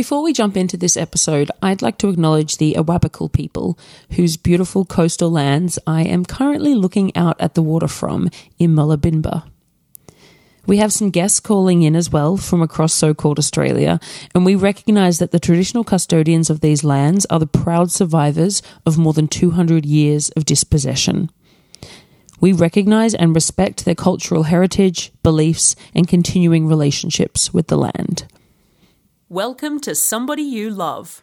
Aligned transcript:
before 0.00 0.22
we 0.22 0.32
jump 0.32 0.56
into 0.56 0.78
this 0.78 0.96
episode, 0.96 1.50
I'd 1.60 1.82
like 1.82 1.98
to 1.98 2.08
acknowledge 2.08 2.56
the 2.56 2.72
Awabakal 2.72 3.30
people, 3.30 3.78
whose 4.12 4.38
beautiful 4.38 4.86
coastal 4.86 5.30
lands 5.30 5.78
I 5.86 6.04
am 6.04 6.24
currently 6.24 6.74
looking 6.74 7.14
out 7.14 7.38
at 7.38 7.52
the 7.52 7.60
water 7.60 7.86
from 7.86 8.30
in 8.58 8.74
Mulubinba. 8.74 9.46
We 10.66 10.78
have 10.78 10.90
some 10.90 11.10
guests 11.10 11.38
calling 11.38 11.82
in 11.82 11.94
as 11.94 12.10
well 12.10 12.38
from 12.38 12.62
across 12.62 12.94
so 12.94 13.12
called 13.12 13.38
Australia, 13.38 14.00
and 14.34 14.46
we 14.46 14.54
recognise 14.54 15.18
that 15.18 15.32
the 15.32 15.38
traditional 15.38 15.84
custodians 15.84 16.48
of 16.48 16.62
these 16.62 16.82
lands 16.82 17.26
are 17.26 17.38
the 17.38 17.46
proud 17.46 17.90
survivors 17.90 18.62
of 18.86 18.96
more 18.96 19.12
than 19.12 19.28
200 19.28 19.84
years 19.84 20.30
of 20.30 20.46
dispossession. 20.46 21.30
We 22.40 22.54
recognise 22.54 23.14
and 23.14 23.34
respect 23.34 23.84
their 23.84 23.94
cultural 23.94 24.44
heritage, 24.44 25.12
beliefs, 25.22 25.76
and 25.94 26.08
continuing 26.08 26.66
relationships 26.66 27.52
with 27.52 27.66
the 27.66 27.76
land. 27.76 28.26
Welcome 29.32 29.78
to 29.82 29.94
Somebody 29.94 30.42
You 30.42 30.70
Love, 30.70 31.22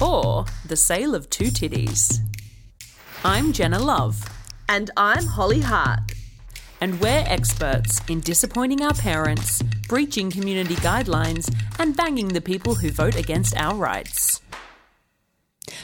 or 0.00 0.44
The 0.64 0.76
Sale 0.76 1.16
of 1.16 1.28
Two 1.28 1.46
Titties. 1.46 2.20
I'm 3.24 3.52
Jenna 3.52 3.80
Love. 3.80 4.24
And 4.68 4.92
I'm 4.96 5.26
Holly 5.26 5.58
Hart. 5.58 6.12
And 6.80 7.00
we're 7.00 7.24
experts 7.26 8.00
in 8.08 8.20
disappointing 8.20 8.82
our 8.82 8.94
parents, 8.94 9.60
breaching 9.88 10.30
community 10.30 10.76
guidelines, 10.76 11.52
and 11.80 11.96
banging 11.96 12.28
the 12.28 12.40
people 12.40 12.76
who 12.76 12.92
vote 12.92 13.16
against 13.16 13.56
our 13.56 13.74
rights. 13.74 14.40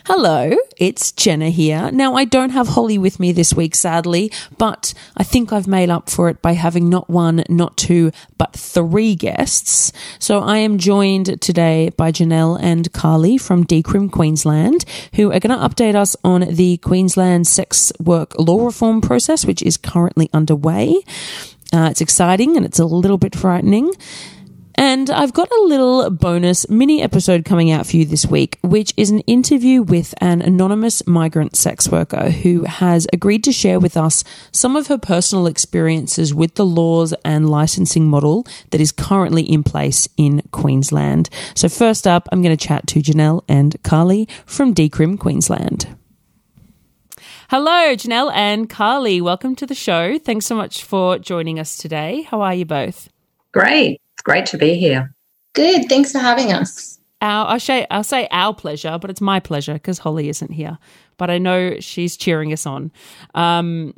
Hello, 0.07 0.57
it's 0.77 1.13
Jenna 1.13 1.51
here. 1.51 1.91
Now, 1.93 2.15
I 2.15 2.25
don't 2.25 2.51
have 2.51 2.69
Holly 2.69 2.99
with 2.99 3.19
me 3.19 3.33
this 3.33 3.55
week, 3.55 3.75
sadly, 3.75 4.31
but 4.59 4.95
I 5.17 5.23
think 5.23 5.53
I've 5.53 5.67
made 5.67 5.91
up 5.91 6.11
for 6.11 6.29
it 6.29 6.43
by 6.43 6.53
having 6.53 6.89
not 6.89 7.11
one, 7.11 7.45
not 7.49 7.77
two, 7.77 8.13
but 8.39 8.53
three 8.55 9.15
guests. 9.15 9.93
So 10.19 10.41
I 10.41 10.59
am 10.59 10.79
joined 10.79 11.41
today 11.41 11.91
by 11.97 12.13
Janelle 12.13 12.61
and 12.61 12.93
Carly 12.93 13.39
from 13.39 13.65
Decrim 13.65 14.11
Queensland, 14.11 14.85
who 15.15 15.33
are 15.33 15.41
going 15.41 15.59
to 15.59 15.67
update 15.67 15.95
us 15.95 16.17
on 16.23 16.43
the 16.55 16.77
Queensland 16.79 17.47
sex 17.47 17.93
work 17.99 18.39
law 18.39 18.65
reform 18.65 19.01
process, 19.01 19.45
which 19.45 19.63
is 19.63 19.77
currently 19.77 20.31
underway. 20.33 21.03
Uh, 21.73 21.89
it's 21.91 22.01
exciting 22.01 22.57
and 22.57 22.65
it's 22.65 22.79
a 22.79 22.87
little 22.87 23.19
bit 23.19 23.35
frightening. 23.35 23.93
And 24.79 25.09
I've 25.09 25.33
got 25.33 25.51
a 25.51 25.63
little 25.63 26.11
bonus 26.11 26.69
mini 26.69 27.01
episode 27.01 27.47
coming 27.47 27.71
out 27.71 27.87
for 27.87 27.97
you 27.97 28.05
this 28.05 28.27
week, 28.27 28.59
which 28.63 28.93
is 28.99 29.11
an 29.11 29.21
interview 29.21 29.83
with 29.83 30.15
an 30.19 30.43
anonymous 30.43 31.07
migrant 31.07 31.57
sex 31.57 31.89
worker 31.89 32.29
who 32.29 32.65
has 32.65 33.07
agreed 33.11 33.43
to 33.45 33.53
share 33.53 33.81
with 33.81 33.97
us 33.97 34.23
some 34.53 34.77
of 34.77 34.89
her 34.89 34.99
personal 34.99 35.47
experiences 35.47 36.35
with 36.35 36.57
the 36.57 36.67
laws 36.67 37.15
and 37.25 37.49
licensing 37.49 38.07
model 38.07 38.47
that 38.71 38.81
is 38.81 38.93
currently 38.93 39.45
in 39.45 39.63
place 39.63 40.09
in 40.19 40.43
Queensland. 40.53 41.31
So, 41.55 41.71
first 41.71 42.07
up, 42.07 42.29
I'm 42.31 42.43
going 42.43 42.57
to 42.57 42.67
chat 42.67 42.87
to 42.89 43.01
Janelle 43.01 43.45
and 43.49 43.83
Carly 43.83 44.29
from 44.45 44.75
Decrim 44.75 45.19
Queensland. 45.19 45.89
Hello, 47.49 47.95
Janelle 47.95 48.33
and 48.35 48.69
Carly. 48.69 49.23
Welcome 49.23 49.57
to 49.57 49.67
the 49.67 49.75
show. 49.75 50.19
Thanks 50.19 50.45
so 50.45 50.55
much 50.55 50.85
for 50.85 51.19
joining 51.19 51.59
us 51.59 51.79
today. 51.79 52.23
How 52.23 52.43
are 52.43 52.55
you 52.55 52.67
both? 52.67 53.09
Great 53.55 54.01
great 54.27 54.45
to 54.45 54.59
be 54.59 54.75
here. 54.75 55.15
Good. 55.53 55.89
Thanks 55.89 56.11
for 56.11 56.19
having 56.19 56.53
us. 56.53 56.99
Our, 57.23 57.47
I'll, 57.47 57.61
say, 57.61 57.87
I'll 57.93 58.05
say 58.05 58.27
our 58.33 58.53
pleasure, 58.53 58.99
but 58.99 59.09
it's 59.09 59.21
my 59.21 59.39
pleasure 59.39 59.75
because 59.75 59.99
Holly 59.99 60.29
isn't 60.29 60.51
here. 60.51 60.79
But 61.17 61.31
I 61.31 61.39
know 61.39 61.79
she's 61.79 62.17
cheering 62.17 62.53
us 62.53 62.67
on. 62.67 62.91
Um, 63.37 63.95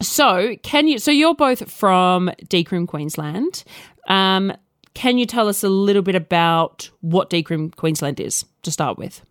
so, 0.00 0.54
can 0.62 0.86
you? 0.86 0.98
So, 0.98 1.10
you're 1.10 1.34
both 1.34 1.70
from 1.70 2.30
Decrim, 2.44 2.86
Queensland. 2.86 3.64
Um, 4.08 4.52
can 4.94 5.18
you 5.18 5.26
tell 5.26 5.48
us 5.48 5.64
a 5.64 5.68
little 5.68 6.02
bit 6.02 6.14
about 6.14 6.88
what 7.00 7.28
Decrim 7.28 7.74
Queensland 7.74 8.20
is 8.20 8.44
to 8.62 8.70
start 8.70 8.98
with? 8.98 9.22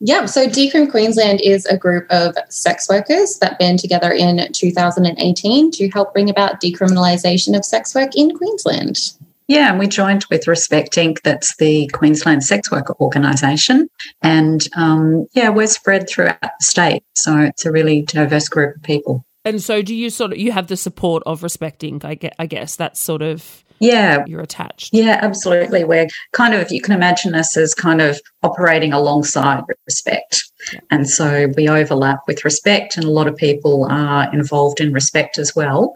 Yeah, 0.00 0.24
so 0.26 0.48
Decrim 0.48 0.90
Queensland 0.90 1.42
is 1.42 1.64
a 1.66 1.76
group 1.76 2.06
of 2.10 2.34
sex 2.48 2.88
workers 2.88 3.38
that 3.40 3.58
band 3.58 3.78
together 3.78 4.10
in 4.10 4.50
2018 4.52 5.70
to 5.72 5.88
help 5.90 6.12
bring 6.12 6.28
about 6.28 6.60
decriminalisation 6.60 7.56
of 7.56 7.64
sex 7.64 7.94
work 7.94 8.16
in 8.16 8.34
Queensland. 8.36 9.12
Yeah, 9.50 9.70
and 9.70 9.80
we 9.80 9.88
joined 9.88 10.24
with 10.30 10.46
Respect 10.46 10.92
Inc., 10.92 11.22
that's 11.22 11.56
the 11.56 11.88
Queensland 11.88 12.44
Sex 12.44 12.70
Worker 12.70 12.94
Organisation. 13.00 13.90
And 14.22 14.68
um, 14.76 15.26
yeah, 15.32 15.48
we're 15.48 15.66
spread 15.66 16.08
throughout 16.08 16.40
the 16.40 16.52
state. 16.60 17.02
So 17.16 17.36
it's 17.40 17.66
a 17.66 17.72
really 17.72 18.02
diverse 18.02 18.48
group 18.48 18.76
of 18.76 18.82
people. 18.84 19.26
And 19.44 19.60
so 19.60 19.82
do 19.82 19.92
you 19.92 20.08
sort 20.08 20.30
of, 20.30 20.38
you 20.38 20.52
have 20.52 20.68
the 20.68 20.76
support 20.76 21.24
of 21.26 21.42
Respect 21.42 21.82
Inc., 21.82 22.04
I 22.04 22.14
guess, 22.14 22.32
I 22.38 22.46
guess 22.46 22.76
that's 22.76 23.00
sort 23.00 23.22
of 23.22 23.64
yeah 23.82 24.22
you're 24.26 24.42
attached 24.42 24.92
yeah 24.92 25.18
absolutely 25.22 25.84
we're 25.84 26.06
kind 26.32 26.52
of 26.52 26.70
you 26.70 26.82
can 26.82 26.92
imagine 26.92 27.34
us 27.34 27.56
as 27.56 27.72
kind 27.72 28.02
of 28.02 28.20
operating 28.42 28.92
alongside 28.92 29.64
respect 29.86 30.44
yeah. 30.74 30.80
and 30.90 31.08
so 31.08 31.48
we 31.56 31.66
overlap 31.66 32.18
with 32.26 32.44
respect 32.44 32.98
and 32.98 33.06
a 33.06 33.10
lot 33.10 33.26
of 33.26 33.34
people 33.36 33.86
are 33.90 34.30
involved 34.34 34.80
in 34.80 34.92
respect 34.92 35.38
as 35.38 35.56
well 35.56 35.94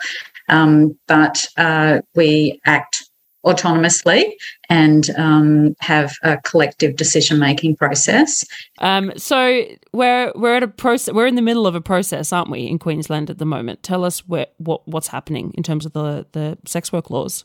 um, 0.48 0.98
but 1.08 1.46
uh, 1.58 2.00
we 2.14 2.58
act 2.64 3.04
autonomously 3.44 4.32
and 4.68 5.10
um, 5.18 5.76
have 5.80 6.14
a 6.22 6.38
collective 6.38 6.96
decision 6.96 7.38
making 7.38 7.76
process. 7.76 8.44
Um, 8.78 9.12
so 9.16 9.64
we're 9.92 10.32
we're 10.34 10.56
at 10.56 10.62
a 10.62 10.68
process. 10.68 11.14
We're 11.14 11.26
in 11.26 11.34
the 11.34 11.42
middle 11.42 11.66
of 11.66 11.74
a 11.74 11.80
process, 11.80 12.32
aren't 12.32 12.50
we, 12.50 12.66
in 12.66 12.78
Queensland 12.78 13.30
at 13.30 13.38
the 13.38 13.46
moment? 13.46 13.82
Tell 13.82 14.04
us 14.04 14.26
where, 14.26 14.46
what 14.58 14.86
what's 14.88 15.08
happening 15.08 15.52
in 15.56 15.62
terms 15.62 15.86
of 15.86 15.92
the 15.92 16.26
the 16.32 16.58
sex 16.64 16.92
work 16.92 17.10
laws. 17.10 17.44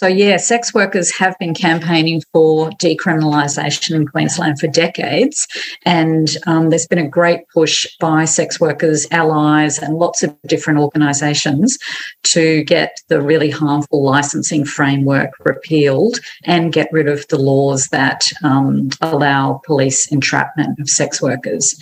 So, 0.00 0.06
yeah, 0.06 0.38
sex 0.38 0.72
workers 0.72 1.10
have 1.18 1.38
been 1.38 1.52
campaigning 1.52 2.22
for 2.32 2.70
decriminalisation 2.70 3.94
in 3.94 4.08
Queensland 4.08 4.58
for 4.58 4.66
decades. 4.66 5.46
And 5.84 6.38
um, 6.46 6.70
there's 6.70 6.86
been 6.86 6.98
a 6.98 7.06
great 7.06 7.46
push 7.52 7.86
by 7.98 8.24
sex 8.24 8.58
workers, 8.58 9.06
allies, 9.10 9.78
and 9.78 9.98
lots 9.98 10.22
of 10.22 10.34
different 10.46 10.78
organisations 10.78 11.76
to 12.22 12.64
get 12.64 12.96
the 13.08 13.20
really 13.20 13.50
harmful 13.50 14.02
licensing 14.02 14.64
framework 14.64 15.32
repealed 15.40 16.18
and 16.44 16.72
get 16.72 16.90
rid 16.92 17.06
of 17.06 17.28
the 17.28 17.38
laws 17.38 17.88
that 17.88 18.22
um, 18.42 18.88
allow 19.02 19.60
police 19.66 20.10
entrapment 20.10 20.80
of 20.80 20.88
sex 20.88 21.20
workers. 21.20 21.78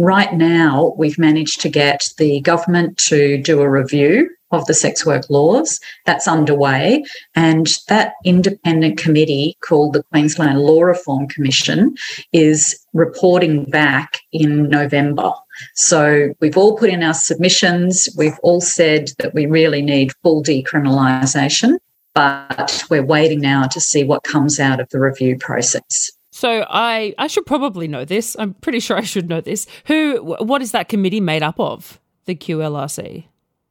Right 0.00 0.34
now, 0.34 0.92
we've 0.96 1.20
managed 1.20 1.60
to 1.60 1.68
get 1.68 2.08
the 2.18 2.40
government 2.40 2.98
to 3.10 3.38
do 3.38 3.60
a 3.60 3.70
review 3.70 4.28
of 4.54 4.66
the 4.66 4.74
sex 4.74 5.04
work 5.04 5.28
laws. 5.28 5.80
That's 6.06 6.28
underway. 6.28 7.04
And 7.34 7.66
that 7.88 8.14
independent 8.24 8.98
committee 8.98 9.56
called 9.60 9.92
the 9.92 10.02
Queensland 10.04 10.60
Law 10.60 10.82
Reform 10.82 11.28
Commission 11.28 11.96
is 12.32 12.78
reporting 12.92 13.64
back 13.64 14.20
in 14.32 14.68
November. 14.68 15.32
So 15.74 16.34
we've 16.40 16.56
all 16.56 16.76
put 16.76 16.90
in 16.90 17.02
our 17.02 17.14
submissions. 17.14 18.08
We've 18.16 18.38
all 18.42 18.60
said 18.60 19.10
that 19.18 19.34
we 19.34 19.46
really 19.46 19.82
need 19.82 20.12
full 20.22 20.42
decriminalisation, 20.42 21.78
but 22.14 22.84
we're 22.90 23.04
waiting 23.04 23.40
now 23.40 23.66
to 23.68 23.80
see 23.80 24.04
what 24.04 24.24
comes 24.24 24.58
out 24.58 24.80
of 24.80 24.88
the 24.90 25.00
review 25.00 25.36
process. 25.38 26.10
So 26.34 26.66
I 26.68 27.14
I 27.16 27.28
should 27.28 27.46
probably 27.46 27.86
know 27.86 28.04
this. 28.04 28.34
I'm 28.40 28.54
pretty 28.54 28.80
sure 28.80 28.96
I 28.96 29.02
should 29.02 29.28
know 29.28 29.40
this. 29.40 29.68
Who 29.86 30.36
what 30.40 30.62
is 30.62 30.72
that 30.72 30.88
committee 30.88 31.20
made 31.20 31.44
up 31.44 31.60
of? 31.60 32.00
The 32.24 32.34
QLRC. 32.34 33.26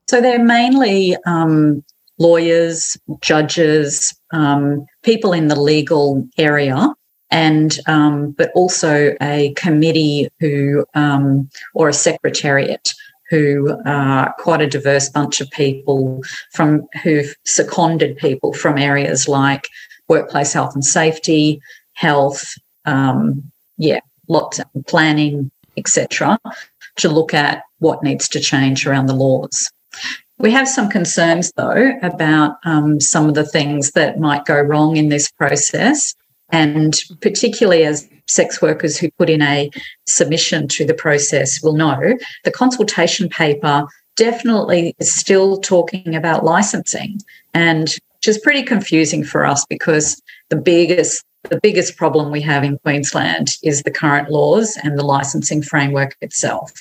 So 0.07 0.21
they're 0.21 0.43
mainly 0.43 1.15
um, 1.25 1.83
lawyers, 2.17 2.97
judges, 3.21 4.13
um, 4.31 4.85
people 5.03 5.33
in 5.33 5.47
the 5.47 5.59
legal 5.59 6.27
area, 6.37 6.93
and 7.31 7.79
um, 7.87 8.31
but 8.31 8.51
also 8.53 9.15
a 9.21 9.53
committee 9.55 10.29
who 10.39 10.85
um, 10.93 11.49
or 11.73 11.89
a 11.89 11.93
secretariat 11.93 12.93
who 13.29 13.75
are 13.85 14.33
quite 14.37 14.61
a 14.61 14.67
diverse 14.67 15.09
bunch 15.09 15.41
of 15.41 15.49
people 15.49 16.21
from 16.51 16.85
who've 17.01 17.35
seconded 17.45 18.15
people 18.17 18.53
from 18.53 18.77
areas 18.77 19.27
like 19.27 19.67
workplace 20.07 20.53
health 20.53 20.75
and 20.75 20.85
safety, 20.85 21.59
health, 21.93 22.53
um, 22.85 23.41
yeah, 23.77 24.01
lots 24.27 24.59
of 24.59 24.67
planning, 24.87 25.49
etc., 25.77 26.37
to 26.97 27.09
look 27.09 27.33
at 27.33 27.63
what 27.79 28.03
needs 28.03 28.29
to 28.29 28.39
change 28.39 28.85
around 28.85 29.07
the 29.07 29.15
laws. 29.15 29.71
We 30.39 30.51
have 30.51 30.67
some 30.67 30.89
concerns, 30.89 31.51
though, 31.55 31.93
about 32.01 32.57
um, 32.65 32.99
some 32.99 33.29
of 33.29 33.35
the 33.35 33.45
things 33.45 33.91
that 33.91 34.19
might 34.19 34.45
go 34.45 34.59
wrong 34.59 34.97
in 34.97 35.09
this 35.09 35.31
process. 35.31 36.15
And 36.51 36.99
particularly 37.21 37.83
as 37.83 38.07
sex 38.27 38.61
workers 38.61 38.97
who 38.97 39.09
put 39.11 39.29
in 39.29 39.41
a 39.41 39.69
submission 40.07 40.67
to 40.69 40.85
the 40.85 40.93
process 40.93 41.61
will 41.61 41.73
know, 41.73 42.17
the 42.43 42.51
consultation 42.51 43.29
paper 43.29 43.85
definitely 44.15 44.95
is 44.99 45.13
still 45.13 45.57
talking 45.57 46.15
about 46.15 46.45
licensing 46.45 47.19
and 47.53 47.97
which 48.23 48.27
is 48.27 48.37
pretty 48.37 48.63
confusing 48.63 49.23
for 49.23 49.45
us 49.45 49.65
because 49.65 50.21
the 50.49 50.55
biggest 50.55 51.25
the 51.49 51.59
biggest 51.61 51.97
problem 51.97 52.31
we 52.31 52.41
have 52.41 52.63
in 52.63 52.77
Queensland 52.79 53.57
is 53.63 53.83
the 53.83 53.91
current 53.91 54.29
laws 54.29 54.77
and 54.83 54.97
the 54.97 55.03
licensing 55.03 55.61
framework 55.61 56.15
itself. 56.21 56.71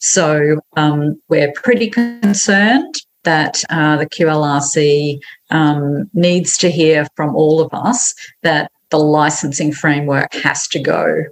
So 0.00 0.60
um, 0.76 1.20
we're 1.28 1.52
pretty 1.52 1.90
concerned 1.90 2.94
that 3.24 3.62
uh, 3.70 3.96
the 3.96 4.06
QLRC 4.06 5.20
um, 5.50 6.10
needs 6.14 6.56
to 6.58 6.70
hear 6.70 7.06
from 7.16 7.34
all 7.36 7.60
of 7.60 7.72
us 7.72 8.14
that 8.42 8.70
the 8.90 8.98
licensing 8.98 9.72
framework 9.72 10.32
has 10.34 10.68
to 10.68 10.78
go. 10.78 11.24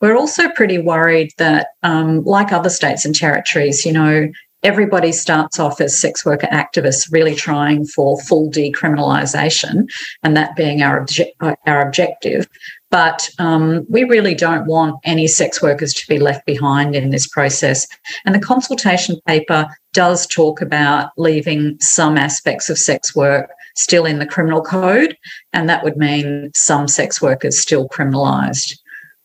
We're 0.00 0.16
also 0.16 0.50
pretty 0.50 0.78
worried 0.78 1.30
that, 1.38 1.68
um, 1.82 2.24
like 2.24 2.52
other 2.52 2.68
states 2.68 3.04
and 3.04 3.14
territories, 3.14 3.86
you 3.86 3.92
know, 3.92 4.28
everybody 4.62 5.12
starts 5.12 5.58
off 5.58 5.80
as 5.80 5.98
sex 5.98 6.24
worker 6.24 6.48
activists, 6.48 7.10
really 7.12 7.34
trying 7.34 7.86
for 7.86 8.20
full 8.20 8.50
decriminalisation, 8.50 9.88
and 10.22 10.36
that 10.36 10.56
being 10.56 10.82
our 10.82 11.04
obje- 11.04 11.30
our 11.66 11.86
objective. 11.86 12.48
But 12.90 13.28
um, 13.38 13.84
we 13.88 14.04
really 14.04 14.34
don't 14.34 14.66
want 14.66 15.00
any 15.04 15.26
sex 15.26 15.60
workers 15.60 15.92
to 15.94 16.06
be 16.08 16.18
left 16.18 16.46
behind 16.46 16.94
in 16.94 17.10
this 17.10 17.26
process. 17.26 17.86
And 18.24 18.34
the 18.34 18.40
consultation 18.40 19.20
paper 19.26 19.66
does 19.92 20.26
talk 20.26 20.60
about 20.60 21.10
leaving 21.16 21.76
some 21.80 22.16
aspects 22.16 22.70
of 22.70 22.78
sex 22.78 23.14
work 23.14 23.50
still 23.74 24.06
in 24.06 24.18
the 24.18 24.26
criminal 24.26 24.62
code, 24.62 25.16
and 25.52 25.68
that 25.68 25.84
would 25.84 25.96
mean 25.96 26.50
some 26.54 26.88
sex 26.88 27.20
workers 27.20 27.58
still 27.58 27.88
criminalised. 27.88 28.78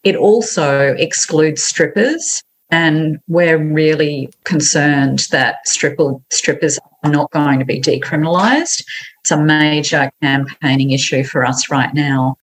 It 0.03 0.15
also 0.15 0.93
excludes 0.95 1.63
strippers 1.63 2.43
and 2.71 3.19
we're 3.27 3.57
really 3.57 4.33
concerned 4.45 5.27
that 5.31 5.67
stripper, 5.67 6.15
strippers 6.31 6.79
are 7.03 7.11
not 7.11 7.29
going 7.31 7.59
to 7.59 7.65
be 7.65 7.81
decriminalised. 7.81 8.83
It's 9.19 9.31
a 9.31 9.37
major 9.37 10.09
campaigning 10.21 10.91
issue 10.91 11.23
for 11.23 11.45
us 11.45 11.69
right 11.69 11.93
now. 11.93 12.37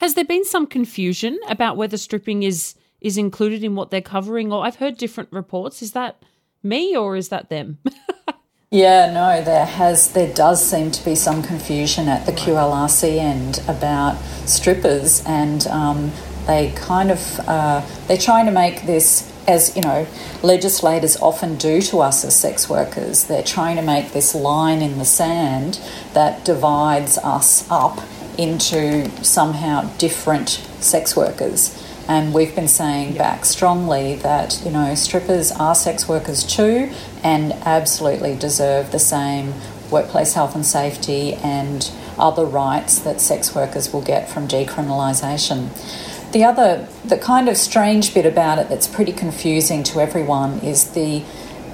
Has 0.00 0.14
there 0.14 0.24
been 0.24 0.44
some 0.44 0.66
confusion 0.66 1.38
about 1.48 1.76
whether 1.76 1.96
stripping 1.96 2.42
is 2.42 2.74
is 3.00 3.16
included 3.16 3.62
in 3.62 3.76
what 3.76 3.90
they're 3.90 4.00
covering? 4.00 4.52
Or 4.52 4.64
I've 4.64 4.76
heard 4.76 4.96
different 4.96 5.30
reports. 5.32 5.82
Is 5.82 5.92
that 5.92 6.20
me 6.62 6.96
or 6.96 7.14
is 7.14 7.28
that 7.28 7.48
them? 7.48 7.78
yeah, 8.70 9.12
no, 9.12 9.42
there 9.44 9.66
has 9.66 10.12
there 10.12 10.32
does 10.34 10.64
seem 10.64 10.90
to 10.92 11.04
be 11.04 11.14
some 11.14 11.42
confusion 11.42 12.08
at 12.08 12.26
the 12.26 12.32
QLRC 12.32 13.18
end 13.18 13.60
about 13.68 14.16
strippers, 14.46 15.22
and 15.26 15.66
um, 15.66 16.12
they 16.46 16.72
kind 16.76 17.10
of 17.10 17.40
uh, 17.40 17.84
they're 18.06 18.16
trying 18.16 18.46
to 18.46 18.52
make 18.52 18.82
this 18.82 19.32
as 19.48 19.74
you 19.74 19.82
know, 19.82 20.06
legislators 20.42 21.16
often 21.16 21.56
do 21.56 21.80
to 21.80 22.00
us 22.00 22.24
as 22.24 22.36
sex 22.36 22.68
workers. 22.68 23.24
They're 23.24 23.42
trying 23.42 23.76
to 23.76 23.82
make 23.82 24.12
this 24.12 24.34
line 24.34 24.82
in 24.82 24.98
the 24.98 25.06
sand 25.06 25.80
that 26.12 26.44
divides 26.44 27.16
us 27.18 27.68
up 27.70 27.98
into 28.36 29.10
somehow 29.24 29.90
different 29.96 30.50
sex 30.80 31.16
workers. 31.16 31.82
And 32.06 32.32
we've 32.32 32.54
been 32.54 32.68
saying 32.68 33.16
back 33.16 33.44
strongly 33.44 34.16
that, 34.16 34.62
you 34.64 34.70
know, 34.70 34.94
strippers 34.94 35.50
are 35.52 35.74
sex 35.74 36.08
workers 36.08 36.44
too 36.44 36.90
and 37.24 37.52
absolutely 37.64 38.36
deserve 38.36 38.92
the 38.92 38.98
same 38.98 39.54
workplace 39.90 40.34
health 40.34 40.54
and 40.54 40.64
safety 40.64 41.34
and 41.34 41.90
other 42.18 42.44
rights 42.44 42.98
that 43.00 43.20
sex 43.20 43.54
workers 43.54 43.92
will 43.92 44.02
get 44.02 44.28
from 44.28 44.46
decriminalisation. 44.46 45.68
The 46.32 46.44
other, 46.44 46.86
the 47.04 47.16
kind 47.16 47.48
of 47.48 47.56
strange 47.56 48.12
bit 48.12 48.26
about 48.26 48.58
it 48.58 48.68
that's 48.68 48.86
pretty 48.86 49.12
confusing 49.12 49.82
to 49.84 50.00
everyone 50.00 50.58
is 50.60 50.90
the 50.90 51.24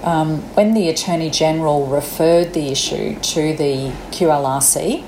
um, 0.05 0.43
when 0.55 0.75
the 0.75 0.89
Attorney 0.91 1.31
General 1.31 1.87
referred 1.87 2.53
the 2.53 2.71
issue 2.71 3.19
to 3.19 3.57
the 3.57 3.91
QLRC, 4.11 5.03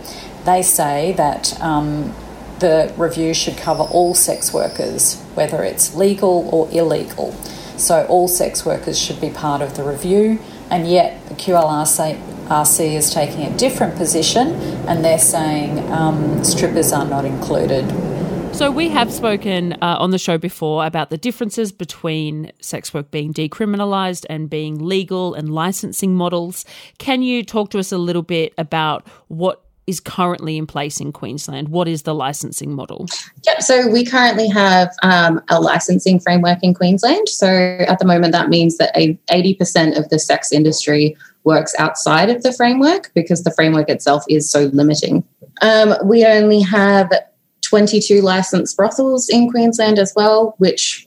they 0.44 0.62
say 0.62 1.12
that 1.12 1.60
um, 1.60 2.14
the 2.60 2.92
review 2.96 3.34
should 3.34 3.58
cover 3.58 3.82
all 3.82 4.14
sex 4.14 4.54
workers, 4.54 5.20
whether 5.34 5.62
it's 5.62 5.94
legal 5.94 6.48
or 6.50 6.68
illegal. 6.72 7.32
So 7.76 8.06
all 8.06 8.26
sex 8.26 8.64
workers 8.64 8.98
should 8.98 9.20
be 9.20 9.28
part 9.28 9.60
of 9.60 9.76
the 9.76 9.84
review, 9.84 10.38
and 10.70 10.88
yet 10.88 11.28
the 11.28 11.34
QLRC 11.34 12.18
RC 12.46 12.94
is 12.94 13.12
taking 13.12 13.42
a 13.42 13.56
different 13.56 13.96
position, 13.96 14.54
and 14.88 15.04
they're 15.04 15.18
saying 15.18 15.92
um, 15.92 16.42
strippers 16.44 16.92
are 16.92 17.04
not 17.04 17.24
included 17.24 17.84
so, 18.56 18.70
we 18.70 18.88
have 18.88 19.12
spoken 19.12 19.74
uh, 19.74 19.96
on 19.98 20.12
the 20.12 20.18
show 20.18 20.38
before 20.38 20.86
about 20.86 21.10
the 21.10 21.18
differences 21.18 21.72
between 21.72 22.50
sex 22.58 22.94
work 22.94 23.10
being 23.10 23.34
decriminalised 23.34 24.24
and 24.30 24.48
being 24.48 24.82
legal 24.82 25.34
and 25.34 25.50
licensing 25.52 26.14
models. 26.14 26.64
Can 26.96 27.20
you 27.20 27.44
talk 27.44 27.68
to 27.70 27.78
us 27.78 27.92
a 27.92 27.98
little 27.98 28.22
bit 28.22 28.54
about 28.56 29.06
what 29.28 29.62
is 29.86 30.00
currently 30.00 30.56
in 30.56 30.66
place 30.66 31.00
in 31.00 31.12
Queensland? 31.12 31.68
What 31.68 31.86
is 31.86 32.02
the 32.02 32.14
licensing 32.14 32.74
model? 32.74 33.06
Yep, 33.44 33.60
so 33.60 33.88
we 33.88 34.06
currently 34.06 34.48
have 34.48 34.90
um, 35.02 35.42
a 35.50 35.60
licensing 35.60 36.18
framework 36.18 36.58
in 36.62 36.72
Queensland. 36.72 37.28
So 37.28 37.46
at 37.46 37.98
the 37.98 38.06
moment, 38.06 38.32
that 38.32 38.48
means 38.48 38.78
that 38.78 38.90
a, 38.96 39.18
80% 39.30 39.98
of 39.98 40.08
the 40.08 40.18
sex 40.18 40.50
industry 40.50 41.14
works 41.44 41.74
outside 41.78 42.30
of 42.30 42.42
the 42.42 42.54
framework 42.54 43.12
because 43.14 43.44
the 43.44 43.52
framework 43.52 43.90
itself 43.90 44.24
is 44.30 44.50
so 44.50 44.70
limiting. 44.72 45.24
Um, 45.60 45.94
we 46.04 46.24
only 46.24 46.62
have 46.62 47.12
22 47.68 48.20
licensed 48.22 48.76
brothels 48.76 49.28
in 49.28 49.50
Queensland 49.50 49.98
as 49.98 50.12
well, 50.14 50.54
which 50.58 51.06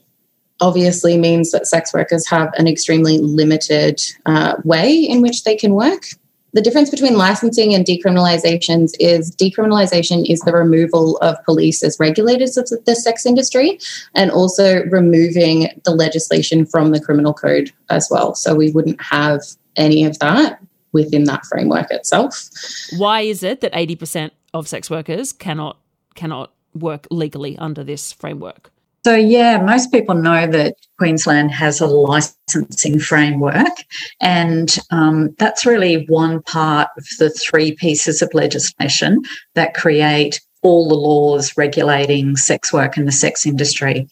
obviously 0.61 1.17
means 1.17 1.51
that 1.51 1.67
sex 1.67 1.93
workers 1.93 2.27
have 2.27 2.53
an 2.57 2.67
extremely 2.67 3.17
limited 3.17 4.01
uh, 4.25 4.55
way 4.63 4.93
in 4.93 5.21
which 5.21 5.43
they 5.43 5.55
can 5.55 5.73
work. 5.73 6.03
The 6.51 6.61
difference 6.61 6.89
between 6.89 7.15
licensing 7.15 7.75
and 7.75 7.85
decriminalizations 7.85 8.93
is 8.99 9.35
decriminalization 9.35 10.27
is 10.27 10.39
the 10.41 10.51
removal 10.51 11.17
of 11.17 11.37
police 11.45 11.83
as 11.83 11.99
regulators 11.99 12.57
of 12.57 12.69
the 12.85 12.95
sex 12.95 13.25
industry 13.25 13.79
and 14.15 14.31
also 14.31 14.83
removing 14.85 15.69
the 15.85 15.91
legislation 15.91 16.65
from 16.65 16.91
the 16.91 16.99
criminal 16.99 17.33
code 17.33 17.71
as 17.89 18.07
well. 18.09 18.33
So 18.33 18.55
we 18.55 18.71
wouldn't 18.71 19.01
have 19.01 19.41
any 19.75 20.03
of 20.05 20.17
that 20.19 20.59
within 20.91 21.25
that 21.25 21.45
framework 21.45 21.91
itself. 21.91 22.49
Why 22.97 23.21
is 23.21 23.43
it 23.43 23.61
that 23.61 23.71
80% 23.73 24.31
of 24.53 24.67
sex 24.67 24.89
workers 24.89 25.31
cannot 25.31 25.77
cannot 26.19 26.51
work 26.75 27.07
legally 27.09 27.57
under 27.57 27.83
this 27.83 28.11
framework? 28.11 28.71
So, 29.05 29.15
yeah, 29.15 29.61
most 29.61 29.93
people 29.93 30.15
know 30.15 30.45
that 30.47 30.75
Queensland 30.97 31.51
has 31.51 31.79
a 31.79 31.87
licensing 31.87 32.99
framework, 32.99 33.75
and 34.19 34.75
um, 34.91 35.33
that's 35.39 35.65
really 35.65 36.05
one 36.07 36.41
part 36.41 36.89
of 36.97 37.05
the 37.17 37.29
three 37.29 37.71
pieces 37.71 38.21
of 38.21 38.33
legislation 38.33 39.21
that 39.55 39.73
create 39.73 40.41
all 40.61 40.89
the 40.89 40.95
laws 40.95 41.55
regulating 41.55 42.35
sex 42.35 42.73
work 42.73 42.97
in 42.97 43.05
the 43.05 43.13
sex 43.13 43.45
industry. 43.45 44.05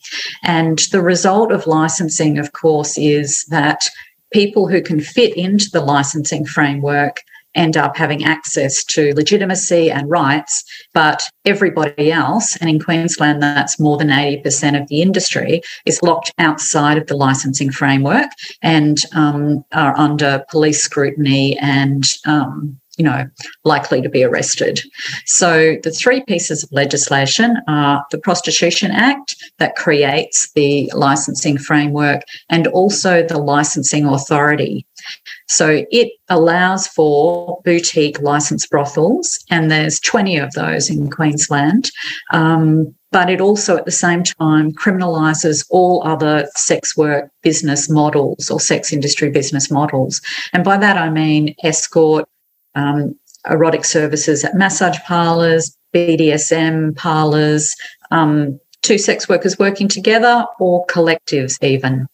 And 0.44 0.80
the 0.94 1.02
result 1.02 1.52
of 1.52 1.68
licensing, 1.68 2.38
of 2.40 2.54
course, 2.54 2.98
is 2.98 3.44
that 3.50 3.90
people 4.32 4.70
who 4.70 4.82
can 4.82 5.02
fit 5.02 5.36
into 5.36 5.70
the 5.70 5.82
licensing 5.82 6.46
framework 6.46 7.22
end 7.58 7.76
up 7.76 7.98
having 7.98 8.24
access 8.24 8.84
to 8.86 9.14
legitimacy 9.16 9.92
and 9.92 10.10
rights, 10.10 10.64
but 10.94 11.24
everybody 11.46 12.12
else, 12.12 12.56
and 12.58 12.70
in 12.70 12.80
Queensland, 12.80 13.42
that's 13.42 13.80
more 13.80 13.98
than 13.98 14.10
80% 14.10 14.80
of 14.80 14.88
the 14.88 15.02
industry, 15.02 15.62
is 15.86 16.02
locked 16.04 16.32
outside 16.38 16.98
of 16.98 17.08
the 17.08 17.18
licensing 17.18 17.72
framework 17.72 18.30
and 18.62 19.00
um, 19.14 19.66
are 19.74 19.98
under 19.98 20.46
police 20.50 20.84
scrutiny 20.84 21.58
and 21.58 22.06
um, 22.26 22.80
you 22.98 23.06
know, 23.06 23.26
likely 23.64 24.02
to 24.02 24.10
be 24.10 24.24
arrested. 24.24 24.82
So 25.26 25.78
the 25.84 25.92
three 25.92 26.24
pieces 26.26 26.64
of 26.64 26.72
legislation 26.72 27.58
are 27.68 28.06
the 28.12 28.18
Prostitution 28.18 28.92
Act 28.92 29.36
that 29.60 29.76
creates 29.76 30.52
the 30.54 30.92
licensing 30.94 31.58
framework 31.58 32.24
and 32.50 32.68
also 32.68 33.26
the 33.26 33.38
licensing 33.38 34.06
authority 34.06 34.86
so 35.48 35.86
it 35.92 36.12
allows 36.30 36.88
for 36.88 37.62
boutique 37.64 38.22
licensed 38.22 38.70
brothels, 38.70 39.44
and 39.50 39.72
there's 39.72 40.00
20 40.00 40.38
of 40.38 40.52
those 40.54 40.90
in 40.90 41.10
Queensland. 41.10 41.90
Um, 42.34 42.94
but 43.12 43.30
it 43.30 43.40
also, 43.40 43.78
at 43.78 43.86
the 43.86 43.92
same 43.92 44.24
time, 44.24 44.74
criminalises 44.74 45.66
all 45.70 46.06
other 46.06 46.48
sex 46.58 46.98
work 46.98 47.32
business 47.42 47.90
models 47.90 48.52
or 48.52 48.60
sex 48.60 48.92
industry 48.92 49.30
business 49.30 49.72
models. 49.72 50.22
And 50.52 50.66
by 50.66 50.78
that, 50.78 50.98
I 50.98 51.10
mean 51.10 51.56
escort, 51.64 52.28
um, 52.78 53.16
erotic 53.50 53.86
services 53.86 54.44
at 54.44 54.56
massage 54.56 55.00
parlours, 55.06 55.76
BDSM 55.94 56.96
parlours, 56.96 57.76
um, 58.12 58.60
two 58.82 58.98
sex 58.98 59.28
workers 59.28 59.60
working 59.60 59.88
together 59.88 60.46
or 60.60 60.86
collectives, 60.88 61.62
even. 61.64 62.08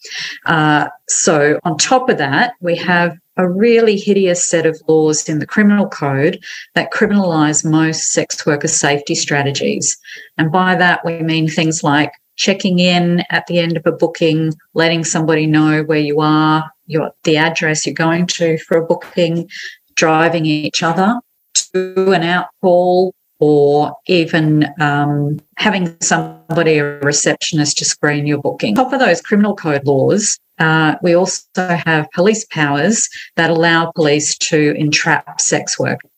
Uh, 0.45 0.87
so, 1.07 1.59
on 1.63 1.77
top 1.77 2.09
of 2.09 2.17
that, 2.17 2.53
we 2.61 2.75
have 2.75 3.17
a 3.37 3.49
really 3.49 3.97
hideous 3.97 4.47
set 4.47 4.65
of 4.65 4.79
laws 4.87 5.27
in 5.27 5.39
the 5.39 5.45
criminal 5.45 5.87
code 5.87 6.43
that 6.75 6.91
criminalise 6.91 7.65
most 7.65 8.11
sex 8.11 8.45
worker 8.45 8.67
safety 8.67 9.15
strategies. 9.15 9.97
And 10.37 10.51
by 10.51 10.75
that, 10.75 11.03
we 11.03 11.19
mean 11.19 11.47
things 11.47 11.83
like 11.83 12.11
checking 12.35 12.79
in 12.79 13.23
at 13.29 13.45
the 13.47 13.59
end 13.59 13.77
of 13.77 13.85
a 13.85 13.91
booking, 13.91 14.53
letting 14.73 15.03
somebody 15.03 15.45
know 15.45 15.83
where 15.83 15.99
you 15.99 16.19
are, 16.21 16.71
your, 16.85 17.11
the 17.23 17.37
address 17.37 17.85
you're 17.85 17.93
going 17.93 18.27
to 18.27 18.57
for 18.59 18.77
a 18.77 18.85
booking, 18.85 19.49
driving 19.95 20.45
each 20.45 20.83
other 20.83 21.19
to 21.53 22.11
an 22.11 22.23
out 22.23 22.47
call, 22.61 23.13
or 23.39 23.95
even 24.07 24.67
um, 24.79 25.39
having 25.57 25.95
somebody, 26.01 26.77
a 26.77 26.99
receptionist, 26.99 27.77
to 27.77 27.85
screen 27.85 28.25
your 28.25 28.37
booking. 28.37 28.77
On 28.77 28.85
top 28.85 28.93
of 28.93 28.99
those 28.99 29.21
criminal 29.21 29.55
code 29.55 29.85
laws, 29.85 30.39
uh, 30.59 30.95
we 31.01 31.13
also 31.13 31.43
have 31.57 32.09
police 32.13 32.45
powers 32.51 33.09
that 33.35 33.49
allow 33.49 33.91
police 33.95 34.37
to 34.37 34.73
entrap 34.75 35.41
sex 35.41 35.77
workers. 35.77 36.09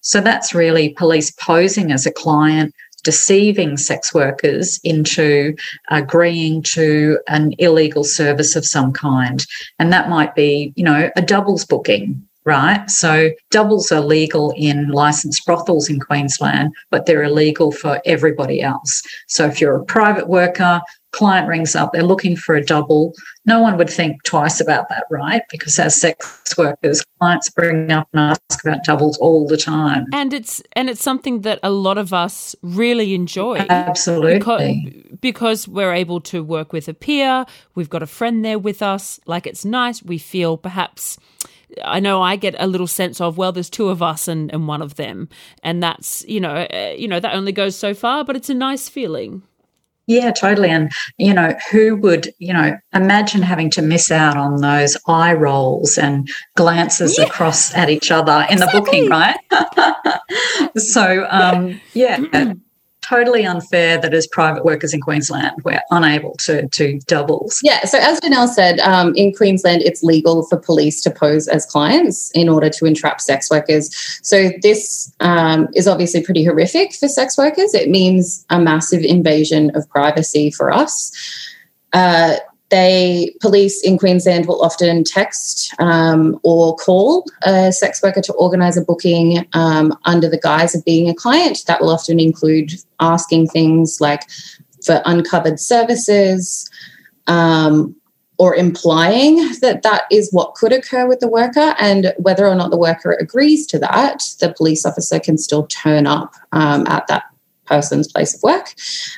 So 0.00 0.20
that's 0.20 0.54
really 0.54 0.90
police 0.90 1.30
posing 1.32 1.90
as 1.90 2.06
a 2.06 2.12
client 2.12 2.72
deceiving 3.02 3.76
sex 3.76 4.12
workers 4.12 4.80
into 4.82 5.54
agreeing 5.90 6.60
to 6.60 7.18
an 7.28 7.54
illegal 7.58 8.02
service 8.02 8.56
of 8.56 8.64
some 8.64 8.92
kind. 8.92 9.46
And 9.78 9.92
that 9.92 10.08
might 10.08 10.34
be, 10.34 10.72
you 10.74 10.82
know, 10.82 11.10
a 11.14 11.22
doubles 11.22 11.64
booking 11.64 12.26
right? 12.46 12.88
So 12.88 13.30
doubles 13.50 13.92
are 13.92 14.00
legal 14.00 14.54
in 14.56 14.88
licensed 14.88 15.44
brothels 15.44 15.90
in 15.90 16.00
Queensland, 16.00 16.72
but 16.90 17.04
they're 17.04 17.24
illegal 17.24 17.72
for 17.72 18.00
everybody 18.06 18.62
else. 18.62 19.02
So 19.26 19.44
if 19.46 19.60
you're 19.60 19.76
a 19.76 19.84
private 19.84 20.28
worker, 20.28 20.80
client 21.10 21.48
rings 21.48 21.74
up, 21.74 21.92
they're 21.92 22.02
looking 22.02 22.36
for 22.36 22.54
a 22.54 22.64
double. 22.64 23.14
No 23.46 23.60
one 23.60 23.76
would 23.78 23.90
think 23.90 24.22
twice 24.22 24.60
about 24.60 24.88
that, 24.90 25.04
right? 25.10 25.42
Because 25.50 25.78
as 25.78 26.00
sex 26.00 26.56
workers, 26.56 27.04
clients 27.18 27.50
bring 27.50 27.90
up 27.90 28.06
and 28.12 28.20
ask 28.20 28.64
about 28.64 28.84
doubles 28.84 29.18
all 29.18 29.48
the 29.48 29.56
time. 29.56 30.06
And 30.12 30.32
it's 30.32 30.62
and 30.74 30.88
it's 30.88 31.02
something 31.02 31.40
that 31.40 31.58
a 31.62 31.70
lot 31.70 31.98
of 31.98 32.12
us 32.12 32.54
really 32.62 33.14
enjoy. 33.14 33.66
Absolutely. 33.68 34.38
Because, 34.38 35.18
because 35.20 35.68
we're 35.68 35.94
able 35.94 36.20
to 36.20 36.44
work 36.44 36.72
with 36.72 36.86
a 36.86 36.94
peer, 36.94 37.44
we've 37.74 37.90
got 37.90 38.02
a 38.02 38.06
friend 38.06 38.44
there 38.44 38.58
with 38.58 38.82
us, 38.82 39.18
like 39.26 39.46
it's 39.46 39.64
nice. 39.64 40.02
We 40.02 40.18
feel 40.18 40.56
perhaps 40.56 41.18
I 41.84 42.00
know 42.00 42.22
I 42.22 42.36
get 42.36 42.54
a 42.58 42.66
little 42.66 42.86
sense 42.86 43.20
of 43.20 43.38
well, 43.38 43.52
there's 43.52 43.70
two 43.70 43.88
of 43.88 44.02
us 44.02 44.28
and, 44.28 44.52
and 44.52 44.68
one 44.68 44.82
of 44.82 44.96
them, 44.96 45.28
and 45.62 45.82
that's 45.82 46.24
you 46.26 46.40
know 46.40 46.54
uh, 46.54 46.94
you 46.96 47.08
know 47.08 47.20
that 47.20 47.34
only 47.34 47.52
goes 47.52 47.76
so 47.76 47.94
far, 47.94 48.24
but 48.24 48.36
it's 48.36 48.50
a 48.50 48.54
nice 48.54 48.88
feeling. 48.88 49.42
Yeah, 50.08 50.30
totally. 50.30 50.70
And, 50.70 50.92
you 51.18 51.34
know, 51.34 51.56
who 51.72 51.96
would, 51.96 52.32
you 52.38 52.52
know, 52.52 52.76
imagine 52.94 53.42
having 53.42 53.70
to 53.70 53.82
miss 53.82 54.12
out 54.12 54.36
on 54.36 54.60
those 54.60 54.96
eye 55.08 55.34
rolls 55.34 55.98
and 55.98 56.28
glances 56.54 57.18
yeah. 57.18 57.24
across 57.24 57.74
at 57.74 57.90
each 57.90 58.12
other 58.12 58.46
in 58.48 58.62
exactly. 58.62 58.80
the 58.80 58.84
booking, 58.84 59.08
right? 59.08 59.36
so, 60.76 61.26
um, 61.28 61.80
yeah, 61.92 62.20
totally 63.08 63.44
unfair 63.44 63.98
that 64.00 64.14
as 64.14 64.26
private 64.26 64.64
workers 64.64 64.92
in 64.92 65.00
Queensland, 65.00 65.62
we're 65.64 65.82
unable 65.90 66.34
to 66.38 66.66
do 66.68 66.98
doubles. 67.06 67.60
Yeah. 67.62 67.84
So, 67.84 67.98
as 67.98 68.20
Janelle 68.20 68.48
said, 68.48 68.80
um, 68.80 69.14
in 69.14 69.32
Queensland, 69.34 69.82
it's 69.82 70.02
legal 70.02 70.46
for 70.46 70.58
police 70.58 71.00
to 71.02 71.10
pose 71.10 71.48
as 71.48 71.66
clients 71.66 72.30
in 72.32 72.48
order 72.48 72.70
to 72.70 72.86
entrap 72.86 73.20
sex 73.20 73.50
workers. 73.50 73.90
So, 74.22 74.50
this 74.62 75.12
um, 75.20 75.68
is 75.74 75.86
obviously 75.86 76.22
pretty 76.22 76.44
horrific 76.44 76.94
for 76.94 77.08
sex 77.08 77.38
workers. 77.38 77.74
It 77.74 77.90
means 77.90 78.44
a 78.50 78.58
massive 78.58 79.02
invasion 79.02 79.74
of 79.74 79.88
privacy 79.88 80.50
for 80.50 80.72
us. 80.72 81.12
Uh, 81.92 82.36
they 82.70 83.34
police 83.40 83.82
in 83.82 83.98
Queensland 83.98 84.46
will 84.46 84.62
often 84.62 85.04
text 85.04 85.72
um, 85.78 86.38
or 86.42 86.74
call 86.76 87.24
a 87.42 87.72
sex 87.72 88.02
worker 88.02 88.20
to 88.22 88.32
organise 88.34 88.76
a 88.76 88.82
booking 88.82 89.46
um, 89.52 89.96
under 90.04 90.28
the 90.28 90.38
guise 90.38 90.74
of 90.74 90.84
being 90.84 91.08
a 91.08 91.14
client. 91.14 91.64
That 91.66 91.80
will 91.80 91.90
often 91.90 92.18
include 92.18 92.72
asking 92.98 93.48
things 93.48 94.00
like 94.00 94.28
for 94.84 95.00
uncovered 95.04 95.60
services. 95.60 96.68
Um, 97.28 97.96
or 98.38 98.54
implying 98.54 99.36
that 99.60 99.80
that 99.82 100.02
is 100.10 100.30
what 100.30 100.54
could 100.54 100.70
occur 100.70 101.08
with 101.08 101.20
the 101.20 101.28
worker, 101.28 101.74
and 101.78 102.12
whether 102.18 102.46
or 102.46 102.54
not 102.54 102.70
the 102.70 102.76
worker 102.76 103.12
agrees 103.12 103.66
to 103.66 103.78
that, 103.78 104.22
the 104.40 104.52
police 104.52 104.84
officer 104.84 105.18
can 105.18 105.38
still 105.38 105.66
turn 105.68 106.06
up 106.06 106.34
um, 106.52 106.86
at 106.86 107.06
that 107.06 107.24
person's 107.64 108.10
place 108.12 108.34
of 108.34 108.42
work 108.42 108.74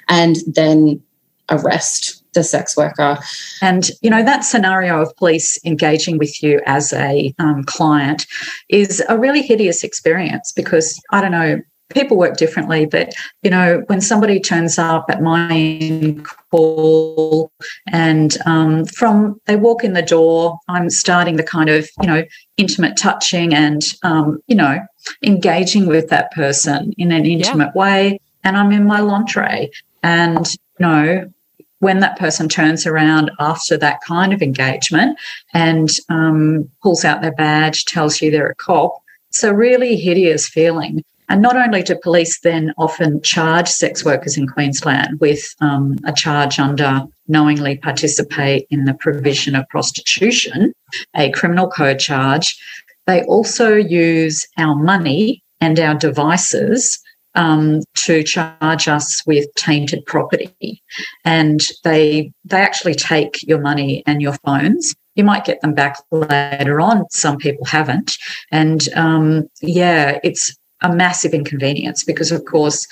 and 0.08 0.36
then 0.46 1.02
arrest 1.50 2.17
the 2.38 2.44
sex 2.44 2.76
worker. 2.76 3.18
And, 3.60 3.90
you 4.00 4.10
know, 4.10 4.22
that 4.22 4.44
scenario 4.44 5.02
of 5.02 5.14
police 5.16 5.58
engaging 5.64 6.18
with 6.18 6.42
you 6.42 6.60
as 6.66 6.92
a 6.92 7.34
um, 7.38 7.64
client 7.64 8.26
is 8.68 9.02
a 9.08 9.18
really 9.18 9.42
hideous 9.42 9.82
experience 9.82 10.52
because, 10.52 10.98
I 11.10 11.20
don't 11.20 11.32
know, 11.32 11.60
people 11.90 12.16
work 12.16 12.36
differently, 12.36 12.86
but, 12.86 13.12
you 13.42 13.50
know, 13.50 13.82
when 13.86 14.00
somebody 14.00 14.38
turns 14.38 14.78
up 14.78 15.06
at 15.08 15.22
my 15.22 16.16
call 16.50 17.50
and 17.90 18.36
um, 18.46 18.84
from 18.84 19.40
they 19.46 19.56
walk 19.56 19.82
in 19.84 19.94
the 19.94 20.02
door, 20.02 20.58
I'm 20.68 20.90
starting 20.90 21.36
the 21.36 21.42
kind 21.42 21.70
of, 21.70 21.88
you 22.00 22.06
know, 22.06 22.22
intimate 22.56 22.96
touching 22.96 23.54
and, 23.54 23.82
um, 24.02 24.38
you 24.46 24.54
know, 24.54 24.78
engaging 25.24 25.86
with 25.86 26.08
that 26.10 26.30
person 26.32 26.92
in 26.98 27.10
an 27.10 27.24
intimate 27.24 27.72
yeah. 27.74 27.80
way. 27.80 28.20
And 28.44 28.56
I'm 28.56 28.70
in 28.70 28.84
my 28.86 29.00
lingerie. 29.00 29.70
And, 30.02 30.46
you 30.78 30.86
know, 30.86 31.32
when 31.80 32.00
that 32.00 32.18
person 32.18 32.48
turns 32.48 32.86
around 32.86 33.30
after 33.38 33.76
that 33.76 34.00
kind 34.02 34.32
of 34.32 34.42
engagement 34.42 35.18
and 35.54 35.90
um, 36.08 36.68
pulls 36.82 37.04
out 37.04 37.22
their 37.22 37.34
badge, 37.34 37.84
tells 37.84 38.20
you 38.20 38.30
they're 38.30 38.50
a 38.50 38.54
cop, 38.54 38.94
it's 39.28 39.44
a 39.44 39.54
really 39.54 39.96
hideous 39.96 40.48
feeling. 40.48 41.04
And 41.30 41.42
not 41.42 41.56
only 41.56 41.82
do 41.82 41.94
police 42.02 42.40
then 42.40 42.72
often 42.78 43.20
charge 43.20 43.68
sex 43.68 44.04
workers 44.04 44.38
in 44.38 44.48
Queensland 44.48 45.20
with 45.20 45.54
um, 45.60 45.98
a 46.04 46.12
charge 46.12 46.58
under 46.58 47.02
knowingly 47.28 47.76
participate 47.76 48.66
in 48.70 48.86
the 48.86 48.94
provision 48.94 49.54
of 49.54 49.68
prostitution, 49.68 50.72
a 51.14 51.30
criminal 51.32 51.68
code 51.68 51.98
charge, 51.98 52.58
they 53.06 53.22
also 53.24 53.74
use 53.74 54.46
our 54.56 54.74
money 54.74 55.42
and 55.60 55.78
our 55.78 55.94
devices 55.94 56.98
um, 57.34 57.80
to 57.94 58.22
charge 58.22 58.88
us 58.88 59.22
with 59.26 59.46
tainted 59.56 60.04
property, 60.06 60.82
and 61.24 61.60
they 61.84 62.32
they 62.44 62.60
actually 62.60 62.94
take 62.94 63.36
your 63.46 63.60
money 63.60 64.02
and 64.06 64.22
your 64.22 64.34
phones. 64.44 64.94
You 65.14 65.24
might 65.24 65.44
get 65.44 65.60
them 65.60 65.74
back 65.74 65.96
later 66.10 66.80
on. 66.80 67.04
Some 67.10 67.38
people 67.38 67.66
haven't, 67.66 68.16
and 68.50 68.88
um, 68.94 69.48
yeah, 69.60 70.18
it's 70.22 70.56
a 70.82 70.94
massive 70.94 71.34
inconvenience 71.34 72.04
because, 72.04 72.30
of 72.30 72.44
course, 72.44 72.86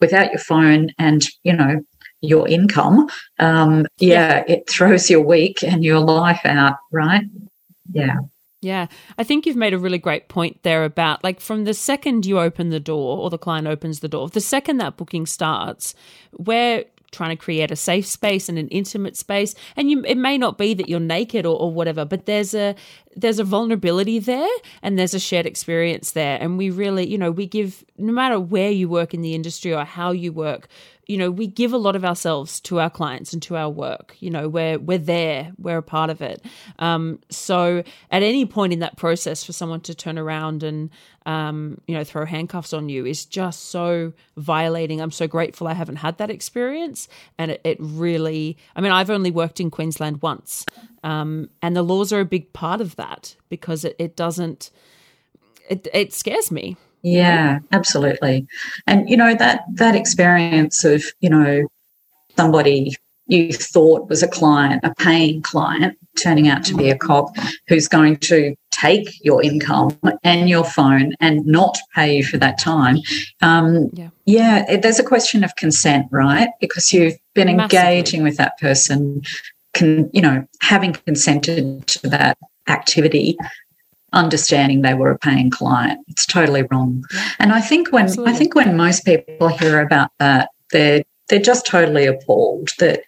without 0.00 0.30
your 0.30 0.40
phone 0.40 0.90
and 0.98 1.26
you 1.44 1.52
know 1.52 1.80
your 2.20 2.48
income, 2.48 3.08
um, 3.38 3.86
yeah, 3.98 4.44
it 4.48 4.68
throws 4.68 5.08
your 5.08 5.22
week 5.22 5.62
and 5.62 5.84
your 5.84 6.00
life 6.00 6.40
out, 6.44 6.76
right? 6.90 7.24
Yeah. 7.92 8.16
Yeah, 8.60 8.88
I 9.16 9.22
think 9.22 9.46
you've 9.46 9.56
made 9.56 9.72
a 9.72 9.78
really 9.78 9.98
great 9.98 10.28
point 10.28 10.62
there 10.64 10.84
about 10.84 11.22
like 11.22 11.40
from 11.40 11.64
the 11.64 11.74
second 11.74 12.26
you 12.26 12.40
open 12.40 12.70
the 12.70 12.80
door 12.80 13.18
or 13.18 13.30
the 13.30 13.38
client 13.38 13.68
opens 13.68 14.00
the 14.00 14.08
door, 14.08 14.28
the 14.28 14.40
second 14.40 14.78
that 14.78 14.96
booking 14.96 15.26
starts, 15.26 15.94
we're 16.32 16.84
trying 17.10 17.30
to 17.30 17.36
create 17.36 17.70
a 17.70 17.76
safe 17.76 18.06
space 18.06 18.48
and 18.48 18.58
an 18.58 18.68
intimate 18.68 19.16
space. 19.16 19.54
And 19.76 19.90
you, 19.90 20.02
it 20.04 20.16
may 20.16 20.36
not 20.36 20.58
be 20.58 20.74
that 20.74 20.88
you're 20.88 21.00
naked 21.00 21.46
or, 21.46 21.58
or 21.58 21.72
whatever, 21.72 22.04
but 22.04 22.26
there's 22.26 22.52
a 22.54 22.74
there's 23.16 23.38
a 23.38 23.44
vulnerability 23.44 24.18
there 24.18 24.50
and 24.82 24.98
there's 24.98 25.14
a 25.14 25.20
shared 25.20 25.46
experience 25.46 26.12
there. 26.12 26.38
And 26.40 26.58
we 26.58 26.70
really, 26.70 27.08
you 27.08 27.18
know, 27.18 27.30
we 27.30 27.46
give 27.46 27.84
no 27.96 28.12
matter 28.12 28.38
where 28.38 28.70
you 28.70 28.88
work 28.88 29.14
in 29.14 29.22
the 29.22 29.34
industry 29.34 29.72
or 29.72 29.84
how 29.84 30.10
you 30.10 30.32
work, 30.32 30.68
you 31.08 31.16
know, 31.16 31.30
we 31.30 31.46
give 31.46 31.72
a 31.72 31.78
lot 31.78 31.96
of 31.96 32.04
ourselves 32.04 32.60
to 32.60 32.78
our 32.80 32.90
clients 32.90 33.32
and 33.32 33.40
to 33.42 33.56
our 33.56 33.70
work. 33.70 34.14
You 34.20 34.28
know, 34.28 34.46
we're 34.46 34.78
we're 34.78 34.98
there, 34.98 35.52
we're 35.58 35.78
a 35.78 35.82
part 35.82 36.10
of 36.10 36.20
it. 36.20 36.44
Um, 36.78 37.18
so 37.30 37.82
at 38.10 38.22
any 38.22 38.44
point 38.44 38.74
in 38.74 38.80
that 38.80 38.98
process, 38.98 39.42
for 39.42 39.54
someone 39.54 39.80
to 39.82 39.94
turn 39.94 40.18
around 40.18 40.62
and 40.62 40.90
um, 41.24 41.80
you 41.86 41.94
know 41.94 42.04
throw 42.04 42.26
handcuffs 42.26 42.74
on 42.74 42.90
you 42.90 43.06
is 43.06 43.24
just 43.24 43.70
so 43.70 44.12
violating. 44.36 45.00
I'm 45.00 45.10
so 45.10 45.26
grateful 45.26 45.66
I 45.66 45.72
haven't 45.72 45.96
had 45.96 46.18
that 46.18 46.30
experience, 46.30 47.08
and 47.38 47.52
it, 47.52 47.62
it 47.64 47.78
really. 47.80 48.58
I 48.76 48.82
mean, 48.82 48.92
I've 48.92 49.10
only 49.10 49.30
worked 49.30 49.60
in 49.60 49.70
Queensland 49.70 50.20
once, 50.20 50.66
um, 51.02 51.48
and 51.62 51.74
the 51.74 51.82
laws 51.82 52.12
are 52.12 52.20
a 52.20 52.26
big 52.26 52.52
part 52.52 52.82
of 52.82 52.96
that 52.96 53.34
because 53.48 53.82
it, 53.82 53.96
it 53.98 54.14
doesn't. 54.14 54.70
It, 55.70 55.88
it 55.92 56.12
scares 56.12 56.50
me 56.50 56.76
yeah, 57.02 57.60
absolutely. 57.72 58.46
And 58.86 59.08
you 59.08 59.16
know 59.16 59.34
that 59.34 59.64
that 59.74 59.94
experience 59.94 60.84
of, 60.84 61.04
you 61.20 61.30
know, 61.30 61.66
somebody 62.36 62.94
you 63.28 63.52
thought 63.52 64.08
was 64.08 64.22
a 64.22 64.28
client, 64.28 64.82
a 64.84 64.94
paying 64.94 65.42
client, 65.42 65.96
turning 66.18 66.48
out 66.48 66.64
to 66.64 66.74
be 66.74 66.88
a 66.88 66.96
cop 66.96 67.36
who's 67.68 67.86
going 67.86 68.16
to 68.16 68.56
take 68.70 69.22
your 69.22 69.42
income 69.42 69.98
and 70.24 70.48
your 70.48 70.64
phone 70.64 71.14
and 71.20 71.44
not 71.46 71.76
pay 71.94 72.16
you 72.16 72.24
for 72.24 72.38
that 72.38 72.58
time. 72.58 72.98
Um, 73.42 73.90
yeah, 73.92 74.08
yeah 74.24 74.70
it, 74.70 74.82
there's 74.82 74.98
a 74.98 75.04
question 75.04 75.44
of 75.44 75.54
consent, 75.56 76.06
right? 76.10 76.48
Because 76.58 76.92
you've 76.92 77.18
been 77.34 77.54
Massively. 77.54 77.78
engaging 77.78 78.22
with 78.22 78.38
that 78.38 78.58
person, 78.58 79.22
can 79.74 80.08
you 80.14 80.22
know, 80.22 80.46
having 80.62 80.94
consented 80.94 81.86
to 81.86 82.08
that 82.08 82.38
activity 82.66 83.36
understanding 84.12 84.82
they 84.82 84.94
were 84.94 85.10
a 85.10 85.18
paying 85.18 85.50
client. 85.50 86.00
It's 86.08 86.26
totally 86.26 86.62
wrong. 86.62 87.04
And 87.38 87.52
I 87.52 87.60
think 87.60 87.92
when 87.92 88.04
Absolutely. 88.04 88.32
I 88.32 88.36
think 88.36 88.54
when 88.54 88.76
most 88.76 89.04
people 89.04 89.48
hear 89.48 89.80
about 89.80 90.10
that, 90.18 90.50
they're 90.70 91.02
they're 91.28 91.38
just 91.38 91.66
totally 91.66 92.06
appalled 92.06 92.70
that 92.78 93.02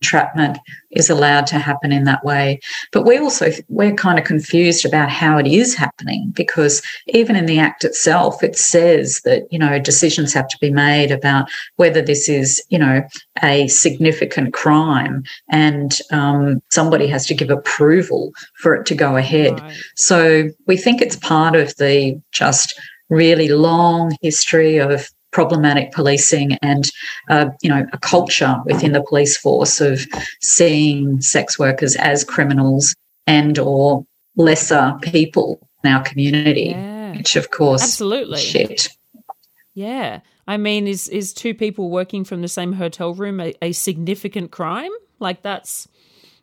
entrapment 0.00 0.58
is 0.90 1.10
allowed 1.10 1.46
to 1.46 1.58
happen 1.58 1.92
in 1.92 2.04
that 2.04 2.24
way. 2.24 2.60
But 2.92 3.04
we 3.04 3.18
also 3.18 3.50
we're 3.68 3.94
kind 3.94 4.18
of 4.18 4.24
confused 4.24 4.84
about 4.84 5.10
how 5.10 5.38
it 5.38 5.46
is 5.46 5.74
happening 5.74 6.32
because 6.34 6.82
even 7.08 7.36
in 7.36 7.46
the 7.46 7.58
act 7.58 7.84
itself, 7.84 8.42
it 8.42 8.56
says 8.56 9.20
that 9.24 9.42
you 9.50 9.58
know 9.58 9.78
decisions 9.78 10.32
have 10.32 10.48
to 10.48 10.58
be 10.60 10.70
made 10.70 11.10
about 11.10 11.48
whether 11.76 12.02
this 12.02 12.28
is 12.28 12.62
you 12.68 12.78
know 12.78 13.02
a 13.42 13.68
significant 13.68 14.52
crime, 14.52 15.22
and 15.50 15.98
um, 16.12 16.62
somebody 16.70 17.06
has 17.06 17.26
to 17.26 17.34
give 17.34 17.50
approval 17.50 18.32
for 18.56 18.74
it 18.74 18.86
to 18.86 18.94
go 18.94 19.16
ahead. 19.16 19.60
Right. 19.60 19.76
So 19.96 20.48
we 20.66 20.76
think 20.76 21.00
it's 21.00 21.16
part 21.16 21.56
of 21.56 21.74
the 21.76 22.20
just 22.32 22.78
really 23.08 23.48
long 23.48 24.16
history 24.20 24.78
of 24.78 25.08
problematic 25.32 25.92
policing 25.92 26.54
and 26.62 26.84
uh, 27.28 27.46
you 27.62 27.68
know 27.68 27.86
a 27.92 27.98
culture 27.98 28.56
within 28.64 28.92
the 28.92 29.02
police 29.02 29.36
force 29.36 29.80
of 29.80 30.06
seeing 30.40 31.20
sex 31.20 31.58
workers 31.58 31.96
as 31.96 32.24
criminals 32.24 32.94
and 33.26 33.58
or 33.58 34.04
lesser 34.36 34.94
people 35.02 35.68
in 35.84 35.90
our 35.90 36.02
community 36.02 36.70
yeah. 36.70 37.16
which 37.16 37.36
of 37.36 37.50
course 37.50 37.82
absolutely. 37.82 38.40
shit. 38.40 38.88
Yeah. 39.74 40.20
I 40.46 40.56
mean 40.56 40.86
is 40.86 41.08
is 41.08 41.34
two 41.34 41.54
people 41.54 41.90
working 41.90 42.24
from 42.24 42.40
the 42.40 42.48
same 42.48 42.72
hotel 42.72 43.12
room 43.14 43.40
a, 43.40 43.54
a 43.60 43.72
significant 43.72 44.50
crime? 44.52 44.92
Like 45.18 45.42
that's 45.42 45.88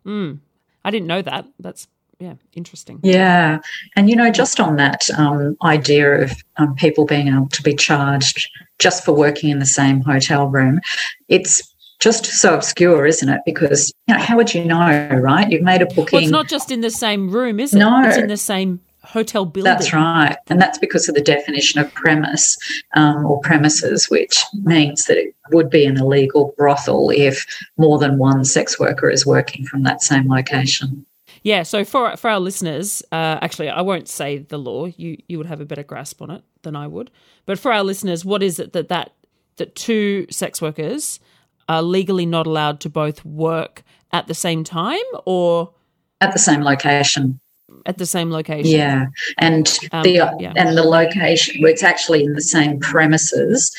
mm, 0.05 0.39
i 0.83 0.91
didn't 0.91 1.07
know 1.07 1.21
that. 1.21 1.45
That's 1.59 1.87
yeah, 2.19 2.35
interesting. 2.53 2.99
Yeah. 3.03 3.59
And, 3.95 4.09
you 4.09 4.15
know, 4.15 4.31
just 4.31 4.59
on 4.59 4.75
that 4.77 5.09
um, 5.17 5.57
idea 5.63 6.23
of 6.23 6.31
um, 6.57 6.75
people 6.75 7.05
being 7.05 7.27
able 7.27 7.49
to 7.49 7.63
be 7.63 7.75
charged 7.75 8.49
just 8.79 9.03
for 9.03 9.13
working 9.13 9.49
in 9.49 9.59
the 9.59 9.65
same 9.65 10.01
hotel 10.01 10.47
room, 10.47 10.79
it's 11.27 11.61
just 11.99 12.25
so 12.25 12.53
obscure, 12.53 13.05
isn't 13.05 13.29
it? 13.29 13.41
Because, 13.45 13.91
you 14.07 14.15
know, 14.15 14.21
how 14.21 14.35
would 14.37 14.53
you 14.53 14.63
know, 14.63 15.09
right? 15.21 15.49
You've 15.49 15.63
made 15.63 15.81
a 15.81 15.85
booking. 15.85 16.09
Well, 16.13 16.21
it's 16.23 16.31
not 16.31 16.47
just 16.47 16.71
in 16.71 16.81
the 16.81 16.89
same 16.89 17.29
room, 17.29 17.59
is 17.59 17.73
it? 17.73 17.79
No. 17.79 18.03
It's 18.07 18.17
in 18.17 18.27
the 18.27 18.37
same 18.37 18.79
hotel 19.03 19.45
building. 19.45 19.71
That's 19.71 19.93
right. 19.93 20.37
And 20.47 20.61
that's 20.61 20.77
because 20.77 21.09
of 21.09 21.15
the 21.15 21.21
definition 21.21 21.81
of 21.81 21.93
premise 21.93 22.57
um, 22.95 23.25
or 23.25 23.39
premises, 23.41 24.09
which 24.09 24.43
means 24.63 25.05
that 25.05 25.17
it 25.17 25.35
would 25.51 25.69
be 25.69 25.85
an 25.85 25.97
illegal 25.97 26.53
brothel 26.57 27.09
if 27.09 27.45
more 27.77 27.99
than 27.99 28.17
one 28.17 28.45
sex 28.45 28.79
worker 28.79 29.09
is 29.09 29.25
working 29.25 29.65
from 29.65 29.83
that 29.83 30.01
same 30.01 30.29
location. 30.29 31.05
Yeah, 31.43 31.63
so 31.63 31.83
for 31.83 32.15
for 32.15 32.29
our 32.29 32.39
listeners, 32.39 33.03
uh, 33.11 33.37
actually, 33.41 33.69
I 33.69 33.81
won't 33.81 34.07
say 34.07 34.37
the 34.39 34.57
law. 34.57 34.85
You 34.85 35.17
you 35.27 35.37
would 35.37 35.47
have 35.47 35.59
a 35.59 35.65
better 35.65 35.83
grasp 35.83 36.21
on 36.21 36.31
it 36.31 36.41
than 36.63 36.75
I 36.75 36.87
would. 36.87 37.11
But 37.45 37.59
for 37.59 37.71
our 37.71 37.83
listeners, 37.83 38.23
what 38.23 38.41
is 38.41 38.59
it 38.59 38.71
that 38.73 38.87
that 38.87 39.13
that 39.57 39.75
two 39.75 40.25
sex 40.29 40.61
workers 40.61 41.19
are 41.67 41.81
legally 41.81 42.25
not 42.25 42.47
allowed 42.47 42.79
to 42.81 42.89
both 42.89 43.23
work 43.25 43.83
at 44.11 44.27
the 44.27 44.33
same 44.33 44.63
time 44.63 45.03
or 45.25 45.73
at 46.21 46.31
the 46.31 46.39
same 46.39 46.61
location? 46.61 47.41
At 47.85 47.97
the 47.97 48.05
same 48.05 48.31
location. 48.31 48.71
Yeah, 48.71 49.07
and 49.39 49.77
um, 49.91 50.03
the 50.03 50.13
yeah. 50.39 50.53
and 50.55 50.77
the 50.77 50.83
location 50.83 51.55
it's 51.65 51.83
actually 51.83 52.23
in 52.23 52.33
the 52.33 52.41
same 52.41 52.79
premises. 52.79 53.75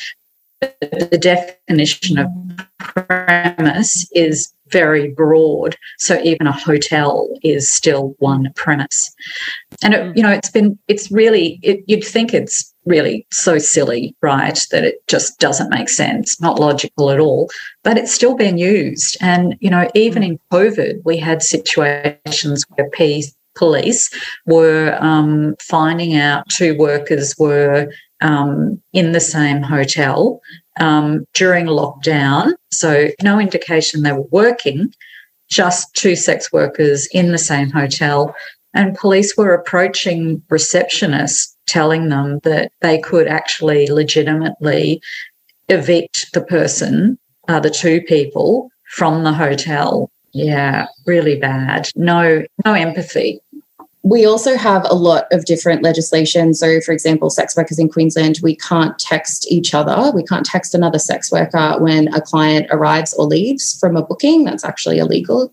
The 0.61 1.17
definition 1.19 2.19
of 2.19 2.27
premise 2.77 4.07
is 4.13 4.53
very 4.67 5.09
broad. 5.09 5.75
So 5.99 6.21
even 6.23 6.47
a 6.47 6.51
hotel 6.51 7.29
is 7.43 7.69
still 7.69 8.15
one 8.19 8.51
premise. 8.55 9.13
And 9.83 9.93
it, 9.93 10.17
you 10.17 10.23
know, 10.23 10.31
it's 10.31 10.49
been 10.49 10.77
it's 10.87 11.11
really 11.11 11.59
it, 11.61 11.83
you'd 11.87 12.03
think 12.03 12.33
it's 12.33 12.73
really 12.85 13.25
so 13.31 13.57
silly, 13.57 14.15
right? 14.21 14.59
That 14.71 14.83
it 14.83 15.05
just 15.07 15.39
doesn't 15.39 15.69
make 15.69 15.89
sense, 15.89 16.39
not 16.39 16.59
logical 16.59 17.11
at 17.11 17.19
all. 17.19 17.49
But 17.83 17.97
it's 17.97 18.13
still 18.13 18.35
being 18.35 18.57
used. 18.57 19.17
And 19.21 19.55
you 19.59 19.69
know, 19.69 19.87
even 19.93 20.23
in 20.23 20.39
COVID, 20.51 21.01
we 21.03 21.17
had 21.17 21.41
situations 21.41 22.63
where 22.75 22.89
police 23.55 24.09
were 24.45 24.97
um, 24.99 25.55
finding 25.61 26.15
out 26.15 26.47
two 26.49 26.77
workers 26.77 27.35
were 27.37 27.91
um, 28.21 28.81
in 28.93 29.11
the 29.11 29.19
same 29.19 29.61
hotel 29.61 30.41
um, 30.79 31.25
during 31.33 31.65
lockdown. 31.65 32.53
So, 32.71 33.09
no 33.21 33.39
indication 33.39 34.03
they 34.03 34.11
were 34.11 34.27
working, 34.31 34.93
just 35.49 35.93
two 35.95 36.15
sex 36.15 36.51
workers 36.51 37.07
in 37.07 37.31
the 37.31 37.37
same 37.37 37.69
hotel. 37.69 38.35
And 38.73 38.95
police 38.95 39.37
were 39.37 39.53
approaching 39.53 40.41
receptionists, 40.49 41.53
telling 41.67 42.09
them 42.09 42.39
that 42.43 42.71
they 42.81 42.99
could 42.99 43.27
actually 43.27 43.87
legitimately 43.87 45.01
evict 45.69 46.33
the 46.33 46.41
person, 46.41 47.17
uh, 47.47 47.59
the 47.59 47.69
two 47.69 48.01
people, 48.01 48.69
from 48.91 49.23
the 49.23 49.33
hotel. 49.33 50.11
Yeah, 50.33 50.87
really 51.05 51.39
bad. 51.39 51.89
No, 51.95 52.43
no 52.65 52.73
empathy 52.73 53.39
we 54.05 54.23
also 54.23 54.55
have 54.55 54.85
a 54.85 54.93
lot 54.93 55.25
of 55.31 55.45
different 55.45 55.81
legislation. 55.81 56.53
So, 56.53 56.79
for 56.79 56.91
example, 56.91 57.31
sex 57.31 57.57
workers 57.57 57.79
in 57.79 57.89
Queensland, 57.89 58.37
we 58.43 58.55
can't 58.55 58.97
text 58.99 59.51
each 59.51 59.73
other. 59.73 60.11
We 60.13 60.21
can't 60.21 60.45
text 60.45 60.75
another 60.75 60.99
sex 60.99 61.31
worker 61.31 61.77
when 61.79 62.13
a 62.13 62.21
client 62.21 62.67
arrives 62.69 63.15
or 63.15 63.25
leaves 63.25 63.75
from 63.79 63.97
a 63.97 64.03
booking. 64.03 64.43
That's 64.43 64.63
actually 64.63 64.99
illegal. 64.99 65.51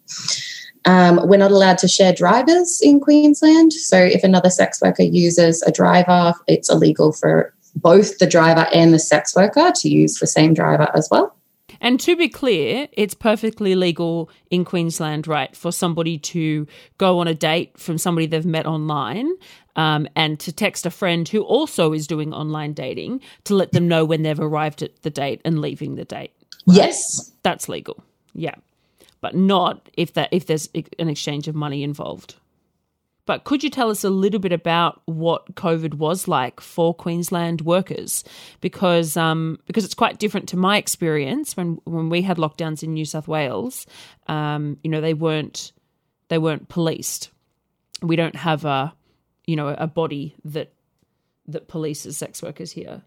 Um, 0.85 1.27
we're 1.27 1.39
not 1.39 1.51
allowed 1.51 1.79
to 1.79 1.89
share 1.89 2.13
drivers 2.13 2.83
in 2.83 3.01
Queensland. 3.01 3.73
So, 3.73 3.97
if 3.97 4.23
another 4.23 4.51
sex 4.51 4.83
worker 4.83 5.03
uses 5.03 5.63
a 5.63 5.73
driver, 5.73 6.35
it's 6.47 6.69
illegal 6.69 7.13
for 7.13 7.55
both 7.75 8.19
the 8.19 8.27
driver 8.27 8.67
and 8.75 8.93
the 8.93 8.99
sex 8.99 9.35
worker 9.35 9.73
to 9.77 9.89
use 9.89 10.19
the 10.19 10.27
same 10.27 10.53
driver 10.53 10.91
as 10.95 11.09
well. 11.11 11.35
And 11.83 11.99
to 12.01 12.17
be 12.17 12.29
clear, 12.29 12.89
it's 12.93 13.13
perfectly 13.13 13.75
legal 13.75 14.31
in 14.51 14.65
Queensland, 14.65 15.27
right, 15.27 15.55
for 15.55 15.73
somebody 15.73 16.17
to 16.19 16.67
go 16.97 17.19
on 17.19 17.27
a 17.27 17.35
date 17.35 17.77
from 17.77 17.99
somebody 17.99 18.27
they've 18.27 18.47
met 18.47 18.67
online 18.67 19.35
um, 19.75 20.07
and 20.15 20.39
to 20.41 20.53
text 20.53 20.87
a 20.87 20.91
friend 20.91 21.29
who 21.29 21.43
also 21.43 21.93
is 21.93 22.07
doing 22.07 22.33
online 22.33 22.73
dating 22.73 23.21
to 23.45 23.57
let 23.57 23.73
them 23.73 23.89
know 23.89 24.05
when 24.05 24.23
they've 24.23 24.39
arrived 24.39 24.83
at 24.83 25.03
the 25.03 25.11
date 25.11 25.41
and 25.45 25.61
leaving 25.61 25.97
the 25.97 26.05
date. 26.05 26.33
Right? 26.69 26.77
Yes. 26.77 27.33
That's 27.43 27.69
legal. 27.69 28.03
Yeah. 28.33 28.55
But 29.21 29.35
not 29.35 29.89
if 29.97 30.15
that 30.15 30.29
if 30.31 30.47
there's 30.47 30.69
an 30.99 31.09
exchange 31.09 31.49
of 31.49 31.57
money 31.57 31.83
involved. 31.83 32.37
But 33.25 33.45
could 33.45 33.63
you 33.63 33.71
tell 33.71 33.91
us 33.91 34.03
a 34.03 34.11
little 34.11 34.41
bit 34.41 34.53
about 34.53 35.01
what 35.05 35.55
COVID 35.55 35.95
was 35.95 36.27
like 36.27 36.61
for 36.61 36.93
Queensland 36.93 37.61
workers? 37.61 38.25
Because 38.61 39.17
um, 39.17 39.59
because 39.67 39.85
it's 39.85 39.95
quite 39.95 40.19
different 40.19 40.49
to 40.49 40.57
my 40.57 40.77
experience 40.77 41.57
when 41.57 41.79
when 41.85 42.09
we 42.09 42.23
had 42.23 42.37
lockdowns 42.37 42.83
in 42.83 42.95
New 42.95 43.05
South 43.05 43.29
Wales. 43.29 43.87
Um, 44.27 44.79
you 44.83 44.91
know, 44.91 45.01
they 45.01 45.15
weren't 45.15 45.73
they 46.29 46.39
weren't 46.39 46.69
policed. 46.69 47.31
We 48.03 48.17
don't 48.17 48.37
have 48.37 48.65
a 48.65 48.93
you 49.47 49.55
know 49.55 49.69
a 49.69 49.87
body 49.87 50.35
that 50.45 50.73
that 51.47 51.69
polices 51.69 52.15
sex 52.15 52.43
workers 52.43 52.73
here 52.73 53.03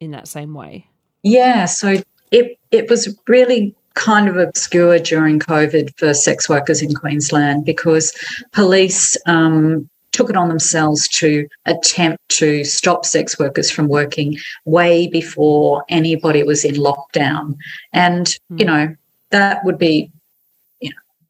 in 0.00 0.10
that 0.10 0.28
same 0.28 0.52
way. 0.52 0.86
Yeah, 1.22 1.64
so 1.64 2.02
it 2.30 2.58
it 2.70 2.90
was 2.90 3.18
really 3.26 3.74
kind 4.00 4.28
of 4.28 4.36
obscure 4.36 4.98
during 4.98 5.38
COVID 5.38 5.96
for 5.98 6.14
sex 6.14 6.48
workers 6.48 6.80
in 6.80 6.94
Queensland 6.94 7.66
because 7.66 8.12
police 8.52 9.16
um, 9.26 9.88
took 10.12 10.30
it 10.30 10.36
on 10.36 10.48
themselves 10.48 11.06
to 11.08 11.46
attempt 11.66 12.18
to 12.28 12.64
stop 12.64 13.04
sex 13.04 13.38
workers 13.38 13.70
from 13.70 13.88
working 13.88 14.38
way 14.64 15.06
before 15.06 15.84
anybody 15.90 16.42
was 16.42 16.64
in 16.64 16.76
lockdown. 16.76 17.56
And, 17.92 18.26
mm. 18.50 18.58
you 18.58 18.64
know, 18.64 18.96
that 19.30 19.64
would 19.64 19.78
be 19.78 20.10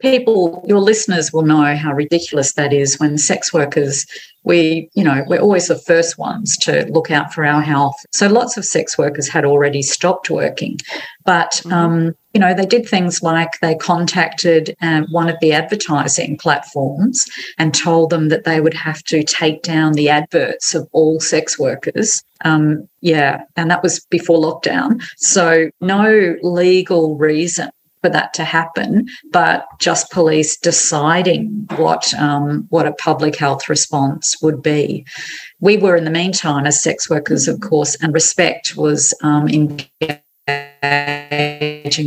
people, 0.01 0.65
your 0.67 0.81
listeners 0.81 1.33
will 1.33 1.43
know 1.43 1.77
how 1.77 1.93
ridiculous 1.93 2.55
that 2.55 2.73
is 2.73 2.99
when 2.99 3.19
sex 3.19 3.53
workers, 3.53 4.07
we, 4.45 4.89
you 4.95 5.05
know, 5.05 5.25
we're 5.27 5.41
always 5.41 5.69
the 5.69 5.79
first 5.79 6.19
ones 6.19 6.57
to 6.59 6.87
look 6.91 7.11
out 7.11 7.33
for 7.33 7.45
our 7.45 7.61
health. 7.61 7.97
So 8.13 8.29
lots 8.29 8.57
of 8.57 8.65
sex 8.65 8.97
workers 8.97 9.29
had 9.29 9.45
already 9.45 9.83
stopped 9.83 10.31
working. 10.31 10.79
But, 11.25 11.61
mm-hmm. 11.65 11.73
um, 11.73 12.15
you 12.33 12.41
know, 12.41 12.55
they 12.55 12.65
did 12.65 12.89
things 12.89 13.23
like 13.23 13.61
they 13.61 13.75
contacted 13.75 14.75
uh, 14.81 15.03
one 15.11 15.29
of 15.29 15.37
the 15.41 15.53
advertising 15.53 16.39
platforms 16.39 17.27
and 17.59 17.75
told 17.75 18.11
them 18.11 18.29
that 18.29 18.45
they 18.45 18.61
would 18.61 18.75
have 18.75 19.03
to 19.05 19.23
take 19.23 19.63
down 19.63 19.93
the 19.93 20.09
adverts 20.09 20.75
of 20.75 20.89
all 20.93 21.21
sex 21.21 21.59
workers. 21.59 22.25
Um, 22.45 22.89
yeah, 23.03 23.43
and 23.57 23.71
that 23.71 23.83
was 23.83 24.01
before 24.07 24.39
lockdown. 24.39 25.03
So, 25.19 25.71
no 25.81 26.37
legal 26.43 27.19
reason 27.19 27.71
for 28.01 28.09
that 28.11 28.33
to 28.35 28.45
happen, 28.45 29.09
but 29.31 29.67
just 29.79 30.11
police 30.11 30.57
deciding 30.57 31.67
what 31.77 32.13
um, 32.15 32.67
what 32.71 32.87
a 32.87 32.93
public 32.93 33.37
health 33.37 33.69
response 33.69 34.37
would 34.43 34.63
be. 34.63 35.07
We 35.61 35.77
were, 35.77 35.97
in 35.97 36.05
the 36.05 36.11
meantime, 36.11 36.67
as 36.67 36.83
sex 36.83 37.11
workers, 37.11 37.49
of 37.49 37.61
course, 37.61 37.95
and 37.97 38.15
Respect 38.15 38.77
was 38.77 39.15
um, 39.23 39.49
engaging 39.49 40.21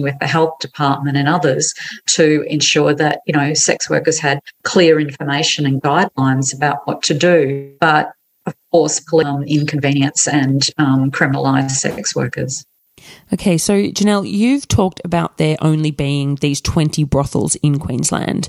with 0.02 0.18
the 0.20 0.28
health 0.28 0.60
department 0.60 1.18
and 1.18 1.30
others 1.30 1.74
to 2.08 2.44
ensure 2.50 2.94
that 2.96 3.22
you 3.28 3.34
know 3.34 3.54
sex 3.54 3.90
workers 3.90 4.20
had 4.20 4.40
clear 4.64 5.00
information 5.00 5.66
and 5.66 5.82
guidelines 5.82 6.56
about 6.56 6.88
what 6.88 7.04
to 7.04 7.14
do, 7.14 7.76
but 7.80 8.12
of 8.46 8.56
course, 8.72 9.02
um, 9.24 9.44
inconvenience 9.44 10.28
and 10.28 10.70
um, 10.78 11.12
criminalise 11.12 11.72
sex 11.72 12.16
workers. 12.16 12.66
Okay, 13.34 13.58
so 13.58 13.74
Janelle, 13.74 14.30
you've 14.30 14.68
talked 14.68 15.02
about 15.04 15.38
there 15.38 15.58
only 15.62 15.92
being 15.92 16.36
these 16.36 16.62
20 16.62 17.04
brothels 17.06 17.56
in 17.56 17.80
Queensland. 17.80 18.48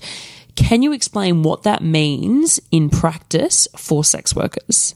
Can 0.56 0.82
you 0.82 0.92
explain 0.92 1.42
what 1.42 1.62
that 1.64 1.82
means 1.82 2.60
in 2.70 2.90
practice 2.90 3.66
for 3.76 4.04
sex 4.04 4.34
workers? 4.36 4.94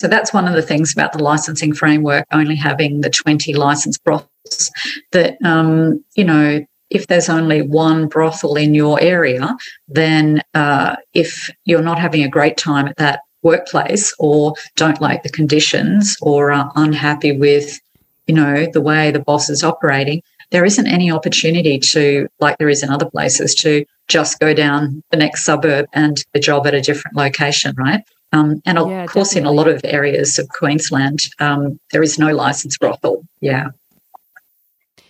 So 0.00 0.08
that's 0.08 0.34
one 0.34 0.48
of 0.48 0.54
the 0.54 0.62
things 0.62 0.92
about 0.92 1.12
the 1.12 1.22
licensing 1.22 1.72
framework, 1.72 2.26
only 2.32 2.56
having 2.56 3.02
the 3.02 3.10
20 3.10 3.54
licensed 3.54 4.02
brothels, 4.02 4.70
that, 5.12 5.36
um, 5.44 6.04
you 6.16 6.24
know, 6.24 6.66
if 6.90 7.06
there's 7.06 7.28
only 7.28 7.62
one 7.62 8.08
brothel 8.08 8.56
in 8.56 8.74
your 8.74 9.00
area, 9.00 9.56
then 9.88 10.42
uh, 10.54 10.96
if 11.14 11.50
you're 11.64 11.82
not 11.82 11.98
having 11.98 12.22
a 12.22 12.28
great 12.28 12.56
time 12.56 12.86
at 12.86 12.96
that 12.96 13.20
workplace 13.42 14.14
or 14.18 14.54
don't 14.76 15.00
like 15.00 15.22
the 15.22 15.28
conditions 15.28 16.16
or 16.20 16.52
are 16.52 16.70
unhappy 16.76 17.36
with 17.36 17.80
you 18.26 18.34
know, 18.34 18.66
the 18.72 18.80
way 18.80 19.10
the 19.10 19.18
boss 19.20 19.50
is 19.50 19.62
operating, 19.62 20.22
there 20.50 20.64
isn't 20.64 20.86
any 20.86 21.10
opportunity 21.10 21.78
to, 21.78 22.28
like 22.40 22.58
there 22.58 22.68
is 22.68 22.82
in 22.82 22.90
other 22.90 23.08
places, 23.08 23.54
to 23.56 23.84
just 24.08 24.38
go 24.38 24.54
down 24.54 25.02
the 25.10 25.16
next 25.16 25.44
suburb 25.44 25.86
and 25.92 26.24
a 26.34 26.38
job 26.38 26.66
at 26.66 26.74
a 26.74 26.80
different 26.80 27.16
location, 27.16 27.74
right? 27.76 28.02
Um, 28.32 28.62
and 28.64 28.78
of 28.78 28.88
yeah, 28.88 29.06
course, 29.06 29.30
definitely. 29.30 29.50
in 29.50 29.54
a 29.54 29.56
lot 29.56 29.68
of 29.68 29.80
areas 29.84 30.38
of 30.38 30.48
Queensland, 30.48 31.20
um, 31.38 31.78
there 31.90 32.02
is 32.02 32.18
no 32.18 32.32
licensed 32.34 32.80
brothel. 32.80 33.24
Yeah. 33.40 33.68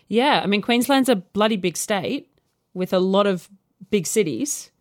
Yeah. 0.09 0.40
I 0.42 0.46
mean, 0.46 0.62
Queensland's 0.62 1.09
a 1.09 1.16
bloody 1.16 1.57
big 1.57 1.77
state 1.77 2.29
with 2.75 2.92
a 2.92 2.98
lot 2.98 3.27
of 3.27 3.48
big 3.90 4.07
cities 4.07 4.72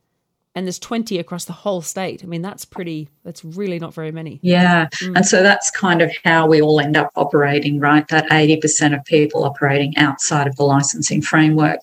and 0.54 0.68
there's 0.68 0.80
20 0.80 1.18
across 1.18 1.46
the 1.46 1.54
whole 1.54 1.82
state. 1.82 2.24
I 2.24 2.28
mean, 2.28 2.42
that's 2.42 2.66
pretty, 2.66 3.10
that's 3.24 3.44
really 3.46 3.80
not 3.80 3.94
very 3.94 4.12
many. 4.12 4.40
Yeah. 4.44 4.88
Mm. 4.96 5.18
And 5.18 5.26
so 5.26 5.42
that's 5.42 5.72
kind 5.72 6.02
of 6.02 6.12
how 6.26 6.46
we 6.46 6.62
all 6.62 6.80
end 6.80 6.98
up 6.98 7.10
operating, 7.16 7.80
right? 7.80 8.06
That 8.10 8.30
80% 8.30 8.98
of 8.98 9.06
people 9.06 9.46
operating 9.46 9.96
outside 9.98 10.48
of 10.48 10.56
the 10.58 10.64
licensing 10.64 11.22
framework. 11.22 11.80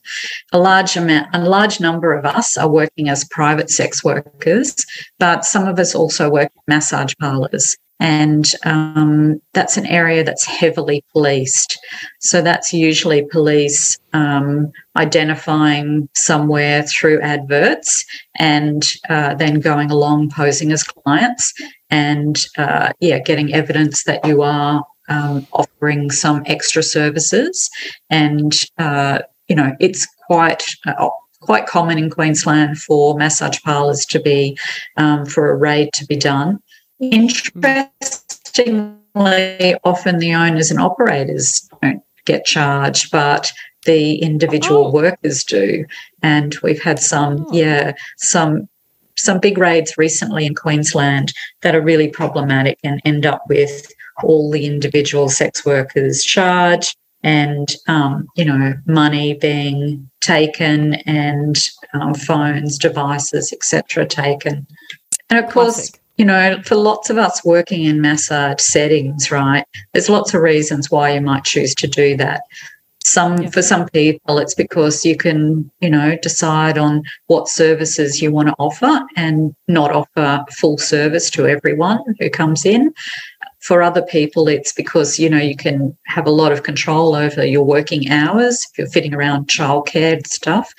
A 0.52 0.58
large 0.58 0.96
amount, 0.96 1.28
a 1.34 1.48
large 1.48 1.80
number 1.80 2.12
of 2.12 2.26
us 2.26 2.58
are 2.58 2.68
working 2.68 3.08
as 3.08 3.24
private 3.24 3.70
sex 3.70 4.04
workers, 4.04 4.76
but 5.18 5.44
some 5.44 5.66
of 5.66 5.78
us 5.78 5.94
also 5.94 6.28
work 6.28 6.52
massage 6.66 7.14
parlors. 7.18 7.76
And 8.00 8.44
um, 8.64 9.40
that's 9.54 9.76
an 9.76 9.86
area 9.86 10.22
that's 10.22 10.44
heavily 10.44 11.04
policed. 11.12 11.78
So 12.20 12.40
that's 12.42 12.72
usually 12.72 13.22
police 13.24 13.98
um, 14.12 14.70
identifying 14.96 16.08
somewhere 16.14 16.84
through 16.84 17.20
adverts 17.22 18.04
and 18.38 18.84
uh, 19.08 19.34
then 19.34 19.60
going 19.60 19.90
along 19.90 20.30
posing 20.30 20.70
as 20.70 20.84
clients 20.84 21.52
and, 21.90 22.36
uh, 22.56 22.92
yeah, 23.00 23.18
getting 23.18 23.52
evidence 23.52 24.04
that 24.04 24.24
you 24.26 24.42
are 24.42 24.84
um, 25.08 25.46
offering 25.52 26.10
some 26.10 26.42
extra 26.46 26.82
services. 26.82 27.68
And, 28.10 28.52
uh, 28.78 29.20
you 29.48 29.56
know, 29.56 29.74
it's 29.80 30.06
quite 30.26 30.64
uh, 30.86 31.08
quite 31.40 31.66
common 31.66 31.98
in 31.98 32.10
Queensland 32.10 32.78
for 32.78 33.16
massage 33.16 33.60
parlours 33.62 34.04
to 34.06 34.20
be 34.20 34.58
um, 34.96 35.24
for 35.24 35.50
a 35.50 35.56
raid 35.56 35.92
to 35.94 36.04
be 36.06 36.16
done. 36.16 36.58
Interestingly, 37.00 38.94
often 39.84 40.18
the 40.18 40.34
owners 40.34 40.70
and 40.70 40.80
operators 40.80 41.68
don't 41.80 42.02
get 42.24 42.44
charged, 42.44 43.10
but 43.10 43.52
the 43.84 44.16
individual 44.16 44.86
oh. 44.86 44.90
workers 44.90 45.44
do. 45.44 45.84
And 46.22 46.56
we've 46.62 46.82
had 46.82 46.98
some, 46.98 47.46
oh. 47.48 47.52
yeah, 47.52 47.92
some 48.16 48.68
some 49.16 49.40
big 49.40 49.58
raids 49.58 49.98
recently 49.98 50.46
in 50.46 50.54
Queensland 50.54 51.32
that 51.62 51.74
are 51.74 51.82
really 51.82 52.06
problematic 52.06 52.78
and 52.84 53.00
end 53.04 53.26
up 53.26 53.42
with 53.48 53.90
all 54.22 54.48
the 54.48 54.64
individual 54.64 55.28
sex 55.28 55.66
workers 55.66 56.22
charged 56.22 56.96
and 57.24 57.74
um, 57.88 58.28
you 58.36 58.44
know 58.44 58.74
money 58.86 59.34
being 59.34 60.08
taken 60.20 60.94
and 61.06 61.56
um, 61.94 62.14
phones, 62.14 62.78
devices, 62.78 63.52
etc. 63.52 64.06
taken. 64.06 64.66
And 65.30 65.44
of 65.44 65.50
course, 65.50 65.74
Classic 65.74 66.00
you 66.18 66.24
know, 66.24 66.60
for 66.64 66.74
lots 66.74 67.10
of 67.10 67.16
us 67.16 67.44
working 67.44 67.84
in 67.84 68.00
massage 68.00 68.60
settings, 68.60 69.30
right, 69.30 69.64
there's 69.92 70.08
lots 70.08 70.34
of 70.34 70.42
reasons 70.42 70.90
why 70.90 71.12
you 71.12 71.20
might 71.20 71.44
choose 71.44 71.74
to 71.76 71.86
do 71.86 72.16
that. 72.16 72.42
Some 73.04 73.38
yeah. 73.42 73.50
for 73.50 73.62
some 73.62 73.88
people, 73.88 74.38
it's 74.38 74.54
because 74.54 75.04
you 75.04 75.16
can, 75.16 75.70
you 75.80 75.88
know, 75.88 76.18
decide 76.20 76.76
on 76.76 77.04
what 77.28 77.48
services 77.48 78.20
you 78.20 78.32
want 78.32 78.48
to 78.48 78.54
offer 78.58 79.00
and 79.16 79.54
not 79.68 79.92
offer 79.92 80.44
full 80.52 80.76
service 80.76 81.30
to 81.30 81.46
everyone 81.46 82.00
who 82.18 82.28
comes 82.28 82.66
in. 82.66 82.92
For 83.60 83.82
other 83.82 84.02
people, 84.02 84.48
it's 84.48 84.72
because, 84.72 85.18
you 85.18 85.28
know, 85.28 85.38
you 85.38 85.56
can 85.56 85.96
have 86.06 86.26
a 86.26 86.30
lot 86.30 86.52
of 86.52 86.62
control 86.62 87.14
over 87.14 87.44
your 87.44 87.64
working 87.64 88.10
hours 88.10 88.64
if 88.70 88.78
you're 88.78 88.88
fitting 88.88 89.14
around 89.14 89.48
childcare 89.48 90.14
and 90.14 90.26
stuff. 90.26 90.72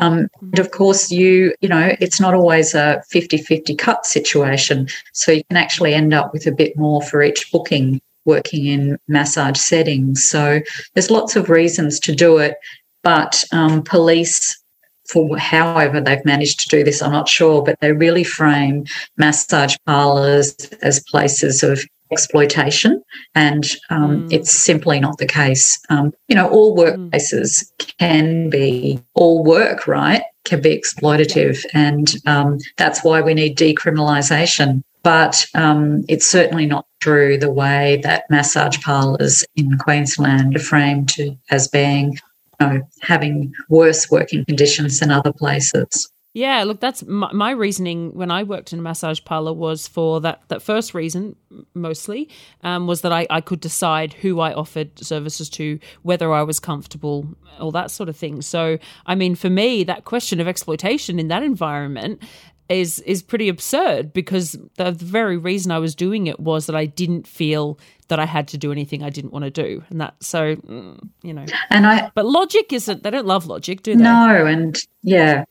Um, 0.00 0.28
and 0.40 0.58
of 0.58 0.70
course, 0.70 1.10
you, 1.10 1.54
you 1.60 1.68
know, 1.68 1.94
it's 2.00 2.20
not 2.20 2.34
always 2.34 2.74
a 2.74 3.02
50 3.10 3.36
50 3.38 3.74
cut 3.76 4.06
situation. 4.06 4.88
So 5.12 5.32
you 5.32 5.44
can 5.44 5.56
actually 5.56 5.94
end 5.94 6.14
up 6.14 6.32
with 6.32 6.46
a 6.46 6.52
bit 6.52 6.76
more 6.76 7.02
for 7.02 7.22
each 7.22 7.50
booking 7.52 8.00
working 8.24 8.66
in 8.66 8.98
massage 9.08 9.58
settings. 9.58 10.24
So 10.24 10.60
there's 10.94 11.10
lots 11.10 11.36
of 11.36 11.50
reasons 11.50 11.98
to 12.00 12.14
do 12.14 12.38
it. 12.38 12.56
But 13.02 13.44
um, 13.52 13.82
police 13.82 14.58
for 15.08 15.36
however 15.36 16.00
they've 16.00 16.24
managed 16.24 16.60
to 16.60 16.68
do 16.68 16.84
this, 16.84 17.02
I'm 17.02 17.12
not 17.12 17.28
sure, 17.28 17.62
but 17.62 17.78
they 17.80 17.92
really 17.92 18.24
frame 18.24 18.86
massage 19.16 19.76
parlors 19.84 20.54
as 20.82 21.00
places 21.00 21.62
of 21.62 21.84
exploitation, 22.12 23.02
and 23.34 23.64
um, 23.90 24.28
mm. 24.28 24.32
it's 24.32 24.52
simply 24.52 25.00
not 25.00 25.18
the 25.18 25.26
case. 25.26 25.78
Um, 25.88 26.12
you 26.28 26.36
know, 26.36 26.48
all 26.48 26.76
mm. 26.76 27.10
workplaces 27.10 27.64
mm. 27.78 27.98
can 27.98 28.50
be, 28.50 29.02
all 29.14 29.42
work, 29.42 29.86
right, 29.86 30.22
can 30.44 30.60
be 30.60 30.78
exploitative, 30.78 31.64
and 31.74 32.14
um, 32.26 32.58
that's 32.76 33.02
why 33.02 33.20
we 33.20 33.34
need 33.34 33.56
decriminalisation. 33.56 34.82
But 35.02 35.46
um, 35.54 36.04
it's 36.08 36.26
certainly 36.26 36.66
not 36.66 36.86
true 37.00 37.36
the 37.36 37.50
way 37.50 38.00
that 38.04 38.30
massage 38.30 38.80
parlours 38.80 39.44
in 39.56 39.76
Queensland 39.78 40.54
are 40.54 40.60
framed 40.60 41.08
to, 41.10 41.36
as 41.50 41.66
being 41.66 42.18
you 42.60 42.66
know, 42.66 42.82
having 43.00 43.52
worse 43.68 44.10
working 44.10 44.44
conditions 44.44 45.00
than 45.00 45.10
other 45.10 45.32
places. 45.32 46.11
Yeah, 46.34 46.64
look, 46.64 46.80
that's 46.80 47.04
my, 47.04 47.30
my, 47.32 47.50
reasoning 47.50 48.14
when 48.14 48.30
I 48.30 48.42
worked 48.42 48.72
in 48.72 48.78
a 48.78 48.82
massage 48.82 49.20
parlor 49.22 49.52
was 49.52 49.86
for 49.86 50.18
that, 50.22 50.40
that 50.48 50.62
first 50.62 50.94
reason, 50.94 51.36
mostly, 51.74 52.30
um, 52.62 52.86
was 52.86 53.02
that 53.02 53.12
I, 53.12 53.26
I 53.28 53.42
could 53.42 53.60
decide 53.60 54.14
who 54.14 54.40
I 54.40 54.54
offered 54.54 54.98
services 54.98 55.50
to, 55.50 55.78
whether 56.00 56.32
I 56.32 56.42
was 56.42 56.58
comfortable, 56.58 57.28
all 57.60 57.70
that 57.72 57.90
sort 57.90 58.08
of 58.08 58.16
thing. 58.16 58.40
So, 58.40 58.78
I 59.04 59.14
mean, 59.14 59.34
for 59.34 59.50
me, 59.50 59.84
that 59.84 60.06
question 60.06 60.40
of 60.40 60.48
exploitation 60.48 61.18
in 61.18 61.28
that 61.28 61.42
environment 61.42 62.22
is 62.68 63.00
is 63.00 63.22
pretty 63.22 63.48
absurd 63.48 64.12
because 64.12 64.56
the 64.76 64.92
very 64.92 65.36
reason 65.36 65.70
I 65.72 65.78
was 65.78 65.94
doing 65.94 66.26
it 66.26 66.40
was 66.40 66.66
that 66.66 66.76
I 66.76 66.86
didn't 66.86 67.26
feel 67.26 67.78
that 68.08 68.18
I 68.18 68.24
had 68.24 68.48
to 68.48 68.58
do 68.58 68.72
anything 68.72 69.02
I 69.02 69.10
didn't 69.10 69.32
want 69.32 69.44
to 69.44 69.50
do, 69.50 69.84
and 69.90 70.00
that 70.00 70.14
so 70.22 70.56
mm, 70.56 70.98
you 71.22 71.34
know. 71.34 71.44
And 71.70 71.86
I, 71.86 72.10
but 72.14 72.24
logic 72.24 72.72
isn't. 72.72 73.02
They 73.02 73.10
don't 73.10 73.26
love 73.26 73.46
logic, 73.46 73.82
do 73.82 73.94
they? 73.96 74.02
No, 74.02 74.46
and 74.46 74.78
yeah, 75.02 75.44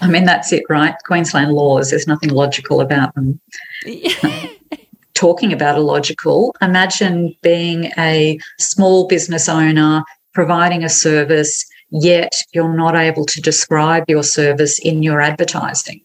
I 0.00 0.08
mean, 0.08 0.24
that's 0.24 0.52
it, 0.52 0.64
right? 0.68 0.94
Queensland 1.04 1.52
laws, 1.52 1.90
there's 1.90 2.06
nothing 2.06 2.30
logical 2.30 2.80
about 2.80 3.14
them. 3.14 3.40
Um, 4.22 4.50
talking 5.14 5.52
about 5.52 5.76
illogical, 5.76 6.54
imagine 6.62 7.34
being 7.42 7.90
a 7.98 8.38
small 8.58 9.08
business 9.08 9.48
owner 9.48 10.04
providing 10.32 10.84
a 10.84 10.88
service, 10.88 11.66
yet 11.90 12.32
you're 12.52 12.76
not 12.76 12.94
able 12.94 13.26
to 13.26 13.40
describe 13.40 14.04
your 14.06 14.22
service 14.22 14.78
in 14.78 15.02
your 15.02 15.20
advertising. 15.20 16.00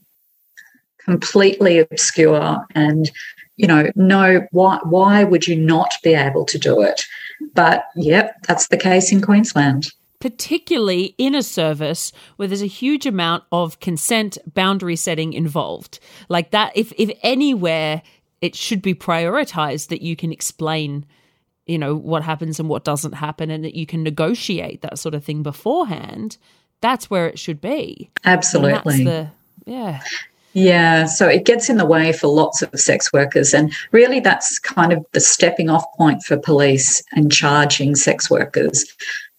Completely 1.06 1.80
obscure 1.80 2.66
and 2.74 3.12
you 3.56 3.68
know, 3.68 3.92
no, 3.96 4.48
why 4.52 4.80
why 4.84 5.24
would 5.24 5.48
you 5.48 5.56
not 5.56 5.94
be 6.04 6.16
able 6.16 6.44
to 6.46 6.58
do 6.58 6.82
it? 6.82 7.06
But 7.54 7.86
yep, 7.96 8.36
that's 8.48 8.70
the 8.70 8.78
case 8.78 9.12
in 9.12 9.22
Queensland 9.22 9.92
particularly 10.24 11.16
in 11.18 11.36
a 11.36 11.44
service 11.44 12.14
where 12.38 12.48
there's 12.48 12.62
a 12.62 12.66
huge 12.66 13.06
amount 13.06 13.44
of 13.52 13.82
consent 13.82 14.38
boundary 14.54 14.96
setting 14.96 15.34
involved. 15.34 16.00
Like 16.30 16.52
that, 16.52 16.72
if, 16.76 16.94
if 16.98 17.12
anywhere 17.24 18.02
it 18.40 18.56
should 18.56 18.82
be 18.82 18.96
prioritized 18.96 19.90
that 19.90 20.02
you 20.02 20.16
can 20.16 20.32
explain 20.32 21.06
you 21.66 21.78
know 21.78 21.94
what 21.96 22.24
happens 22.24 22.58
and 22.58 22.70
what 22.70 22.86
doesn't 22.86 23.14
happen 23.14 23.50
and 23.50 23.66
that 23.66 23.76
you 23.76 23.86
can 23.86 24.02
negotiate 24.02 24.82
that 24.82 25.00
sort 25.00 25.16
of 25.16 25.24
thing 25.24 25.44
beforehand 25.44 26.38
that's 26.82 27.10
where 27.10 27.26
it 27.26 27.40
should 27.40 27.62
be 27.62 28.10
absolutely 28.26 29.06
the, 29.06 29.30
yeah 29.66 30.02
yeah, 30.54 31.06
so 31.06 31.28
it 31.28 31.46
gets 31.46 31.68
in 31.68 31.78
the 31.78 31.86
way 31.86 32.14
for 32.14 32.28
lots 32.28 32.62
of 32.62 32.70
sex 32.80 33.12
workers. 33.12 33.56
And 33.56 33.74
really, 33.92 34.20
that's 34.20 34.60
kind 34.60 34.94
of 34.94 35.04
the 35.12 35.20
stepping 35.20 35.68
off 35.68 35.84
point 35.98 36.22
for 36.22 36.38
police 36.38 37.02
and 37.14 37.32
charging 37.32 37.96
sex 37.96 38.30
workers 38.30 38.86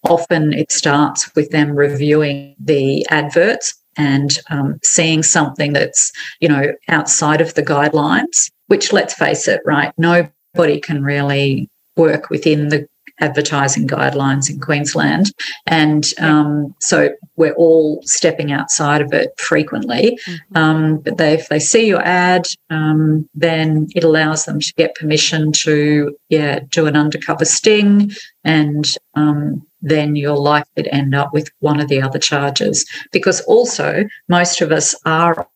often 0.09 0.53
it 0.53 0.71
starts 0.71 1.35
with 1.35 1.51
them 1.51 1.73
reviewing 1.73 2.55
the 2.59 3.07
adverts 3.11 3.75
and 3.97 4.39
um, 4.51 4.79
seeing 4.83 5.23
something 5.23 5.73
that's 5.73 6.13
you 6.41 6.49
know 6.49 6.73
outside 6.89 7.41
of 7.41 7.55
the 7.55 7.63
guidelines 7.63 8.51
which 8.67 8.93
let's 8.93 9.15
face 9.15 9.47
it 9.47 9.61
right 9.65 9.93
nobody 9.99 10.81
can 10.81 11.03
really 11.03 11.69
work 11.97 12.29
within 12.31 12.69
the 12.69 12.89
advertising 13.21 13.87
guidelines 13.87 14.51
in 14.51 14.61
Queensland. 14.61 15.33
And 15.67 16.05
um, 16.19 16.75
so 16.81 17.11
we're 17.37 17.55
all 17.55 18.01
stepping 18.05 18.53
outside 18.53 19.01
of 19.01 19.13
it 19.13 19.39
frequently. 19.39 20.19
Mm-hmm. 20.27 20.57
Um, 20.57 20.99
but 20.99 21.19
they, 21.19 21.35
if 21.35 21.49
they 21.49 21.61
see 21.61 21.87
your 21.87 22.03
ad, 22.03 22.47
um, 22.71 23.29
then 23.35 23.89
it 23.95 24.05
allows 24.05 24.45
them 24.45 24.61
to 24.61 24.75
get 24.77 24.95
permission 24.95 25.53
to, 25.53 26.17
yeah, 26.29 26.61
do 26.71 26.87
an 26.87 26.97
undercover 26.97 27.45
sting. 27.45 28.11
And 28.43 28.85
um, 29.15 29.65
then 29.85 30.17
you're 30.17 30.37
likely 30.37 30.83
to 30.83 30.95
end 30.95 31.15
up 31.15 31.33
with 31.33 31.51
one 31.61 31.79
of 31.81 31.89
the 31.89 32.03
other 32.03 32.19
charges. 32.19 32.85
Because 33.13 33.41
also, 33.43 34.05
most 34.29 34.61
of 34.61 34.73
us 34.73 34.95
are 35.05 35.47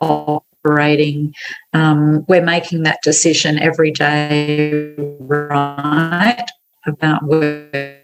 operating, 0.00 1.34
um, 1.72 2.24
we're 2.28 2.44
making 2.44 2.82
that 2.84 3.00
decision 3.02 3.58
every 3.58 3.90
day, 3.90 4.94
right? 4.98 6.44
about 6.86 7.22
whether 7.26 7.98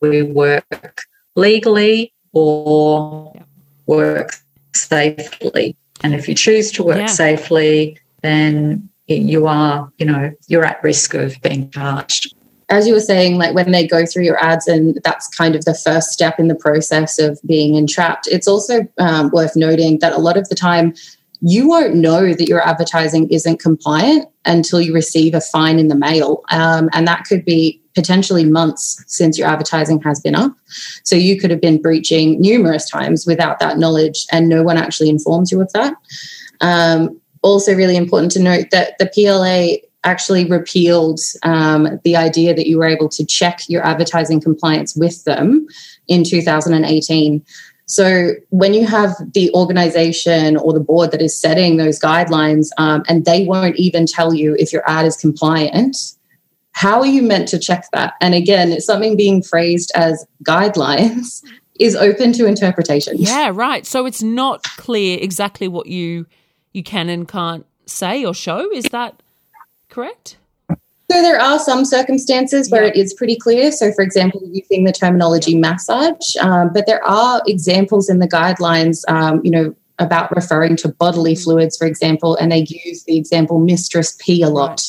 we 0.00 0.22
work 0.22 1.02
legally 1.36 2.12
or 2.32 3.34
work 3.86 4.36
safely. 4.74 5.76
And 6.02 6.14
if 6.14 6.28
you 6.28 6.34
choose 6.34 6.72
to 6.72 6.82
work 6.82 6.98
Yeah. 6.98 7.06
safely, 7.06 7.98
then 8.22 8.88
you 9.06 9.46
are, 9.46 9.92
you 9.98 10.06
know, 10.06 10.32
you're 10.48 10.64
at 10.64 10.82
risk 10.82 11.14
of 11.14 11.36
being 11.42 11.70
charged. 11.70 12.34
As 12.72 12.86
you 12.86 12.94
were 12.94 13.00
saying, 13.00 13.36
like 13.36 13.54
when 13.54 13.70
they 13.70 13.86
go 13.86 14.06
through 14.06 14.24
your 14.24 14.42
ads, 14.42 14.66
and 14.66 14.98
that's 15.04 15.28
kind 15.28 15.54
of 15.54 15.66
the 15.66 15.74
first 15.74 16.10
step 16.10 16.38
in 16.38 16.48
the 16.48 16.54
process 16.54 17.18
of 17.18 17.38
being 17.44 17.74
entrapped, 17.74 18.26
it's 18.28 18.48
also 18.48 18.88
um, 18.98 19.30
worth 19.30 19.54
noting 19.54 19.98
that 19.98 20.14
a 20.14 20.18
lot 20.18 20.38
of 20.38 20.48
the 20.48 20.54
time 20.54 20.94
you 21.42 21.68
won't 21.68 21.94
know 21.94 22.32
that 22.32 22.48
your 22.48 22.66
advertising 22.66 23.28
isn't 23.28 23.58
compliant 23.58 24.26
until 24.46 24.80
you 24.80 24.94
receive 24.94 25.34
a 25.34 25.40
fine 25.40 25.78
in 25.78 25.88
the 25.88 25.94
mail. 25.94 26.42
Um, 26.50 26.88
and 26.92 27.06
that 27.06 27.24
could 27.24 27.44
be 27.44 27.82
potentially 27.94 28.44
months 28.44 29.04
since 29.06 29.36
your 29.36 29.48
advertising 29.48 30.00
has 30.02 30.20
been 30.20 30.34
up. 30.34 30.54
So 31.04 31.14
you 31.14 31.38
could 31.38 31.50
have 31.50 31.60
been 31.60 31.82
breaching 31.82 32.40
numerous 32.40 32.88
times 32.88 33.26
without 33.26 33.58
that 33.58 33.76
knowledge, 33.76 34.24
and 34.32 34.48
no 34.48 34.62
one 34.62 34.78
actually 34.78 35.10
informs 35.10 35.52
you 35.52 35.60
of 35.60 35.70
that. 35.72 35.94
Um, 36.62 37.20
also, 37.42 37.74
really 37.74 37.96
important 37.96 38.32
to 38.32 38.40
note 38.40 38.70
that 38.70 38.96
the 38.98 39.10
PLA 39.12 39.86
actually 40.04 40.44
repealed 40.44 41.20
um, 41.42 42.00
the 42.04 42.16
idea 42.16 42.54
that 42.54 42.66
you 42.66 42.78
were 42.78 42.86
able 42.86 43.08
to 43.08 43.24
check 43.24 43.60
your 43.68 43.84
advertising 43.84 44.40
compliance 44.40 44.96
with 44.96 45.24
them 45.24 45.66
in 46.08 46.24
2018. 46.24 47.44
So 47.86 48.32
when 48.50 48.74
you 48.74 48.86
have 48.86 49.14
the 49.34 49.52
organization 49.54 50.56
or 50.56 50.72
the 50.72 50.80
board 50.80 51.10
that 51.10 51.20
is 51.20 51.38
setting 51.38 51.76
those 51.76 52.00
guidelines 52.00 52.68
um, 52.78 53.04
and 53.08 53.24
they 53.24 53.44
won't 53.44 53.76
even 53.76 54.06
tell 54.06 54.32
you 54.32 54.56
if 54.58 54.72
your 54.72 54.82
ad 54.88 55.04
is 55.04 55.16
compliant, 55.16 55.96
how 56.72 57.00
are 57.00 57.06
you 57.06 57.22
meant 57.22 57.48
to 57.48 57.58
check 57.58 57.86
that? 57.92 58.14
And 58.20 58.34
again, 58.34 58.72
it's 58.72 58.86
something 58.86 59.16
being 59.16 59.42
phrased 59.42 59.92
as 59.94 60.26
guidelines 60.42 61.44
is 61.78 61.94
open 61.94 62.32
to 62.34 62.46
interpretation. 62.46 63.16
Yeah, 63.18 63.50
right. 63.52 63.86
So 63.86 64.06
it's 64.06 64.22
not 64.22 64.62
clear 64.76 65.18
exactly 65.20 65.68
what 65.68 65.86
you 65.86 66.26
you 66.72 66.82
can 66.82 67.10
and 67.10 67.28
can't 67.28 67.66
say 67.86 68.24
or 68.24 68.32
show. 68.32 68.70
Is 68.72 68.84
that 68.84 69.22
correct? 69.92 70.36
So 71.10 71.20
there 71.20 71.38
are 71.38 71.58
some 71.58 71.84
circumstances 71.84 72.70
where 72.70 72.84
it 72.84 72.96
is 72.96 73.12
pretty 73.12 73.36
clear. 73.36 73.70
So, 73.70 73.92
for 73.92 74.02
example, 74.02 74.40
using 74.50 74.84
the 74.84 74.92
terminology 74.92 75.54
massage, 75.54 76.36
um, 76.40 76.70
but 76.72 76.86
there 76.86 77.06
are 77.06 77.42
examples 77.46 78.08
in 78.08 78.18
the 78.18 78.28
guidelines, 78.28 79.04
um, 79.08 79.42
you 79.44 79.50
know, 79.50 79.74
about 79.98 80.34
referring 80.34 80.74
to 80.76 80.88
bodily 80.88 81.34
fluids, 81.34 81.76
for 81.76 81.86
example, 81.86 82.34
and 82.36 82.50
they 82.50 82.66
use 82.66 83.04
the 83.04 83.18
example 83.18 83.58
mistress 83.58 84.16
pee 84.18 84.42
a 84.42 84.48
lot. 84.48 84.82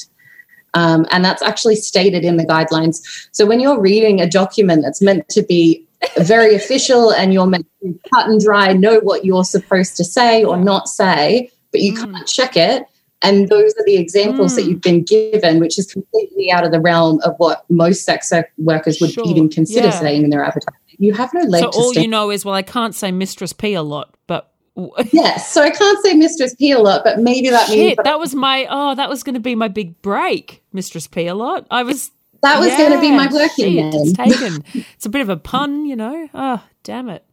Um, 0.74 1.06
and 1.12 1.26
that's 1.26 1.42
actually 1.42 1.76
stated 1.76 2.24
in 2.24 2.38
the 2.38 2.46
guidelines. 2.46 3.02
So 3.32 3.46
when 3.46 3.60
you're 3.60 3.80
reading 3.80 4.22
a 4.22 4.30
document 4.30 4.82
that's 4.82 5.02
meant 5.02 5.28
to 5.30 5.44
be 5.44 5.86
very 6.18 6.56
official 6.62 7.12
and 7.12 7.34
you're 7.34 7.48
meant 7.48 7.68
to 7.82 8.00
cut 8.14 8.30
and 8.30 8.40
dry 8.42 8.72
know 8.72 9.00
what 9.00 9.26
you're 9.26 9.44
supposed 9.44 9.98
to 9.98 10.06
say 10.06 10.44
or 10.44 10.58
not 10.58 10.88
say, 10.88 11.52
but 11.72 11.82
you 11.82 11.94
can't 11.94 12.26
check 12.28 12.56
it. 12.56 12.86
And 13.24 13.48
those 13.50 13.72
are 13.80 13.86
the 13.86 13.96
examples 13.98 14.56
that 14.56 14.66
Mm. 14.66 14.70
you've 14.70 14.82
been 14.82 15.04
given, 15.04 15.60
which 15.60 15.80
is 15.80 15.88
completely 15.92 16.52
out 16.52 16.66
of 16.66 16.72
the 16.72 16.80
realm 16.82 17.20
of 17.24 17.34
what 17.38 17.64
most 17.70 18.04
sex 18.04 18.32
workers 18.58 19.00
would 19.00 19.12
Sure, 19.12 19.26
even 19.26 19.50
consider 19.50 19.88
yeah. 19.88 20.00
saying 20.00 20.24
in 20.24 20.30
their 20.30 20.44
advertising. 20.44 20.80
You 21.00 21.14
have 21.14 21.34
no 21.34 21.42
leg 21.42 21.62
so 21.64 21.70
all 21.70 21.92
stand 21.92 22.04
you 22.04 22.10
know 22.12 22.30
is 22.30 22.46
well, 22.46 22.54
I 22.54 22.62
can't 22.62 22.94
say 22.94 23.12
Mistress 23.12 23.54
P 23.54 23.74
a 23.74 23.82
lot, 23.82 24.16
but 24.28 24.52
Yes, 25.12 25.52
so 25.52 25.62
I 25.62 25.70
can't 25.70 26.04
say 26.04 26.14
Mistress 26.14 26.54
P 26.56 26.72
a 26.72 26.80
lot, 26.80 27.04
but 27.04 27.20
maybe 27.20 27.50
that 27.50 27.70
means 27.70 27.80
shit, 27.92 28.00
that 28.04 28.20
was 28.20 28.36
my 28.36 28.68
oh, 28.70 28.94
that 28.96 29.10
was 29.10 29.24
going 29.24 29.36
to 29.36 29.40
be 29.40 29.56
my 29.56 29.68
big 29.68 30.02
break, 30.02 30.64
Mistress 30.74 31.08
P 31.08 31.28
a 31.28 31.34
lot. 31.36 31.66
I 31.72 31.84
was 31.84 32.12
that 32.42 32.60
was 32.60 32.70
going 32.76 32.92
to 32.92 33.00
be 33.00 33.10
my 33.12 33.30
Yeah, 33.32 33.34
working 33.34 33.92
shit, 33.92 33.94
It's 33.96 34.14
taken. 34.14 34.64
it's 34.96 35.06
a 35.06 35.10
bit 35.10 35.22
of 35.22 35.30
a 35.30 35.38
pun, 35.38 35.86
you 35.86 35.96
know. 35.96 36.28
Oh, 36.34 36.62
damn 36.84 37.08
it. 37.10 37.24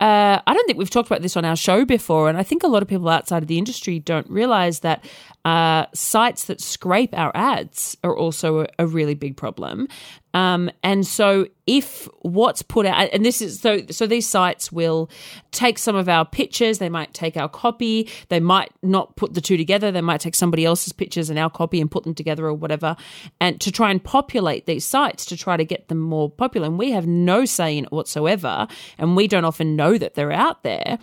Uh, 0.00 0.40
I 0.46 0.54
don't 0.54 0.64
think 0.66 0.78
we've 0.78 0.90
talked 0.90 1.08
about 1.08 1.22
this 1.22 1.36
on 1.36 1.44
our 1.44 1.56
show 1.56 1.84
before, 1.84 2.28
and 2.28 2.38
I 2.38 2.44
think 2.44 2.62
a 2.62 2.68
lot 2.68 2.82
of 2.82 2.88
people 2.88 3.08
outside 3.08 3.42
of 3.42 3.48
the 3.48 3.58
industry 3.58 3.98
don't 3.98 4.30
realize 4.30 4.80
that 4.80 5.04
uh, 5.44 5.86
sites 5.92 6.44
that 6.44 6.60
scrape 6.60 7.16
our 7.18 7.32
ads 7.34 7.96
are 8.04 8.16
also 8.16 8.60
a, 8.60 8.66
a 8.78 8.86
really 8.86 9.14
big 9.14 9.36
problem. 9.36 9.88
Um, 10.34 10.70
and 10.82 11.06
so, 11.06 11.46
if 11.66 12.08
what's 12.20 12.62
put 12.62 12.86
out, 12.86 13.10
and 13.12 13.24
this 13.24 13.42
is 13.42 13.60
so, 13.60 13.82
so 13.90 14.06
these 14.06 14.26
sites 14.26 14.70
will 14.70 15.10
take 15.52 15.78
some 15.78 15.96
of 15.96 16.08
our 16.08 16.24
pictures, 16.24 16.78
they 16.78 16.88
might 16.88 17.12
take 17.12 17.36
our 17.36 17.48
copy, 17.48 18.08
they 18.28 18.40
might 18.40 18.70
not 18.82 19.16
put 19.16 19.34
the 19.34 19.40
two 19.40 19.56
together, 19.56 19.90
they 19.90 20.00
might 20.00 20.20
take 20.20 20.34
somebody 20.34 20.64
else's 20.64 20.92
pictures 20.92 21.28
and 21.28 21.38
our 21.38 21.50
copy 21.50 21.80
and 21.80 21.90
put 21.90 22.04
them 22.04 22.14
together 22.14 22.46
or 22.46 22.54
whatever, 22.54 22.96
and 23.40 23.60
to 23.60 23.72
try 23.72 23.90
and 23.90 24.02
populate 24.02 24.66
these 24.66 24.84
sites 24.84 25.26
to 25.26 25.36
try 25.36 25.56
to 25.56 25.64
get 25.64 25.88
them 25.88 25.98
more 25.98 26.30
popular. 26.30 26.66
And 26.66 26.78
we 26.78 26.92
have 26.92 27.06
no 27.06 27.44
say 27.44 27.76
in 27.76 27.84
it 27.84 27.92
whatsoever, 27.92 28.66
and 28.98 29.16
we 29.16 29.28
don't 29.28 29.44
often 29.44 29.76
know 29.76 29.98
that 29.98 30.14
they're 30.14 30.32
out 30.32 30.62
there. 30.62 30.98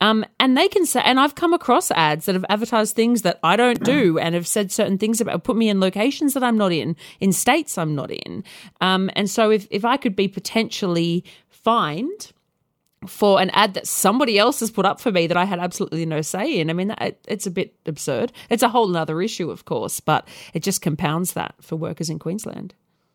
Um, 0.00 0.24
and 0.38 0.56
they 0.56 0.68
can 0.68 0.86
say, 0.86 1.02
and 1.04 1.20
I've 1.20 1.34
come 1.34 1.52
across 1.52 1.90
ads 1.90 2.26
that 2.26 2.34
have 2.34 2.44
advertised 2.48 2.96
things 2.96 3.22
that 3.22 3.38
I 3.42 3.56
don't 3.56 3.82
do 3.84 4.18
and 4.20 4.34
have 4.34 4.46
said 4.46 4.72
certain 4.72 4.98
things 4.98 5.20
about, 5.20 5.44
put 5.44 5.56
me 5.56 5.68
in 5.68 5.80
locations 5.80 6.34
that 6.34 6.42
I'm 6.42 6.56
not 6.56 6.72
in, 6.72 6.96
in 7.20 7.32
states 7.32 7.76
I'm 7.76 7.94
not 7.94 8.10
in. 8.10 8.44
Um, 8.80 9.10
and 9.14 9.28
so 9.28 9.50
if, 9.50 9.66
if 9.70 9.84
I 9.84 9.96
could 9.96 10.16
be 10.16 10.28
potentially 10.28 11.24
fined 11.48 12.32
for 13.06 13.40
an 13.40 13.50
ad 13.50 13.74
that 13.74 13.86
somebody 13.86 14.38
else 14.38 14.60
has 14.60 14.70
put 14.70 14.84
up 14.84 15.00
for 15.00 15.10
me 15.10 15.26
that 15.26 15.36
I 15.36 15.44
had 15.44 15.58
absolutely 15.58 16.04
no 16.04 16.20
say 16.22 16.60
in, 16.60 16.70
I 16.70 16.72
mean, 16.72 16.88
that, 16.88 17.18
it's 17.26 17.46
a 17.46 17.50
bit 17.50 17.74
absurd. 17.86 18.32
It's 18.50 18.62
a 18.62 18.68
whole 18.68 18.94
other 18.96 19.22
issue, 19.22 19.50
of 19.50 19.64
course, 19.64 20.00
but 20.00 20.28
it 20.54 20.62
just 20.62 20.82
compounds 20.82 21.32
that 21.34 21.54
for 21.60 21.76
workers 21.76 22.10
in 22.10 22.18
Queensland. 22.18 22.74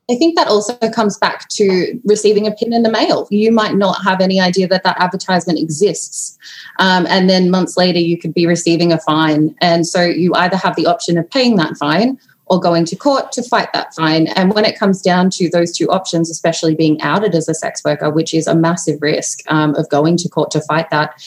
I 0.10 0.16
think 0.16 0.36
that 0.36 0.48
also 0.48 0.76
comes 0.90 1.18
back 1.18 1.50
to 1.50 2.00
receiving 2.04 2.46
a 2.46 2.52
PIN 2.52 2.74
in 2.74 2.84
the 2.84 2.92
mail. 2.92 3.28
You 3.32 3.52
might 3.52 3.76
not 3.76 4.04
have 4.04 4.22
any 4.22 4.40
idea 4.40 4.68
that 4.68 4.84
that 4.84 5.02
advertisement 5.02 5.58
exists. 5.58 6.38
Um, 6.78 7.08
and 7.08 7.28
then 7.28 7.50
months 7.50 7.76
later, 7.76 7.98
you 7.98 8.18
could 8.18 8.34
be 8.34 8.46
receiving 8.46 8.94
a 8.94 9.00
fine. 9.00 9.56
And 9.62 9.88
so 9.88 10.04
you 10.04 10.34
either 10.36 10.58
have 10.58 10.76
the 10.76 10.86
option 10.86 11.18
of 11.18 11.28
paying 11.32 11.56
that 11.56 11.76
fine 11.78 12.20
or 12.46 12.60
going 12.60 12.86
to 12.86 12.96
court 12.96 13.32
to 13.32 13.42
fight 13.42 13.74
that 13.74 13.96
fine. 13.96 14.28
And 14.28 14.54
when 14.54 14.66
it 14.66 14.78
comes 14.78 15.02
down 15.02 15.32
to 15.32 15.50
those 15.50 15.76
two 15.76 15.90
options, 15.90 16.30
especially 16.30 16.76
being 16.76 17.02
outed 17.02 17.34
as 17.34 17.50
a 17.50 17.56
sex 17.56 17.84
worker, 17.84 18.12
which 18.12 18.34
is 18.34 18.46
a 18.46 18.56
massive 18.56 19.02
risk 19.02 19.40
um, 19.48 19.74
of 19.74 19.90
going 19.90 20.18
to 20.18 20.30
court 20.30 20.52
to 20.52 20.62
fight 20.62 20.92
that, 20.92 21.20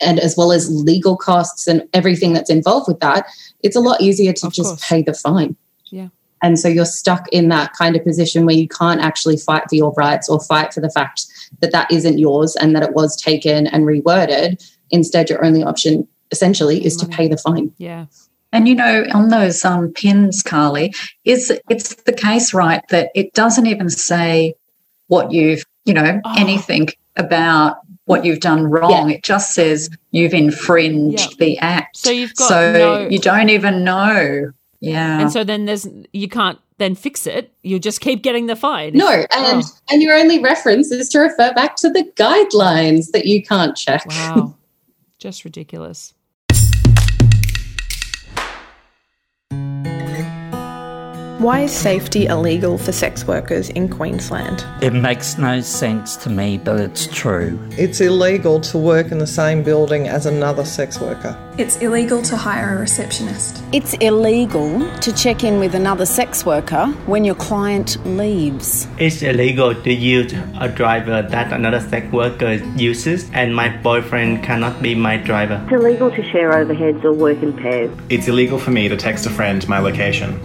and 0.00 0.18
as 0.18 0.36
well 0.36 0.52
as 0.52 0.70
legal 0.70 1.16
costs 1.16 1.66
and 1.66 1.86
everything 1.92 2.32
that's 2.32 2.48
involved 2.48 2.88
with 2.88 3.00
that, 3.00 3.26
it's 3.62 3.76
a 3.76 3.80
lot 3.80 4.00
easier 4.00 4.32
to 4.32 4.48
just 4.48 4.80
pay 4.80 5.02
the 5.02 5.12
fine. 5.12 5.56
Yeah. 6.42 6.48
And 6.48 6.58
so 6.58 6.68
you're 6.68 6.84
stuck 6.84 7.28
in 7.30 7.48
that 7.48 7.72
kind 7.72 7.96
of 7.96 8.04
position 8.04 8.46
where 8.46 8.54
you 8.56 8.68
can't 8.68 9.00
actually 9.00 9.36
fight 9.36 9.64
for 9.68 9.74
your 9.74 9.92
rights 9.96 10.28
or 10.28 10.40
fight 10.40 10.72
for 10.72 10.80
the 10.80 10.90
fact 10.90 11.26
that 11.60 11.72
that 11.72 11.90
isn't 11.90 12.18
yours 12.18 12.56
and 12.56 12.74
that 12.76 12.82
it 12.82 12.94
was 12.94 13.20
taken 13.20 13.66
and 13.66 13.84
reworded. 13.84 14.62
Instead, 14.90 15.28
your 15.30 15.44
only 15.44 15.62
option 15.62 16.06
essentially 16.30 16.84
is 16.84 16.96
to 16.96 17.06
pay 17.06 17.28
the 17.28 17.36
fine. 17.36 17.72
Yeah. 17.78 18.06
And 18.52 18.66
you 18.66 18.74
know, 18.74 19.04
on 19.12 19.28
those 19.28 19.64
um, 19.64 19.92
PINs, 19.92 20.42
Carly, 20.42 20.94
is 21.24 21.52
it's 21.68 21.94
the 22.04 22.12
case, 22.12 22.54
right, 22.54 22.82
that 22.88 23.10
it 23.14 23.34
doesn't 23.34 23.66
even 23.66 23.90
say 23.90 24.54
what 25.08 25.32
you've, 25.32 25.64
you 25.84 25.92
know, 25.94 26.20
Oh. 26.24 26.34
anything 26.38 26.88
about 27.16 27.78
what 28.06 28.24
you've 28.24 28.40
done 28.40 28.64
wrong. 28.64 29.10
It 29.10 29.22
just 29.22 29.52
says 29.52 29.90
you've 30.12 30.32
infringed 30.32 31.30
Yeah. 31.32 31.36
the 31.38 31.58
act. 31.58 31.98
So 31.98 32.10
you've 32.10 32.34
got 32.36 32.48
so 32.48 32.72
no- 32.72 33.08
you 33.08 33.18
don't 33.18 33.50
even 33.50 33.84
know. 33.84 34.52
Yeah. 34.80 35.20
And 35.20 35.32
so 35.32 35.42
then 35.44 35.64
there's, 35.64 35.86
you 36.12 36.28
can't 36.28 36.58
then 36.78 36.94
fix 36.94 37.26
it. 37.26 37.52
You'll 37.62 37.80
just 37.80 38.00
keep 38.00 38.22
getting 38.22 38.46
the 38.46 38.54
fine. 38.56 38.92
No, 38.94 39.08
and 39.08 39.26
Oh. 39.30 39.62
and 39.90 40.00
your 40.02 40.14
only 40.14 40.38
reference 40.38 40.92
is 40.92 41.08
to 41.10 41.18
refer 41.18 41.52
back 41.54 41.74
to 41.76 41.90
the 41.90 42.04
guidelines 42.16 43.10
that 43.10 43.26
you 43.26 43.42
can't 43.42 43.76
check. 43.76 44.06
Wow. 44.08 44.54
Just 45.18 45.44
ridiculous. 45.44 46.14
Why 51.38 51.60
is 51.60 51.72
safety 51.72 52.26
illegal 52.26 52.78
for 52.78 52.90
sex 52.90 53.24
workers 53.24 53.68
in 53.68 53.88
Queensland? 53.88 54.66
It 54.82 54.92
makes 54.92 55.38
no 55.38 55.60
sense 55.60 56.16
to 56.16 56.30
me, 56.30 56.58
but 56.58 56.80
it's 56.80 57.06
true. 57.06 57.56
It's 57.78 58.00
illegal 58.00 58.58
to 58.62 58.76
work 58.76 59.12
in 59.12 59.18
the 59.18 59.26
same 59.28 59.62
building 59.62 60.08
as 60.08 60.26
another 60.26 60.64
sex 60.64 61.00
worker. 61.00 61.38
It's 61.56 61.76
illegal 61.76 62.22
to 62.22 62.36
hire 62.36 62.76
a 62.76 62.80
receptionist. 62.80 63.62
It's 63.72 63.94
illegal 63.94 64.80
to 64.98 65.12
check 65.12 65.44
in 65.44 65.60
with 65.60 65.76
another 65.76 66.06
sex 66.06 66.44
worker 66.44 66.86
when 67.06 67.24
your 67.24 67.36
client 67.36 68.04
leaves. 68.04 68.88
It's 68.98 69.22
illegal 69.22 69.80
to 69.80 69.92
use 69.92 70.32
a 70.58 70.68
driver 70.68 71.22
that 71.22 71.52
another 71.52 71.78
sex 71.88 72.12
worker 72.12 72.54
uses, 72.76 73.30
and 73.30 73.54
my 73.54 73.68
boyfriend 73.68 74.42
cannot 74.42 74.82
be 74.82 74.96
my 74.96 75.18
driver. 75.18 75.64
It's 75.70 75.80
illegal 75.80 76.10
to 76.10 76.22
share 76.32 76.50
overheads 76.50 77.04
or 77.04 77.12
work 77.12 77.40
in 77.44 77.52
pairs. 77.52 77.96
It's 78.08 78.26
illegal 78.26 78.58
for 78.58 78.72
me 78.72 78.88
to 78.88 78.96
text 78.96 79.24
a 79.24 79.30
friend 79.30 79.66
my 79.68 79.78
location. 79.78 80.40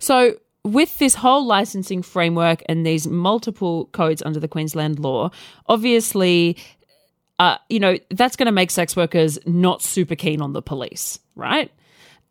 So, 0.02 0.38
with 0.64 0.98
this 0.98 1.16
whole 1.16 1.46
licensing 1.46 2.02
framework 2.02 2.64
and 2.68 2.86
these 2.86 3.08
multiple 3.08 3.86
codes 3.94 4.22
under 4.26 4.40
the 4.40 4.48
Queensland 4.48 5.00
law, 5.00 5.30
obviously, 5.68 6.58
uh, 7.40 7.58
you 7.70 7.80
know, 7.80 7.98
that's 8.10 8.36
going 8.36 8.48
to 8.48 8.52
make 8.52 8.72
sex 8.72 8.96
workers 8.96 9.38
not 9.46 9.82
super 9.82 10.16
keen 10.16 10.42
on 10.42 10.54
the 10.54 10.62
police, 10.62 11.20
right? 11.36 11.72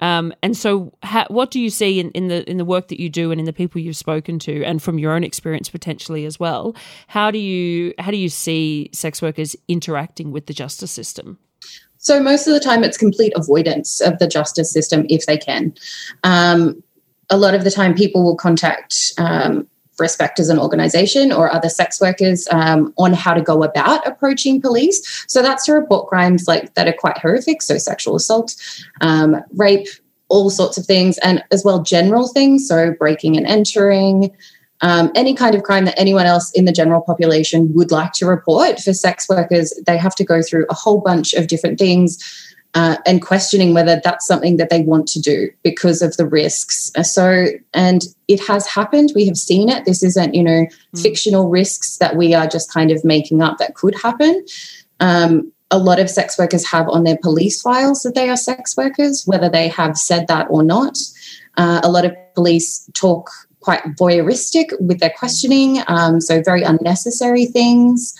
Um, 0.00 0.32
and 0.42 0.56
so, 0.56 0.92
ha- 1.04 1.26
what 1.28 1.52
do 1.52 1.60
you 1.60 1.70
see 1.70 2.00
in, 2.00 2.10
in 2.10 2.26
the 2.26 2.48
in 2.50 2.56
the 2.56 2.64
work 2.64 2.88
that 2.88 2.98
you 2.98 3.08
do 3.08 3.30
and 3.30 3.38
in 3.38 3.46
the 3.46 3.52
people 3.52 3.80
you've 3.80 3.96
spoken 3.96 4.40
to, 4.40 4.64
and 4.64 4.82
from 4.82 4.98
your 4.98 5.12
own 5.12 5.22
experience 5.22 5.68
potentially 5.68 6.24
as 6.24 6.40
well? 6.40 6.74
How 7.06 7.30
do 7.30 7.38
you 7.38 7.94
how 8.00 8.10
do 8.10 8.16
you 8.16 8.30
see 8.30 8.90
sex 8.92 9.22
workers 9.22 9.54
interacting 9.68 10.32
with 10.32 10.46
the 10.46 10.54
justice 10.54 10.90
system? 10.90 11.38
So 11.98 12.20
most 12.20 12.46
of 12.46 12.54
the 12.54 12.60
time, 12.60 12.82
it's 12.82 12.96
complete 12.96 13.32
avoidance 13.36 14.00
of 14.00 14.18
the 14.18 14.26
justice 14.26 14.72
system 14.72 15.04
if 15.10 15.26
they 15.26 15.36
can. 15.36 15.74
Um, 16.24 16.82
a 17.30 17.36
lot 17.36 17.54
of 17.54 17.64
the 17.64 17.70
time 17.70 17.94
people 17.94 18.22
will 18.22 18.36
contact 18.36 19.12
um, 19.18 19.66
Respect 20.00 20.40
as 20.40 20.48
an 20.48 20.58
organization 20.58 21.30
or 21.30 21.52
other 21.52 21.68
sex 21.68 22.00
workers 22.00 22.48
um, 22.50 22.92
on 22.96 23.12
how 23.12 23.34
to 23.34 23.42
go 23.42 23.62
about 23.62 24.06
approaching 24.06 24.60
police. 24.60 25.24
So 25.28 25.42
that's 25.42 25.66
to 25.66 25.72
report 25.74 26.08
crimes 26.08 26.48
like 26.48 26.74
that 26.74 26.88
are 26.88 26.94
quite 26.94 27.18
horrific, 27.18 27.60
so 27.60 27.76
sexual 27.76 28.16
assault, 28.16 28.56
um, 29.02 29.36
rape, 29.56 29.86
all 30.28 30.48
sorts 30.48 30.78
of 30.78 30.86
things, 30.86 31.18
and 31.18 31.44
as 31.52 31.64
well 31.64 31.82
general 31.82 32.28
things, 32.28 32.66
so 32.66 32.94
breaking 32.98 33.36
and 33.36 33.46
entering, 33.46 34.34
um, 34.80 35.12
any 35.14 35.34
kind 35.34 35.54
of 35.54 35.62
crime 35.64 35.84
that 35.84 35.98
anyone 35.98 36.24
else 36.24 36.50
in 36.52 36.64
the 36.64 36.72
general 36.72 37.02
population 37.02 37.72
would 37.74 37.90
like 37.90 38.12
to 38.12 38.26
report. 38.26 38.80
For 38.80 38.94
sex 38.94 39.28
workers, 39.28 39.74
they 39.86 39.98
have 39.98 40.14
to 40.14 40.24
go 40.24 40.40
through 40.40 40.64
a 40.70 40.74
whole 40.74 41.02
bunch 41.02 41.34
of 41.34 41.46
different 41.46 41.78
things 41.78 42.18
uh, 42.74 42.96
and 43.04 43.20
questioning 43.20 43.74
whether 43.74 44.00
that's 44.02 44.26
something 44.26 44.56
that 44.56 44.70
they 44.70 44.82
want 44.82 45.08
to 45.08 45.20
do 45.20 45.50
because 45.62 46.02
of 46.02 46.16
the 46.16 46.26
risks. 46.26 46.90
Uh, 46.96 47.02
so, 47.02 47.46
and 47.74 48.02
it 48.28 48.40
has 48.46 48.66
happened. 48.66 49.10
We 49.14 49.26
have 49.26 49.36
seen 49.36 49.68
it. 49.68 49.84
This 49.84 50.02
isn't, 50.02 50.34
you 50.34 50.42
know, 50.42 50.66
mm. 50.94 51.02
fictional 51.02 51.48
risks 51.48 51.98
that 51.98 52.16
we 52.16 52.32
are 52.34 52.46
just 52.46 52.72
kind 52.72 52.90
of 52.90 53.04
making 53.04 53.42
up 53.42 53.58
that 53.58 53.74
could 53.74 53.94
happen. 54.00 54.44
Um, 55.00 55.52
a 55.72 55.78
lot 55.78 56.00
of 56.00 56.10
sex 56.10 56.38
workers 56.38 56.68
have 56.68 56.88
on 56.88 57.04
their 57.04 57.18
police 57.22 57.60
files 57.62 58.02
that 58.02 58.14
they 58.14 58.28
are 58.28 58.36
sex 58.36 58.76
workers, 58.76 59.24
whether 59.26 59.48
they 59.48 59.68
have 59.68 59.96
said 59.96 60.26
that 60.28 60.46
or 60.50 60.62
not. 60.62 60.96
Uh, 61.56 61.80
a 61.82 61.90
lot 61.90 62.04
of 62.04 62.14
police 62.34 62.88
talk 62.94 63.30
quite 63.60 63.82
voyeuristic 63.96 64.68
with 64.80 65.00
their 65.00 65.12
questioning, 65.16 65.82
um, 65.86 66.20
so 66.20 66.42
very 66.42 66.62
unnecessary 66.62 67.46
things 67.46 68.14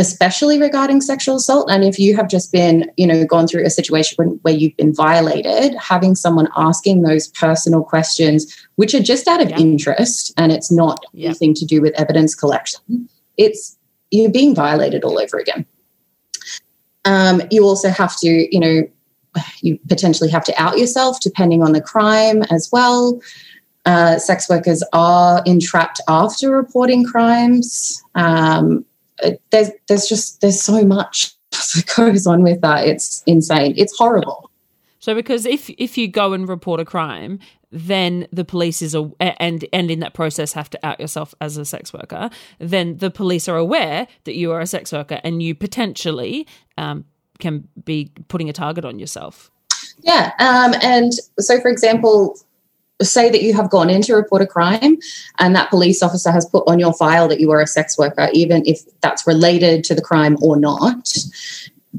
especially 0.00 0.58
regarding 0.58 1.00
sexual 1.00 1.36
assault. 1.36 1.70
And 1.70 1.84
if 1.84 1.98
you 1.98 2.16
have 2.16 2.28
just 2.28 2.50
been 2.50 2.90
you 2.96 3.06
know 3.06 3.24
gone 3.24 3.46
through 3.46 3.64
a 3.64 3.70
situation 3.70 4.16
when, 4.16 4.28
where 4.42 4.54
you've 4.54 4.76
been 4.76 4.94
violated 4.94 5.74
having 5.76 6.14
someone 6.14 6.48
asking 6.56 7.02
those 7.02 7.28
personal 7.28 7.84
questions 7.84 8.68
which 8.76 8.94
are 8.94 9.02
just 9.02 9.28
out 9.28 9.42
of 9.42 9.50
interest 9.50 10.32
and 10.36 10.50
it's 10.50 10.72
not 10.72 11.04
anything 11.14 11.54
to 11.54 11.66
do 11.66 11.80
with 11.80 11.98
evidence 12.00 12.34
collection 12.34 13.08
it's 13.36 13.78
you're 14.10 14.30
being 14.30 14.54
violated 14.54 15.04
all 15.04 15.18
over 15.18 15.38
again. 15.38 15.66
Um, 17.04 17.42
you 17.50 17.64
also 17.64 17.88
have 17.88 18.16
to 18.20 18.28
you 18.54 18.60
know 18.60 18.82
you 19.60 19.78
potentially 19.88 20.30
have 20.30 20.44
to 20.44 20.54
out 20.60 20.78
yourself 20.78 21.20
depending 21.20 21.62
on 21.62 21.72
the 21.72 21.80
crime 21.80 22.42
as 22.50 22.68
well. 22.72 23.20
Uh, 23.86 24.18
sex 24.18 24.48
workers 24.48 24.82
are 24.92 25.42
entrapped 25.46 26.00
after 26.08 26.50
reporting 26.50 27.04
crimes. 27.04 28.02
Um, 28.14 28.84
there's 29.50 29.70
there's 29.88 30.08
just 30.08 30.40
there's 30.40 30.60
so 30.60 30.84
much 30.84 31.34
that 31.50 31.92
goes 31.96 32.26
on 32.26 32.42
with 32.42 32.60
that. 32.60 32.86
It's 32.86 33.22
insane. 33.26 33.74
It's 33.76 33.96
horrible. 33.96 34.50
So 34.98 35.14
because 35.14 35.46
if 35.46 35.70
if 35.70 35.96
you 35.96 36.08
go 36.08 36.32
and 36.32 36.46
report 36.48 36.78
a 36.78 36.84
crime, 36.84 37.38
then 37.72 38.26
the 38.32 38.44
police 38.44 38.82
is 38.82 38.94
a, 38.94 39.10
and 39.20 39.64
and 39.72 39.90
in 39.90 40.00
that 40.00 40.14
process 40.14 40.52
have 40.52 40.68
to 40.70 40.86
out 40.86 41.00
yourself 41.00 41.34
as 41.40 41.56
a 41.56 41.64
sex 41.64 41.92
worker. 41.92 42.30
Then 42.58 42.98
the 42.98 43.10
police 43.10 43.48
are 43.48 43.56
aware 43.56 44.06
that 44.24 44.34
you 44.34 44.52
are 44.52 44.60
a 44.60 44.66
sex 44.66 44.92
worker, 44.92 45.20
and 45.24 45.42
you 45.42 45.54
potentially 45.54 46.46
um, 46.76 47.04
can 47.38 47.66
be 47.84 48.12
putting 48.28 48.48
a 48.50 48.52
target 48.52 48.84
on 48.84 48.98
yourself. 48.98 49.50
Yeah, 50.02 50.32
um, 50.38 50.74
and 50.82 51.12
so 51.38 51.60
for 51.60 51.68
example, 51.68 52.36
say 53.02 53.30
that 53.30 53.42
you 53.42 53.54
have 53.54 53.70
gone 53.70 53.90
in 53.90 54.02
to 54.02 54.14
report 54.14 54.42
a 54.42 54.46
crime 54.46 54.98
and 55.38 55.54
that 55.56 55.70
police 55.70 56.02
officer 56.02 56.30
has 56.30 56.46
put 56.46 56.66
on 56.66 56.78
your 56.78 56.92
file 56.92 57.28
that 57.28 57.40
you 57.40 57.50
are 57.50 57.60
a 57.60 57.66
sex 57.66 57.98
worker, 57.98 58.28
even 58.32 58.62
if 58.66 58.80
that's 59.00 59.26
related 59.26 59.84
to 59.84 59.94
the 59.94 60.02
crime 60.02 60.36
or 60.42 60.56
not, 60.56 61.12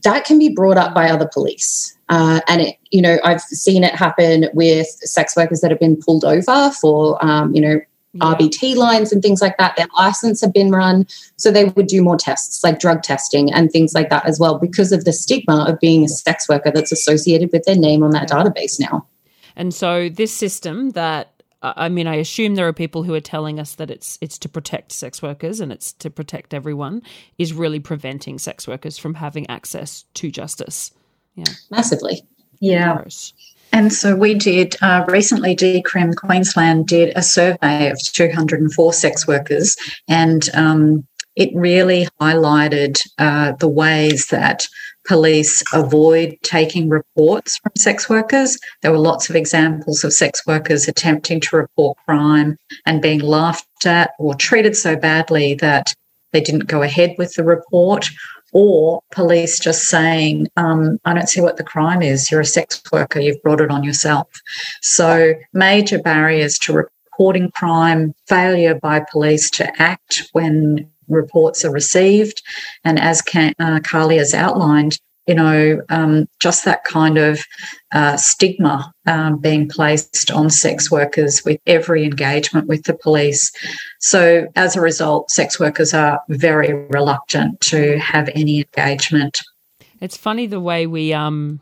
that 0.03 0.25
can 0.25 0.39
be 0.39 0.49
brought 0.49 0.77
up 0.77 0.93
by 0.93 1.09
other 1.09 1.29
police. 1.31 1.97
Uh, 2.09 2.41
and 2.47 2.61
it, 2.61 2.77
you 2.91 3.01
know, 3.01 3.17
I've 3.23 3.41
seen 3.41 3.83
it 3.83 3.95
happen 3.95 4.49
with 4.53 4.87
sex 4.87 5.35
workers 5.35 5.61
that 5.61 5.71
have 5.71 5.79
been 5.79 5.95
pulled 5.95 6.25
over 6.25 6.71
for, 6.71 7.23
um, 7.23 7.53
you 7.55 7.61
know, 7.61 7.79
yeah. 8.13 8.33
RBT 8.33 8.75
lines 8.75 9.13
and 9.13 9.21
things 9.21 9.41
like 9.41 9.57
that. 9.57 9.77
Their 9.77 9.87
license 9.97 10.41
have 10.41 10.51
been 10.51 10.69
run, 10.69 11.07
so 11.37 11.49
they 11.49 11.65
would 11.65 11.87
do 11.87 12.01
more 12.01 12.17
tests, 12.17 12.61
like 12.63 12.79
drug 12.79 13.03
testing 13.03 13.53
and 13.53 13.71
things 13.71 13.93
like 13.93 14.09
that 14.09 14.25
as 14.25 14.37
well, 14.37 14.59
because 14.59 14.91
of 14.91 15.05
the 15.05 15.13
stigma 15.13 15.65
of 15.67 15.79
being 15.79 16.03
a 16.03 16.09
sex 16.09 16.49
worker 16.49 16.71
that's 16.71 16.91
associated 16.91 17.51
with 17.53 17.63
their 17.63 17.77
name 17.77 18.03
on 18.03 18.11
that 18.11 18.29
database 18.29 18.79
now. 18.79 19.05
And 19.55 19.73
so 19.73 20.09
this 20.09 20.33
system 20.33 20.91
that 20.91 21.41
I 21.63 21.89
mean, 21.89 22.07
I 22.07 22.15
assume 22.15 22.55
there 22.55 22.67
are 22.67 22.73
people 22.73 23.03
who 23.03 23.13
are 23.13 23.19
telling 23.19 23.59
us 23.59 23.75
that 23.75 23.91
it's 23.91 24.17
it's 24.19 24.39
to 24.39 24.49
protect 24.49 24.91
sex 24.91 25.21
workers 25.21 25.59
and 25.59 25.71
it's 25.71 25.93
to 25.93 26.09
protect 26.09 26.53
everyone 26.53 27.03
is 27.37 27.53
really 27.53 27.79
preventing 27.79 28.39
sex 28.39 28.67
workers 28.67 28.97
from 28.97 29.15
having 29.15 29.47
access 29.47 30.05
to 30.15 30.31
justice. 30.31 30.91
Yeah, 31.35 31.53
massively. 31.69 32.23
Yeah. 32.59 33.03
And 33.73 33.93
so 33.93 34.15
we 34.15 34.33
did 34.33 34.75
uh, 34.81 35.05
recently, 35.07 35.55
Decrim 35.55 36.15
Queensland 36.15 36.87
did 36.87 37.13
a 37.15 37.21
survey 37.21 37.89
of 37.89 38.01
204 38.03 38.93
sex 38.93 39.27
workers, 39.27 39.77
and 40.09 40.49
um, 40.53 41.07
it 41.35 41.49
really 41.55 42.07
highlighted 42.19 42.99
uh, 43.17 43.53
the 43.53 43.69
ways 43.69 44.27
that 44.27 44.67
police 45.07 45.63
avoid 45.73 46.37
taking 46.43 46.89
reports 46.89 47.57
from 47.57 47.71
sex 47.77 48.09
workers. 48.09 48.57
There 48.81 48.91
were 48.91 48.97
lots 48.97 49.29
of 49.29 49.35
examples 49.35 50.03
of 50.03 50.13
sex 50.13 50.45
workers 50.45 50.87
attempting 50.87 51.41
to 51.41 51.57
report 51.57 51.97
crime 52.05 52.57
and 52.85 53.01
being 53.01 53.19
laughed 53.19 53.85
at 53.85 54.11
or 54.19 54.35
treated 54.35 54.75
so 54.75 54.95
badly 54.95 55.55
that 55.55 55.93
they 56.31 56.41
didn't 56.41 56.67
go 56.67 56.81
ahead 56.81 57.15
with 57.17 57.33
the 57.33 57.43
report. 57.43 58.09
Or 58.53 58.99
police 59.13 59.59
just 59.59 59.83
saying, 59.85 60.49
um, 60.57 60.99
I 61.05 61.13
don't 61.13 61.29
see 61.29 61.39
what 61.39 61.55
the 61.55 61.63
crime 61.63 62.01
is. 62.01 62.29
You're 62.29 62.41
a 62.41 62.45
sex 62.45 62.81
worker. 62.91 63.21
You've 63.21 63.41
brought 63.41 63.61
it 63.61 63.71
on 63.71 63.85
yourself. 63.85 64.27
So, 64.81 65.35
major 65.53 65.99
barriers 65.99 66.57
to 66.59 66.73
reporting 66.73 67.49
crime, 67.51 68.13
failure 68.27 68.75
by 68.75 69.05
police 69.09 69.49
to 69.51 69.81
act 69.81 70.27
when 70.33 70.90
reports 71.11 71.63
are 71.65 71.71
received. 71.71 72.41
And 72.83 72.99
as 72.99 73.21
uh, 73.59 73.79
Carly 73.83 74.17
has 74.17 74.33
outlined, 74.33 74.99
you 75.27 75.35
know, 75.35 75.81
um, 75.89 76.27
just 76.39 76.65
that 76.65 76.83
kind 76.83 77.17
of 77.17 77.43
uh, 77.91 78.17
stigma 78.17 78.91
um, 79.05 79.37
being 79.37 79.69
placed 79.69 80.31
on 80.31 80.49
sex 80.49 80.89
workers 80.89 81.43
with 81.45 81.59
every 81.67 82.03
engagement 82.03 82.67
with 82.67 82.83
the 82.83 82.95
police. 82.95 83.51
So, 83.99 84.47
as 84.55 84.75
a 84.75 84.81
result, 84.81 85.29
sex 85.29 85.59
workers 85.59 85.93
are 85.93 86.19
very 86.29 86.73
reluctant 86.89 87.61
to 87.61 87.99
have 87.99 88.29
any 88.33 88.65
engagement. 88.65 89.41
It's 89.99 90.17
funny 90.17 90.47
the 90.47 90.59
way 90.59 90.87
we 90.87 91.13
um, 91.13 91.59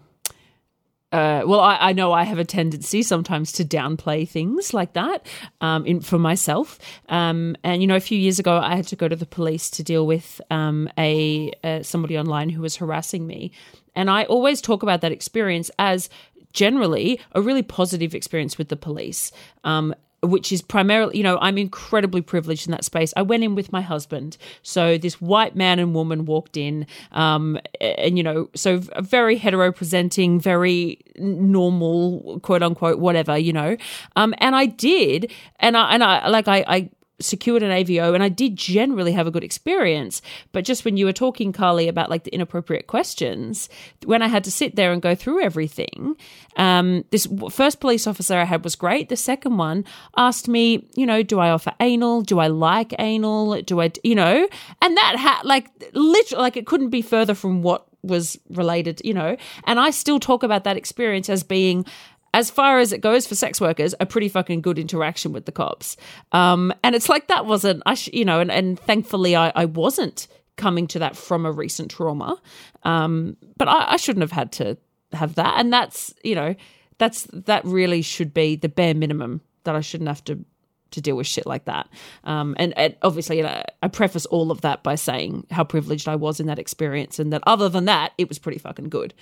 uh, 1.12 1.42
well, 1.46 1.60
I, 1.60 1.78
I, 1.90 1.94
know 1.94 2.14
I 2.14 2.24
have 2.24 2.38
a 2.38 2.46
tendency 2.46 3.02
sometimes 3.02 3.52
to 3.54 3.66
downplay 3.66 4.30
things 4.30 4.76
like 4.76 4.94
that 4.94 5.26
um, 5.60 5.84
in, 5.88 6.02
for 6.02 6.20
myself. 6.20 6.78
Um, 7.08 7.56
and 7.64 7.82
you 7.82 7.88
know, 7.88 7.96
a 7.96 8.02
few 8.02 8.18
years 8.18 8.38
ago, 8.38 8.58
I 8.58 8.76
had 8.76 8.86
to 8.88 8.96
go 8.96 9.08
to 9.08 9.16
the 9.16 9.26
police 9.26 9.72
to 9.72 9.84
deal 9.84 10.06
with 10.06 10.40
um, 10.52 10.88
a, 11.00 11.52
a 11.64 11.84
somebody 11.84 12.18
online 12.18 12.50
who 12.50 12.62
was 12.62 12.76
harassing 12.76 13.26
me, 13.26 13.52
and 13.96 14.10
I 14.10 14.26
always 14.26 14.62
talk 14.62 14.84
about 14.84 15.02
that 15.02 15.12
experience 15.12 15.72
as 15.80 16.10
generally 16.54 17.20
a 17.32 17.42
really 17.42 17.64
positive 17.64 18.14
experience 18.14 18.58
with 18.58 18.70
the 18.70 18.76
police. 18.76 19.32
Um, 19.64 19.96
which 20.22 20.52
is 20.52 20.62
primarily, 20.62 21.18
you 21.18 21.24
know, 21.24 21.38
I'm 21.42 21.58
incredibly 21.58 22.22
privileged 22.22 22.68
in 22.68 22.72
that 22.72 22.84
space. 22.84 23.14
I 23.16 23.22
went 23.22 23.44
in 23.44 23.56
with 23.56 23.72
my 23.72 23.82
husband. 23.82 24.38
So 24.62 24.98
this 24.98 25.22
white 25.22 25.56
man 25.56 25.80
and 25.80 25.94
woman 25.94 26.26
walked 26.26 26.58
in, 26.58 26.86
um, 27.12 27.60
and, 27.80 28.18
you 28.18 28.24
know, 28.24 28.50
so 28.56 28.80
very 29.00 29.38
hetero 29.38 29.72
presenting, 29.72 30.40
very 30.40 31.00
normal, 31.18 32.40
quote 32.42 32.64
unquote, 32.64 33.00
whatever, 33.00 33.38
you 33.38 33.54
know. 33.54 33.78
Um, 34.16 34.34
and 34.40 34.56
I 34.56 34.66
did, 34.66 35.32
and 35.60 35.78
I, 35.78 35.94
and 35.94 36.04
I, 36.04 36.28
like, 36.28 36.48
I, 36.48 36.66
I, 36.68 36.90
secured 37.22 37.64
an 37.64 37.72
AVO 37.72 38.14
and 38.14 38.24
I 38.24 38.30
did 38.30 38.56
generally 38.56 39.12
have 39.12 39.28
a 39.28 39.32
good 39.32 39.44
experience. 39.44 40.22
But 40.52 40.66
just 40.66 40.86
when 40.86 40.98
you 40.98 41.06
were 41.06 41.14
talking, 41.14 41.52
Carly, 41.52 41.88
about 41.88 42.10
like 42.10 42.24
the 42.24 42.34
inappropriate 42.34 42.88
questions, 42.88 43.70
when 44.06 44.22
I 44.22 44.28
had 44.28 44.44
to 44.46 44.52
sit 44.52 44.76
there 44.76 44.92
and 44.92 45.02
go 45.02 45.16
through 45.16 45.44
everything, 45.44 46.16
um, 46.58 47.06
this 47.12 47.28
first 47.52 47.80
police 47.80 48.08
officer 48.08 48.36
I 48.36 48.46
had 48.46 48.64
was 48.64 48.76
great. 48.76 49.10
The 49.10 49.18
second 49.18 49.58
one 49.58 49.86
asked 50.18 50.48
me, 50.48 50.88
you 50.96 51.06
know, 51.06 51.24
do 51.24 51.40
I 51.40 51.52
offer 51.52 51.74
anal? 51.80 52.22
Do 52.22 52.40
I 52.40 52.48
like 52.48 52.94
anal? 53.00 53.62
Do 53.62 53.82
I, 53.82 53.92
you 54.04 54.16
know, 54.16 54.48
and 54.82 54.98
that 54.98 55.16
had 55.18 55.44
like 55.44 55.70
literally, 55.94 56.42
like 56.42 56.58
it 56.58 56.66
couldn't 56.66 56.90
be 56.90 57.02
further 57.02 57.36
from 57.36 57.62
what 57.62 57.86
was 58.02 58.40
related, 58.50 59.02
you 59.04 59.14
know, 59.14 59.36
and 59.66 59.80
I 59.80 59.90
still 59.90 60.20
talk 60.20 60.44
about 60.44 60.64
that 60.64 60.78
experience 60.78 61.30
as 61.30 61.44
being 61.44 61.86
as 62.34 62.50
far 62.50 62.80
as 62.80 62.92
it 62.92 63.00
goes 63.02 63.26
for 63.26 63.36
sex 63.36 63.60
workers, 63.60 63.96
a 64.00 64.06
pretty 64.06 64.30
fucking 64.30 64.62
good 64.62 64.80
interaction 64.80 65.34
with 65.34 65.46
the 65.46 65.52
cops. 65.52 65.98
Um, 66.32 66.74
and 66.84 66.96
it's 66.96 67.10
like 67.10 67.28
that 67.28 67.46
wasn't, 67.46 67.84
I 67.86 67.96
sh- 67.96 68.10
you 68.14 68.26
know, 68.26 68.40
and, 68.40 68.52
and 68.52 68.80
thankfully 68.80 69.36
I, 69.36 69.52
I 69.56 69.66
wasn't 69.66 70.28
coming 70.58 70.88
to 70.88 71.00
that 71.00 71.16
from 71.16 71.46
a 71.46 71.52
recent 71.52 71.92
trauma. 71.92 72.40
Um, 72.84 73.38
but 73.58 73.68
I, 73.68 73.94
I 73.94 73.98
shouldn't 73.98 74.22
have 74.22 74.32
had 74.32 74.52
to 74.54 74.78
have 75.14 75.36
that. 75.36 75.56
And 75.60 75.72
that's, 75.72 76.14
you 76.24 76.36
know, 76.36 76.56
that's, 76.98 77.28
that 77.32 77.66
really 77.66 78.02
should 78.02 78.34
be 78.34 78.56
the 78.56 78.70
bare 78.70 78.94
minimum 78.94 79.42
that 79.64 79.76
I 79.76 79.82
shouldn't 79.82 80.10
have 80.10 80.24
to 80.26 80.44
to 80.92 81.02
deal 81.02 81.16
with 81.16 81.28
shit 81.28 81.46
like 81.46 81.66
that. 81.66 81.88
Um, 82.24 82.56
and, 82.58 82.76
and, 82.78 82.96
obviously, 83.04 83.38
you 83.38 83.44
know, 83.44 83.64
I 83.84 83.88
preface 83.88 84.26
all 84.26 84.52
of 84.52 84.62
that 84.62 84.82
by 84.84 84.96
saying 84.96 85.46
how 85.52 85.64
privileged 85.64 86.08
I 86.08 86.16
was 86.16 86.40
in 86.40 86.48
that 86.48 86.60
experience, 86.60 87.20
and 87.20 87.32
that 87.32 87.44
other 87.46 87.70
than 87.70 87.86
that, 87.86 88.14
it 88.18 88.28
was 88.28 88.40
pretty 88.40 88.58
fucking 88.58 88.90
good. 88.90 89.14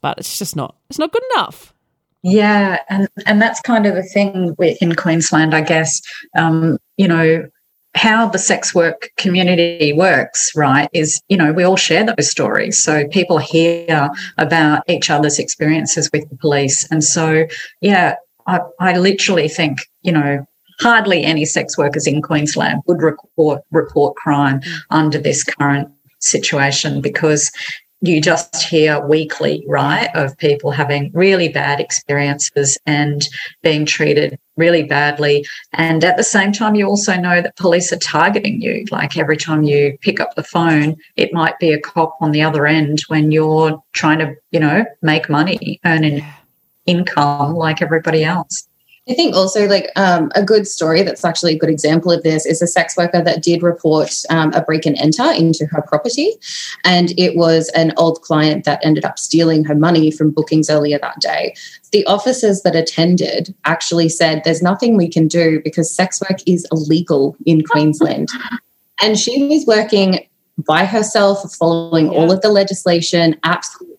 But 0.00 0.18
it's 0.18 0.38
just 0.38 0.56
not, 0.56 0.76
it's 0.88 0.98
not 0.98 1.12
good 1.12 1.22
enough. 1.34 1.74
Yeah, 2.22 2.80
and 2.88 3.08
and 3.26 3.40
that's 3.40 3.60
kind 3.60 3.86
of 3.86 3.94
the 3.94 4.02
thing 4.02 4.54
in 4.80 4.94
Queensland, 4.94 5.54
I 5.54 5.62
guess. 5.62 6.00
Um, 6.36 6.78
you 6.96 7.08
know, 7.08 7.48
how 7.94 8.28
the 8.28 8.38
sex 8.38 8.74
work 8.74 9.10
community 9.16 9.92
works, 9.92 10.54
right, 10.54 10.88
is, 10.92 11.20
you 11.28 11.36
know, 11.36 11.52
we 11.52 11.64
all 11.64 11.76
share 11.76 12.04
those 12.04 12.30
stories. 12.30 12.82
So 12.82 13.06
people 13.08 13.38
hear 13.38 14.10
about 14.38 14.82
each 14.88 15.10
other's 15.10 15.38
experiences 15.38 16.08
with 16.12 16.28
the 16.30 16.36
police. 16.36 16.86
And 16.90 17.02
so, 17.02 17.46
yeah, 17.80 18.14
I, 18.46 18.60
I 18.78 18.98
literally 18.98 19.48
think, 19.48 19.80
you 20.02 20.12
know, 20.12 20.46
hardly 20.80 21.24
any 21.24 21.44
sex 21.44 21.76
workers 21.76 22.06
in 22.06 22.22
Queensland 22.22 22.80
would 22.86 23.02
report, 23.02 23.62
report 23.70 24.16
crime 24.16 24.60
mm. 24.60 24.78
under 24.90 25.18
this 25.18 25.42
current 25.42 25.88
situation 26.20 27.00
because 27.00 27.50
you 28.02 28.20
just 28.20 28.62
hear 28.62 29.04
weekly, 29.06 29.62
right, 29.68 30.08
of 30.14 30.36
people 30.38 30.70
having 30.70 31.10
really 31.12 31.48
bad 31.48 31.80
experiences 31.80 32.78
and 32.86 33.28
being 33.62 33.84
treated 33.84 34.38
really 34.56 34.82
badly. 34.82 35.46
And 35.72 36.02
at 36.02 36.16
the 36.16 36.24
same 36.24 36.52
time, 36.52 36.74
you 36.74 36.86
also 36.86 37.16
know 37.16 37.42
that 37.42 37.56
police 37.56 37.92
are 37.92 37.98
targeting 37.98 38.62
you. 38.62 38.86
Like 38.90 39.18
every 39.18 39.36
time 39.36 39.64
you 39.64 39.98
pick 40.00 40.18
up 40.18 40.34
the 40.34 40.42
phone, 40.42 40.96
it 41.16 41.32
might 41.32 41.58
be 41.58 41.72
a 41.72 41.80
cop 41.80 42.16
on 42.20 42.32
the 42.32 42.42
other 42.42 42.66
end 42.66 43.02
when 43.08 43.32
you're 43.32 43.82
trying 43.92 44.18
to, 44.20 44.34
you 44.50 44.60
know, 44.60 44.84
make 45.02 45.28
money, 45.28 45.78
earn 45.84 46.04
an 46.04 46.24
income 46.86 47.54
like 47.54 47.82
everybody 47.82 48.24
else. 48.24 48.66
I 49.08 49.14
think 49.14 49.34
also 49.34 49.66
like 49.66 49.90
um, 49.96 50.30
a 50.34 50.42
good 50.42 50.68
story 50.68 51.02
that's 51.02 51.24
actually 51.24 51.54
a 51.54 51.58
good 51.58 51.70
example 51.70 52.12
of 52.12 52.22
this 52.22 52.44
is 52.44 52.60
a 52.60 52.66
sex 52.66 52.96
worker 52.96 53.22
that 53.22 53.42
did 53.42 53.62
report 53.62 54.12
um, 54.28 54.52
a 54.52 54.62
break 54.62 54.84
and 54.84 54.96
enter 54.98 55.32
into 55.32 55.66
her 55.66 55.82
property. 55.82 56.32
And 56.84 57.18
it 57.18 57.34
was 57.34 57.70
an 57.70 57.92
old 57.96 58.20
client 58.22 58.64
that 58.66 58.84
ended 58.84 59.04
up 59.04 59.18
stealing 59.18 59.64
her 59.64 59.74
money 59.74 60.10
from 60.10 60.30
bookings 60.30 60.68
earlier 60.68 60.98
that 60.98 61.20
day. 61.20 61.54
The 61.92 62.04
officers 62.06 62.60
that 62.62 62.76
attended 62.76 63.54
actually 63.64 64.10
said, 64.10 64.42
There's 64.44 64.62
nothing 64.62 64.96
we 64.96 65.08
can 65.08 65.26
do 65.26 65.60
because 65.64 65.92
sex 65.92 66.20
work 66.20 66.38
is 66.46 66.66
illegal 66.70 67.36
in 67.46 67.64
Queensland. 67.64 68.28
And 69.02 69.18
she 69.18 69.46
was 69.48 69.64
working 69.66 70.28
by 70.58 70.84
herself, 70.84 71.54
following 71.54 72.12
yeah. 72.12 72.18
all 72.18 72.30
of 72.30 72.42
the 72.42 72.50
legislation, 72.50 73.40
absolutely 73.44 73.89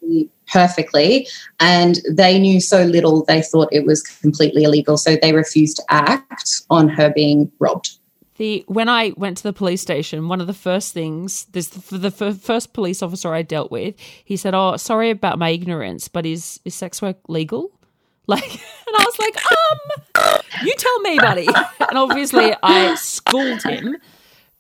perfectly. 0.48 1.28
And 1.60 2.00
they 2.10 2.38
knew 2.40 2.60
so 2.60 2.84
little, 2.84 3.24
they 3.26 3.42
thought 3.42 3.70
it 3.72 3.86
was 3.86 4.02
completely 4.02 4.64
illegal. 4.64 4.98
So 4.98 5.16
they 5.16 5.34
refused 5.34 5.78
to 5.78 5.84
act 5.90 6.62
on 6.70 6.90
her 6.90 7.10
being 7.10 7.52
robbed. 7.60 7.98
The, 8.38 8.64
when 8.68 8.90
I 8.90 9.14
went 9.18 9.38
to 9.38 9.44
the 9.44 9.54
police 9.54 9.82
station, 9.82 10.28
one 10.28 10.42
of 10.42 10.48
the 10.48 10.54
first 10.54 10.94
things, 10.94 11.46
this 11.52 11.68
for 11.68 11.98
the 11.98 12.10
first 12.10 12.74
police 12.74 13.04
officer 13.04 13.34
I 13.34 13.44
dealt 13.44 13.70
with, 13.70 13.94
he 14.26 14.36
said, 14.36 14.56
"Oh, 14.56 14.78
sorry 14.78 15.12
about 15.12 15.38
my 15.38 15.50
ignorance, 15.50 16.08
but 16.08 16.26
is 16.26 16.60
is 16.66 16.74
sex 16.74 17.02
work 17.02 17.18
legal?" 17.28 17.70
Like, 18.28 18.52
and 18.54 18.96
I 18.98 19.04
was 19.04 19.20
like, 19.20 19.38
"Um, 19.52 20.66
you 20.66 20.74
tell 20.76 21.00
me, 21.02 21.20
buddy." 21.20 21.48
And 21.90 21.98
obviously, 21.98 22.54
I 22.64 22.96
schooled 22.96 23.62
him 23.64 23.98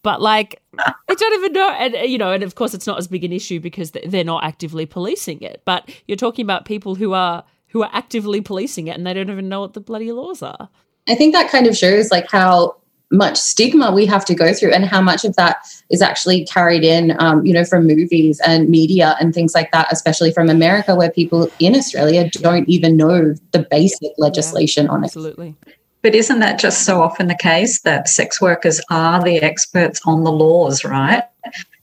but 0.04 0.22
like, 0.22 0.62
I 0.78 0.94
don't 1.08 1.34
even 1.34 1.54
know. 1.54 1.70
And, 1.70 2.10
you 2.10 2.18
know, 2.18 2.32
and 2.32 2.44
of 2.44 2.56
course, 2.56 2.74
it's 2.74 2.88
not 2.88 2.98
as 2.98 3.08
big 3.08 3.24
an 3.24 3.32
issue 3.32 3.60
because 3.60 3.92
they're 3.92 4.24
not 4.24 4.44
actively 4.44 4.86
policing 4.86 5.42
it. 5.42 5.62
But 5.66 5.90
you're 6.08 6.18
talking 6.18 6.46
about 6.46 6.66
people 6.66 6.96
who 6.96 7.14
are 7.14 7.44
who 7.68 7.84
are 7.84 7.90
actively 7.94 8.42
policing 8.42 8.88
it 8.88 8.98
and 8.98 9.08
they 9.08 9.14
don't 9.14 9.30
even 9.30 9.48
know 9.48 9.62
what 9.62 9.74
the 9.74 9.80
bloody 9.80 10.12
laws 10.12 10.42
are. 10.42 10.70
I 11.08 11.16
think 11.16 11.34
that 11.34 11.50
kind 11.50 11.68
of 11.68 11.78
shows 11.78 12.12
like 12.12 12.30
how 12.30 12.76
much 13.12 13.38
stigma 13.38 13.92
we 13.92 14.06
have 14.06 14.24
to 14.26 14.34
go 14.34 14.54
through 14.54 14.72
and 14.72 14.86
how 14.86 15.02
much 15.02 15.26
of 15.26 15.36
that 15.36 15.58
is 15.90 16.02
actually 16.02 16.46
carried 16.46 16.84
in 16.84 17.14
um, 17.20 17.46
you 17.46 17.54
know 17.54 17.66
from 17.66 17.86
movies 17.86 18.40
and 18.46 18.70
media 18.70 19.16
and 19.20 19.34
things 19.34 19.54
like 19.54 19.70
that 19.72 19.92
especially 19.92 20.32
from 20.32 20.50
america 20.50 20.96
where 20.96 21.12
people 21.12 21.52
in 21.60 21.76
australia 21.76 22.30
don't 22.30 22.70
even 22.70 22.96
know 22.96 23.34
the 23.52 23.68
basic 23.70 24.12
legislation 24.18 24.86
yeah, 24.86 24.92
on 24.92 25.04
it 25.04 25.08
absolutely 25.08 25.56
but 26.02 26.16
isn't 26.16 26.40
that 26.40 26.60
just 26.60 26.86
so 26.86 27.02
often 27.02 27.28
the 27.28 27.36
case 27.36 27.82
that 27.82 28.08
sex 28.08 28.42
workers 28.42 28.82
are 28.90 29.24
the 29.24 29.38
experts 29.38 30.02
on 30.06 30.24
the 30.24 30.32
laws, 30.32 30.84
right? 30.84 31.24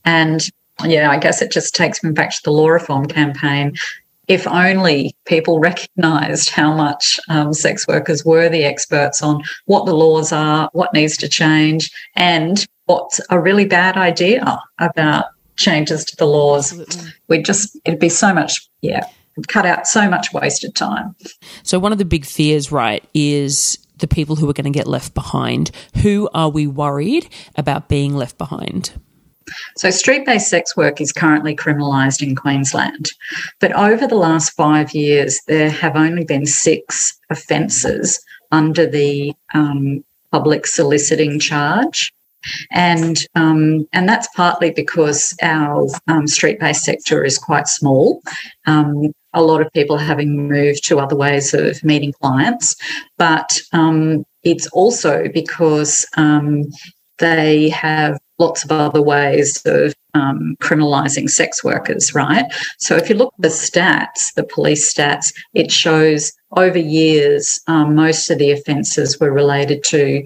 And 0.05 0.41
yeah, 0.85 1.11
I 1.11 1.17
guess 1.17 1.41
it 1.41 1.51
just 1.51 1.75
takes 1.75 2.03
me 2.03 2.11
back 2.11 2.31
to 2.31 2.41
the 2.43 2.51
law 2.51 2.69
reform 2.69 3.05
campaign. 3.05 3.75
If 4.27 4.45
only 4.47 5.15
people 5.25 5.59
recognised 5.59 6.49
how 6.49 6.75
much 6.75 7.19
um, 7.29 7.53
sex 7.53 7.87
workers 7.87 8.23
were 8.23 8.47
the 8.47 8.63
experts 8.63 9.23
on 9.23 9.41
what 9.65 9.85
the 9.85 9.95
laws 9.95 10.31
are, 10.31 10.69
what 10.73 10.93
needs 10.93 11.17
to 11.17 11.27
change, 11.27 11.91
and 12.15 12.65
what's 12.85 13.19
a 13.29 13.39
really 13.39 13.65
bad 13.65 13.97
idea 13.97 14.59
about 14.77 15.25
changes 15.55 16.05
to 16.05 16.15
the 16.15 16.27
laws. 16.27 16.73
We'd 17.27 17.43
just, 17.43 17.77
it'd 17.85 17.99
be 17.99 18.09
so 18.09 18.33
much, 18.33 18.69
yeah, 18.81 19.03
cut 19.47 19.65
out 19.65 19.87
so 19.87 20.07
much 20.07 20.31
wasted 20.31 20.75
time. 20.75 21.15
So, 21.63 21.79
one 21.79 21.91
of 21.91 21.97
the 21.97 22.05
big 22.05 22.25
fears, 22.25 22.71
right, 22.71 23.03
is 23.13 23.79
the 23.99 24.07
people 24.07 24.35
who 24.35 24.49
are 24.49 24.53
going 24.53 24.71
to 24.71 24.77
get 24.77 24.87
left 24.87 25.13
behind? 25.13 25.71
Who 26.01 26.29
are 26.33 26.49
we 26.49 26.67
worried 26.67 27.29
about 27.55 27.89
being 27.89 28.15
left 28.15 28.37
behind? 28.37 28.91
So, 29.77 29.89
street 29.89 30.25
based 30.25 30.49
sex 30.49 30.75
work 30.77 31.01
is 31.01 31.11
currently 31.11 31.55
criminalised 31.55 32.21
in 32.21 32.35
Queensland. 32.35 33.11
But 33.59 33.73
over 33.73 34.07
the 34.07 34.15
last 34.15 34.51
five 34.51 34.93
years, 34.93 35.39
there 35.47 35.69
have 35.69 35.95
only 35.95 36.23
been 36.23 36.45
six 36.45 37.17
offences 37.29 38.23
under 38.51 38.85
the 38.85 39.33
um, 39.53 40.03
public 40.31 40.67
soliciting 40.67 41.39
charge. 41.39 42.13
And 42.71 43.17
um, 43.35 43.87
and 43.91 44.07
that's 44.07 44.29
partly 44.33 44.71
because 44.71 45.35
our 45.41 45.87
um, 46.07 46.25
street-based 46.25 46.83
sector 46.83 47.25
is 47.25 47.37
quite 47.37 47.67
small. 47.67 48.21
Um, 48.65 49.11
a 49.33 49.41
lot 49.43 49.61
of 49.61 49.71
people 49.73 49.97
having 49.97 50.47
moved 50.47 50.83
to 50.85 50.99
other 50.99 51.15
ways 51.15 51.53
of 51.53 51.83
meeting 51.83 52.13
clients, 52.21 52.75
but 53.17 53.61
um, 53.73 54.25
it's 54.43 54.67
also 54.67 55.27
because 55.33 56.05
um, 56.17 56.63
they 57.19 57.69
have 57.69 58.19
lots 58.39 58.63
of 58.63 58.71
other 58.71 59.01
ways 59.01 59.61
of 59.65 59.93
um, 60.13 60.55
criminalising 60.61 61.29
sex 61.29 61.63
workers, 61.63 62.15
right? 62.15 62.45
So 62.79 62.95
if 62.95 63.09
you 63.09 63.15
look 63.15 63.33
at 63.37 63.41
the 63.43 63.49
stats, 63.49 64.33
the 64.35 64.43
police 64.43 64.91
stats, 64.91 65.33
it 65.53 65.71
shows 65.71 66.31
over 66.57 66.79
years 66.79 67.59
um, 67.67 67.95
most 67.95 68.29
of 68.29 68.39
the 68.39 68.51
offences 68.51 69.19
were 69.19 69.31
related 69.31 69.83
to 69.85 70.23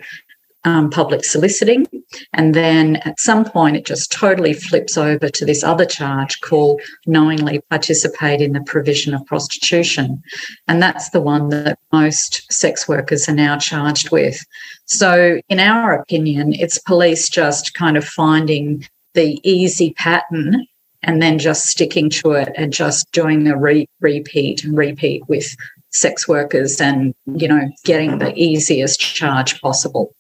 um, 0.65 0.89
public 0.89 1.25
soliciting. 1.25 1.85
And 2.33 2.53
then 2.53 2.97
at 2.97 3.19
some 3.19 3.43
point, 3.45 3.75
it 3.75 3.85
just 3.85 4.11
totally 4.11 4.53
flips 4.53 4.97
over 4.97 5.29
to 5.29 5.45
this 5.45 5.63
other 5.63 5.85
charge 5.85 6.39
called 6.41 6.81
knowingly 7.05 7.61
participate 7.69 8.41
in 8.41 8.53
the 8.53 8.61
provision 8.61 9.13
of 9.13 9.25
prostitution. 9.25 10.21
And 10.67 10.81
that's 10.81 11.09
the 11.09 11.21
one 11.21 11.49
that 11.49 11.79
most 11.91 12.51
sex 12.51 12.87
workers 12.87 13.27
are 13.27 13.35
now 13.35 13.57
charged 13.57 14.11
with. 14.11 14.39
So, 14.85 15.41
in 15.49 15.59
our 15.59 15.93
opinion, 15.93 16.53
it's 16.53 16.77
police 16.77 17.29
just 17.29 17.73
kind 17.73 17.97
of 17.97 18.05
finding 18.05 18.87
the 19.13 19.39
easy 19.43 19.93
pattern 19.93 20.65
and 21.03 21.21
then 21.21 21.37
just 21.37 21.65
sticking 21.65 22.09
to 22.09 22.31
it 22.31 22.49
and 22.55 22.71
just 22.71 23.11
doing 23.11 23.43
the 23.43 23.57
re- 23.57 23.87
repeat 23.99 24.63
and 24.63 24.77
repeat 24.77 25.27
with 25.27 25.55
sex 25.93 26.27
workers 26.27 26.81
and 26.81 27.13
you 27.35 27.47
know 27.47 27.69
getting 27.85 28.17
the 28.17 28.33
easiest 28.35 28.99
charge 28.99 29.61
possible. 29.61 30.13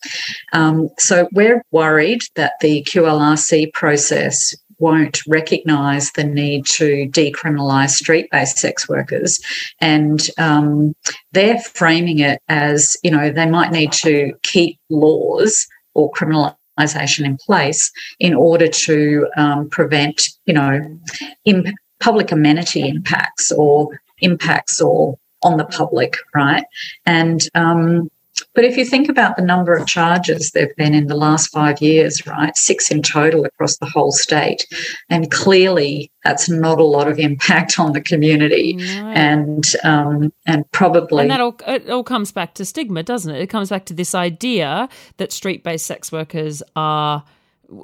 Um, 0.53 0.89
so 0.97 1.27
we're 1.33 1.63
worried 1.71 2.21
that 2.35 2.53
the 2.61 2.83
QLRC 2.83 3.73
process 3.73 4.55
won't 4.79 5.21
recognise 5.27 6.11
the 6.11 6.23
need 6.23 6.65
to 6.65 7.07
decriminalise 7.09 7.91
street 7.91 8.27
based 8.31 8.57
sex 8.57 8.89
workers. 8.89 9.39
And 9.79 10.19
um, 10.37 10.93
they're 11.31 11.59
framing 11.59 12.19
it 12.19 12.41
as, 12.49 12.97
you 13.03 13.11
know, 13.11 13.31
they 13.31 13.45
might 13.45 13.71
need 13.71 13.93
to 13.93 14.33
keep 14.43 14.77
laws 14.89 15.65
or 15.93 16.11
criminalisation 16.11 17.25
in 17.25 17.37
place 17.37 17.91
in 18.19 18.33
order 18.33 18.67
to 18.67 19.27
um, 19.37 19.69
prevent, 19.69 20.21
you 20.45 20.53
know, 20.53 20.99
imp- 21.45 21.75
public 21.99 22.31
amenity 22.31 22.87
impacts 22.87 23.51
or 23.53 23.87
impacts 24.19 24.81
or 24.81 25.17
on 25.43 25.57
the 25.57 25.65
public, 25.65 26.17
right? 26.33 26.63
And 27.05 27.41
um, 27.55 28.09
but 28.55 28.65
if 28.65 28.77
you 28.77 28.85
think 28.85 29.09
about 29.09 29.35
the 29.35 29.43
number 29.43 29.75
of 29.75 29.85
charges 29.87 30.51
there 30.51 30.67
have 30.67 30.75
been 30.75 30.93
in 30.93 31.07
the 31.07 31.15
last 31.15 31.51
five 31.51 31.81
years, 31.81 32.25
right, 32.25 32.55
six 32.57 32.89
in 32.89 33.01
total 33.01 33.45
across 33.45 33.77
the 33.77 33.85
whole 33.85 34.11
state, 34.11 34.65
and 35.09 35.29
clearly 35.31 36.11
that's 36.23 36.49
not 36.49 36.79
a 36.79 36.83
lot 36.83 37.07
of 37.07 37.19
impact 37.19 37.79
on 37.79 37.93
the 37.93 38.01
community, 38.01 38.73
no. 38.73 39.07
and 39.15 39.63
um, 39.83 40.33
and 40.45 40.69
probably 40.71 41.21
and 41.21 41.31
that 41.31 41.41
all 41.41 41.55
it 41.67 41.89
all 41.89 42.03
comes 42.03 42.31
back 42.31 42.55
to 42.55 42.65
stigma, 42.65 43.03
doesn't 43.03 43.33
it? 43.33 43.41
It 43.41 43.47
comes 43.47 43.69
back 43.69 43.85
to 43.85 43.93
this 43.93 44.15
idea 44.15 44.89
that 45.17 45.31
street-based 45.31 45.85
sex 45.85 46.11
workers 46.11 46.63
are 46.75 47.23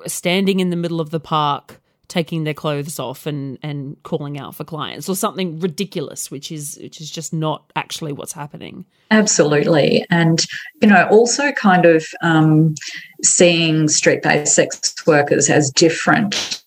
standing 0.07 0.59
in 0.59 0.69
the 0.69 0.75
middle 0.75 1.01
of 1.01 1.09
the 1.11 1.19
park 1.19 1.79
taking 2.09 2.43
their 2.43 2.53
clothes 2.53 2.99
off 2.99 3.25
and 3.25 3.57
and 3.63 3.95
calling 4.03 4.37
out 4.37 4.53
for 4.53 4.65
clients 4.65 5.07
or 5.07 5.15
something 5.15 5.59
ridiculous 5.59 6.29
which 6.29 6.51
is 6.51 6.77
which 6.81 6.99
is 6.99 7.09
just 7.09 7.31
not 7.31 7.71
actually 7.75 8.11
what's 8.11 8.33
happening 8.33 8.83
absolutely 9.11 10.05
and 10.09 10.45
you 10.81 10.87
know 10.87 11.07
also 11.09 11.51
kind 11.53 11.85
of 11.85 12.05
um, 12.21 12.75
seeing 13.23 13.87
street 13.87 14.21
based 14.21 14.53
sex 14.53 14.93
workers 15.07 15.49
as 15.49 15.71
different 15.71 16.61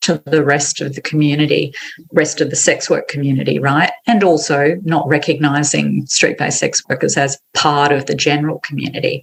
to 0.00 0.22
the 0.24 0.44
rest 0.44 0.80
of 0.80 0.94
the 0.94 1.02
community, 1.02 1.74
rest 2.12 2.40
of 2.40 2.48
the 2.48 2.56
sex 2.56 2.88
work 2.88 3.08
community, 3.08 3.58
right? 3.58 3.90
And 4.06 4.24
also 4.24 4.76
not 4.84 5.06
recognizing 5.06 6.06
street 6.06 6.38
based 6.38 6.60
sex 6.60 6.82
workers 6.88 7.18
as 7.18 7.38
part 7.52 7.92
of 7.92 8.06
the 8.06 8.14
general 8.14 8.60
community. 8.60 9.22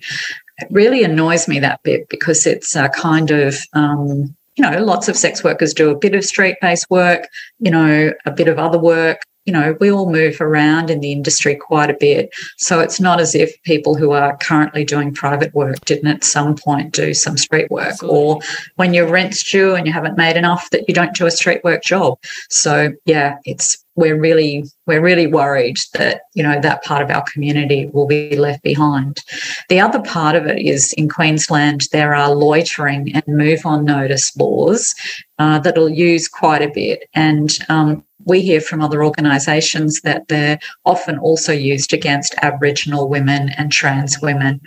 It 0.59 0.67
really 0.69 1.03
annoys 1.03 1.47
me 1.47 1.59
that 1.59 1.81
bit 1.81 2.07
because 2.09 2.45
it's 2.45 2.75
a 2.75 2.89
kind 2.89 3.31
of 3.31 3.57
um, 3.73 4.35
you 4.55 4.61
know, 4.61 4.83
lots 4.83 5.07
of 5.07 5.17
sex 5.17 5.43
workers 5.43 5.73
do 5.73 5.89
a 5.89 5.97
bit 5.97 6.15
of 6.15 6.23
street 6.23 6.57
based 6.61 6.89
work, 6.89 7.27
you 7.59 7.71
know, 7.71 8.13
a 8.25 8.31
bit 8.31 8.47
of 8.47 8.57
other 8.57 8.79
work. 8.79 9.21
You 9.45 9.53
know, 9.53 9.77
we 9.79 9.91
all 9.91 10.11
move 10.11 10.41
around 10.41 10.89
in 10.89 10.99
the 10.99 11.11
industry 11.11 11.55
quite 11.55 11.89
a 11.89 11.97
bit. 11.99 12.29
So 12.57 12.79
it's 12.79 12.99
not 12.99 13.19
as 13.19 13.35
if 13.35 13.61
people 13.63 13.95
who 13.95 14.11
are 14.11 14.37
currently 14.37 14.83
doing 14.83 15.13
private 15.13 15.53
work 15.53 15.83
didn't 15.85 16.07
at 16.07 16.23
some 16.23 16.55
point 16.55 16.93
do 16.93 17.13
some 17.13 17.37
street 17.37 17.69
work, 17.69 17.93
Absolutely. 17.93 18.19
or 18.19 18.39
when 18.75 18.93
your 18.93 19.07
rent's 19.07 19.43
due 19.43 19.75
and 19.75 19.85
you 19.85 19.93
haven't 19.93 20.17
made 20.17 20.37
enough 20.37 20.69
that 20.71 20.87
you 20.87 20.93
don't 20.93 21.15
do 21.15 21.25
a 21.25 21.31
street 21.31 21.63
work 21.63 21.83
job. 21.83 22.17
So 22.49 22.93
yeah, 23.05 23.37
it's 23.45 23.85
we're 23.95 24.19
really 24.19 24.65
we're 24.85 25.01
really 25.01 25.27
worried 25.27 25.77
that 25.93 26.21
you 26.33 26.43
know 26.43 26.59
that 26.59 26.83
part 26.83 27.01
of 27.01 27.09
our 27.09 27.23
community 27.23 27.87
will 27.87 28.07
be 28.07 28.35
left 28.35 28.61
behind. 28.63 29.23
The 29.69 29.79
other 29.79 30.01
part 30.01 30.35
of 30.35 30.45
it 30.45 30.59
is 30.59 30.93
in 30.93 31.09
Queensland 31.09 31.87
there 31.91 32.13
are 32.13 32.33
loitering 32.33 33.13
and 33.15 33.23
move 33.27 33.65
on 33.65 33.85
notice 33.85 34.35
laws 34.35 34.93
uh, 35.39 35.59
that'll 35.59 35.89
use 35.89 36.27
quite 36.27 36.61
a 36.61 36.71
bit, 36.73 37.07
and 37.13 37.49
um, 37.69 38.04
we 38.25 38.41
hear 38.41 38.61
from 38.61 38.81
other 38.81 39.03
organisations 39.03 40.01
that 40.01 40.27
they're 40.27 40.59
often 40.85 41.17
also 41.19 41.53
used 41.53 41.93
against 41.93 42.35
Aboriginal 42.41 43.07
women 43.07 43.49
and 43.57 43.71
trans 43.71 44.19
women. 44.21 44.61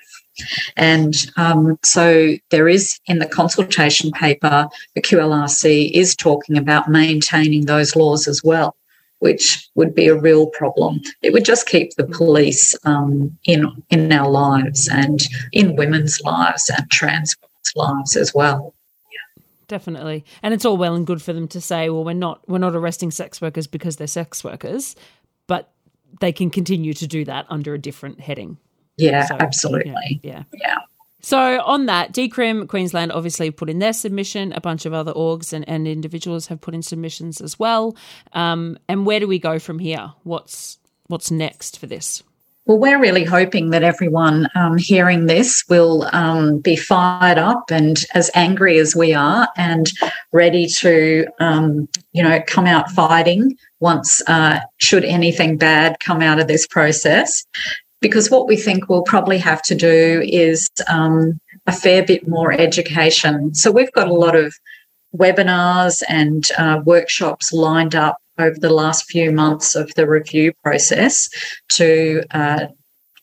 And 0.76 1.14
um, 1.36 1.78
so 1.84 2.34
there 2.50 2.68
is 2.68 2.98
in 3.06 3.18
the 3.18 3.26
consultation 3.26 4.12
paper, 4.12 4.68
the 4.94 5.02
QLRC 5.02 5.90
is 5.92 6.14
talking 6.14 6.56
about 6.56 6.88
maintaining 6.88 7.66
those 7.66 7.96
laws 7.96 8.28
as 8.28 8.42
well 8.44 8.76
which 9.20 9.68
would 9.74 9.94
be 9.94 10.06
a 10.06 10.18
real 10.18 10.46
problem. 10.46 11.00
It 11.22 11.32
would 11.32 11.44
just 11.44 11.66
keep 11.66 11.94
the 11.94 12.06
police 12.06 12.76
um, 12.84 13.36
in 13.44 13.66
in 13.90 14.12
our 14.12 14.30
lives 14.30 14.88
and 14.88 15.20
in 15.52 15.76
women's 15.76 16.20
lives 16.20 16.70
and 16.76 16.88
trans 16.90 17.36
women's 17.42 17.72
lives 17.74 18.16
as 18.16 18.34
well. 18.34 18.74
Definitely, 19.68 20.24
and 20.42 20.54
it's 20.54 20.64
all 20.64 20.76
well 20.76 20.94
and 20.94 21.06
good 21.06 21.20
for 21.20 21.32
them 21.32 21.46
to 21.48 21.60
say, 21.60 21.90
"Well, 21.90 22.04
we're 22.04 22.14
not 22.14 22.40
we're 22.48 22.58
not 22.58 22.74
arresting 22.74 23.10
sex 23.10 23.40
workers 23.40 23.66
because 23.66 23.96
they're 23.96 24.06
sex 24.06 24.42
workers," 24.42 24.96
but 25.46 25.70
they 26.20 26.32
can 26.32 26.48
continue 26.48 26.94
to 26.94 27.06
do 27.06 27.24
that 27.26 27.46
under 27.50 27.74
a 27.74 27.78
different 27.78 28.18
heading. 28.20 28.56
Yeah, 28.96 29.26
so, 29.26 29.36
absolutely. 29.38 30.20
Yeah, 30.22 30.30
yeah. 30.32 30.42
yeah. 30.54 30.78
So 31.20 31.60
on 31.62 31.86
that, 31.86 32.12
Decrim 32.12 32.68
Queensland 32.68 33.12
obviously 33.12 33.50
put 33.50 33.68
in 33.68 33.78
their 33.80 33.92
submission. 33.92 34.52
A 34.52 34.60
bunch 34.60 34.86
of 34.86 34.94
other 34.94 35.12
orgs 35.12 35.52
and, 35.52 35.68
and 35.68 35.86
individuals 35.86 36.46
have 36.46 36.60
put 36.60 36.74
in 36.74 36.82
submissions 36.82 37.40
as 37.40 37.58
well. 37.58 37.96
Um, 38.32 38.78
and 38.88 39.04
where 39.04 39.20
do 39.20 39.26
we 39.26 39.38
go 39.38 39.58
from 39.58 39.78
here? 39.80 40.12
What's 40.22 40.78
what's 41.08 41.30
next 41.30 41.78
for 41.78 41.86
this? 41.86 42.22
Well, 42.68 42.78
we're 42.78 43.00
really 43.00 43.24
hoping 43.24 43.70
that 43.70 43.82
everyone 43.82 44.46
um, 44.54 44.76
hearing 44.76 45.24
this 45.24 45.64
will 45.70 46.06
um, 46.12 46.58
be 46.58 46.76
fired 46.76 47.38
up 47.38 47.70
and 47.70 48.04
as 48.12 48.30
angry 48.34 48.78
as 48.78 48.94
we 48.94 49.14
are, 49.14 49.48
and 49.56 49.90
ready 50.32 50.66
to, 50.80 51.26
um, 51.40 51.88
you 52.12 52.22
know, 52.22 52.42
come 52.46 52.66
out 52.66 52.90
fighting 52.90 53.56
once 53.80 54.20
uh, 54.26 54.60
should 54.76 55.06
anything 55.06 55.56
bad 55.56 55.96
come 56.00 56.20
out 56.20 56.38
of 56.38 56.46
this 56.46 56.66
process 56.66 57.42
because 58.02 58.30
what 58.30 58.46
we 58.46 58.56
think 58.56 58.86
we'll 58.88 59.02
probably 59.02 59.38
have 59.38 59.62
to 59.62 59.74
do 59.74 60.22
is 60.26 60.68
um, 60.88 61.40
a 61.66 61.72
fair 61.72 62.04
bit 62.04 62.28
more 62.28 62.52
education. 62.52 63.54
So 63.54 63.70
we've 63.70 63.92
got 63.92 64.08
a 64.08 64.14
lot 64.14 64.36
of 64.36 64.54
webinars 65.16 66.02
and 66.06 66.44
uh, 66.58 66.82
workshops 66.84 67.50
lined 67.50 67.94
up 67.94 68.18
over 68.38 68.58
the 68.58 68.72
last 68.72 69.04
few 69.10 69.32
months 69.32 69.74
of 69.74 69.94
the 69.94 70.08
review 70.08 70.52
process 70.62 71.28
to 71.70 72.22
uh, 72.30 72.66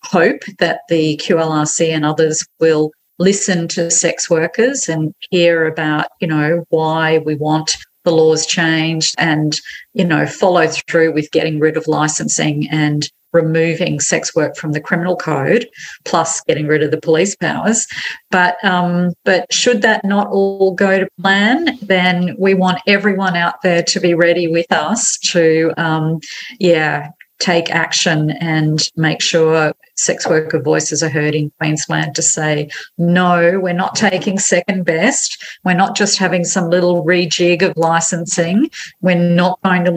hope 0.04 0.42
that 0.60 0.82
the 0.90 1.20
QLRC 1.24 1.90
and 1.90 2.06
others 2.06 2.46
will 2.60 2.92
listen 3.18 3.68
to 3.70 3.90
sex 3.90 4.30
workers 4.30 4.90
and 4.90 5.14
hear 5.30 5.66
about, 5.66 6.08
you 6.20 6.28
know, 6.28 6.66
why 6.70 7.20
we 7.20 7.36
want 7.36 7.78
the 8.04 8.12
laws 8.12 8.46
changed 8.46 9.16
and, 9.18 9.60
you 9.94 10.06
know, 10.06 10.26
follow 10.26 10.68
through 10.68 11.14
with 11.14 11.32
getting 11.32 11.60
rid 11.60 11.78
of 11.78 11.88
licensing 11.88 12.70
and 12.70 13.10
removing 13.36 14.00
sex 14.00 14.34
work 14.36 14.56
from 14.56 14.72
the 14.72 14.82
criminal 14.82 15.16
code, 15.16 15.68
plus 16.06 16.42
getting 16.42 16.68
rid 16.68 16.82
of 16.82 16.92
the 16.92 17.00
police 17.10 17.36
powers. 17.36 17.86
But 18.32 18.56
um, 18.64 19.14
but 19.24 19.52
should 19.52 19.82
that 19.84 20.04
not 20.06 20.28
all 20.28 20.74
go 20.74 21.00
to 21.00 21.08
plan, 21.22 21.78
then 21.82 22.36
we 22.40 22.54
want 22.54 22.80
everyone 22.88 23.36
out 23.36 23.62
there 23.62 23.84
to 23.84 24.00
be 24.00 24.14
ready 24.14 24.48
with 24.48 24.72
us 24.72 25.18
to, 25.34 25.74
um, 25.78 26.20
yeah, 26.60 27.10
take 27.40 27.70
action 27.70 28.32
and 28.40 28.90
make 28.96 29.22
sure 29.22 29.74
sex 29.98 30.26
worker 30.28 30.62
voices 30.62 31.04
are 31.04 31.10
heard 31.10 31.36
in 31.36 31.52
Queensland 31.60 32.16
to 32.16 32.22
say, 32.22 32.70
no, 32.98 33.60
we're 33.60 33.74
not 33.74 33.96
taking 33.96 34.40
second 34.40 34.86
best. 34.86 35.44
We're 35.64 35.74
not 35.74 35.96
just 35.96 36.18
having 36.18 36.46
some 36.46 36.70
little 36.70 37.04
rejig 37.04 37.62
of 37.62 37.76
licensing. 37.76 38.70
We're 39.02 39.16
not 39.16 39.62
going 39.64 39.86
to 39.86 39.92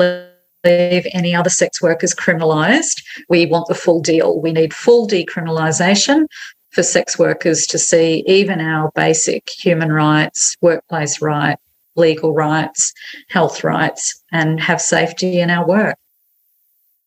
leave 0.65 1.07
any 1.13 1.35
other 1.35 1.51
sex 1.51 1.81
workers 1.81 2.15
criminalised. 2.15 3.03
We 3.29 3.47
want 3.47 3.69
the 3.69 3.75
full 3.75 4.01
deal. 4.01 4.41
We 4.41 4.53
need 4.53 4.75
full 4.75 5.07
decriminalisation 5.07 6.27
for 6.71 6.83
sex 6.83 7.19
workers 7.19 7.67
to 7.67 7.79
see 7.79 8.25
even 8.27 8.61
our 8.61 8.91
basic 8.95 9.49
human 9.49 9.93
rights, 9.93 10.57
workplace 10.61 11.23
rights, 11.23 11.63
legal 11.97 12.35
rights, 12.35 12.93
health 13.29 13.65
rights, 13.65 14.23
and 14.33 14.61
have 14.61 14.81
safety 14.81 15.41
in 15.41 15.51
our 15.51 15.67
work. 15.67 15.97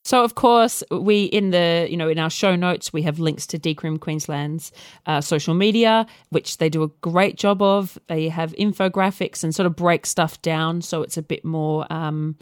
So, 0.03 0.23
of 0.23 0.33
course, 0.33 0.83
we 0.89 1.25
in 1.25 1.51
the 1.51 1.87
you 1.89 1.95
know 1.95 2.09
in 2.09 2.17
our 2.17 2.29
show 2.29 2.55
notes 2.55 2.91
we 2.91 3.03
have 3.03 3.19
links 3.19 3.45
to 3.47 3.59
Decrim 3.59 3.99
Queensland's 3.99 4.71
uh, 5.05 5.21
social 5.21 5.53
media, 5.53 6.07
which 6.29 6.57
they 6.57 6.69
do 6.69 6.81
a 6.81 6.87
great 7.01 7.37
job 7.37 7.61
of. 7.61 7.99
They 8.07 8.27
have 8.29 8.53
infographics 8.53 9.43
and 9.43 9.53
sort 9.53 9.67
of 9.67 9.75
break 9.75 10.07
stuff 10.07 10.41
down 10.41 10.81
so 10.81 11.03
it's 11.03 11.17
a 11.17 11.21
bit 11.21 11.45
more 11.45 11.85
um, 11.93 12.35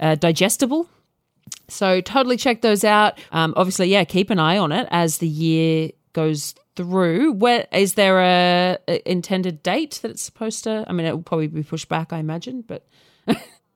uh, 0.00 0.14
digestible. 0.14 0.88
So 1.68 2.00
totally 2.00 2.36
check 2.36 2.62
those 2.62 2.84
out. 2.84 3.18
Um, 3.32 3.54
obviously, 3.56 3.88
yeah, 3.88 4.04
keep 4.04 4.30
an 4.30 4.38
eye 4.38 4.58
on 4.58 4.72
it 4.72 4.86
as 4.90 5.18
the 5.18 5.28
year 5.28 5.90
goes 6.12 6.54
through. 6.76 7.32
Where 7.32 7.66
is 7.72 7.94
there 7.94 8.20
a, 8.20 8.78
a 8.88 9.10
intended 9.10 9.62
date 9.62 9.98
that 10.02 10.10
it's 10.10 10.22
supposed 10.22 10.64
to? 10.64 10.84
I 10.86 10.92
mean, 10.92 11.06
it 11.06 11.12
will 11.12 11.22
probably 11.22 11.48
be 11.48 11.62
pushed 11.62 11.88
back, 11.88 12.12
I 12.12 12.18
imagine, 12.18 12.62
but. 12.62 12.86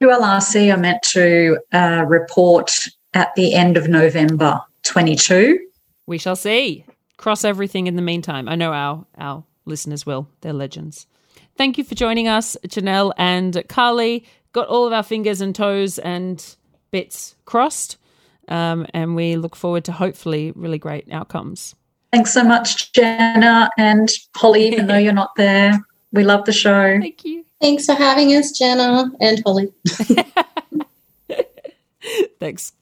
QLRC 0.03 0.73
are 0.73 0.79
meant 0.79 1.03
to 1.03 1.59
uh, 1.73 2.05
report 2.09 2.75
at 3.13 3.35
the 3.35 3.55
end 3.55 3.77
of 3.77 3.89
November 3.89 4.61
22. 4.85 5.59
We 6.07 6.19
shall 6.19 6.37
see. 6.37 6.85
Cross 7.19 7.45
everything 7.45 7.87
in 7.87 7.97
the 7.97 8.03
meantime. 8.03 8.49
I 8.49 8.55
know 8.55 8.73
our 8.73 9.05
our 9.19 9.45
listeners 9.67 10.07
will. 10.07 10.27
They're 10.41 10.55
legends. 10.55 11.07
Thank 11.59 11.77
you 11.77 11.85
for 11.85 11.95
joining 11.95 12.29
us, 12.29 12.57
Janelle 12.67 13.13
and 13.19 13.63
Carly 13.69 14.25
got 14.53 14.69
all 14.69 14.87
of 14.87 14.93
our 14.93 15.03
fingers 15.03 15.41
and 15.41 15.55
toes 15.55 15.99
and 15.99 16.57
bits 16.91 17.37
crossed. 17.45 17.97
Um, 18.49 18.87
and 18.93 19.15
we 19.15 19.37
look 19.37 19.55
forward 19.55 19.85
to 19.85 19.93
hopefully 19.93 20.53
really 20.57 20.79
great 20.79 21.11
outcomes. 21.13 21.75
Thanks 22.13 22.33
so 22.33 22.43
much, 22.43 22.93
Jenna 22.93 23.71
and 23.79 24.11
Holly, 24.35 24.67
even 24.67 24.89
though 24.89 24.99
you're 24.99 25.13
not 25.13 25.37
there. 25.37 25.79
We 26.13 26.25
love 26.25 26.45
the 26.45 26.53
show. 26.53 26.99
Thank 27.01 27.25
you. 27.25 27.45
Thanks 27.61 27.87
for 27.87 27.95
having 27.95 28.31
us, 28.31 28.51
Jenna 28.51 29.13
and 29.21 29.41
Holly. 29.45 29.73
Thanks. 32.41 32.73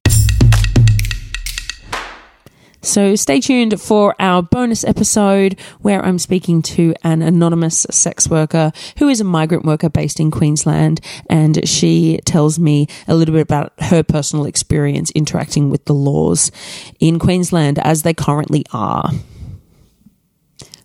So 2.81 3.17
stay 3.17 3.41
tuned 3.41 3.81
for 3.81 4.15
our 4.21 4.43
bonus 4.43 4.85
episode 4.85 5.59
where 5.81 6.05
I'm 6.05 6.19
speaking 6.19 6.63
to 6.63 6.95
an 7.03 7.23
anonymous 7.23 7.87
sex 7.91 8.29
worker 8.29 8.73
who 8.99 9.09
is 9.09 9.21
a 9.21 9.25
migrant 9.25 9.65
worker 9.65 9.89
based 9.89 10.21
in 10.21 10.31
Queensland. 10.31 11.01
And 11.29 11.69
she 11.69 12.21
tells 12.25 12.59
me 12.59 12.87
a 13.09 13.15
little 13.15 13.35
bit 13.35 13.43
about 13.43 13.73
her 13.81 14.03
personal 14.03 14.47
experience 14.47 15.11
interacting 15.13 15.71
with 15.71 15.85
the 15.87 15.95
laws 15.95 16.53
in 17.01 17.19
Queensland 17.19 17.79
as 17.81 18.03
they 18.03 18.15
currently 18.15 18.65
are. 18.73 19.11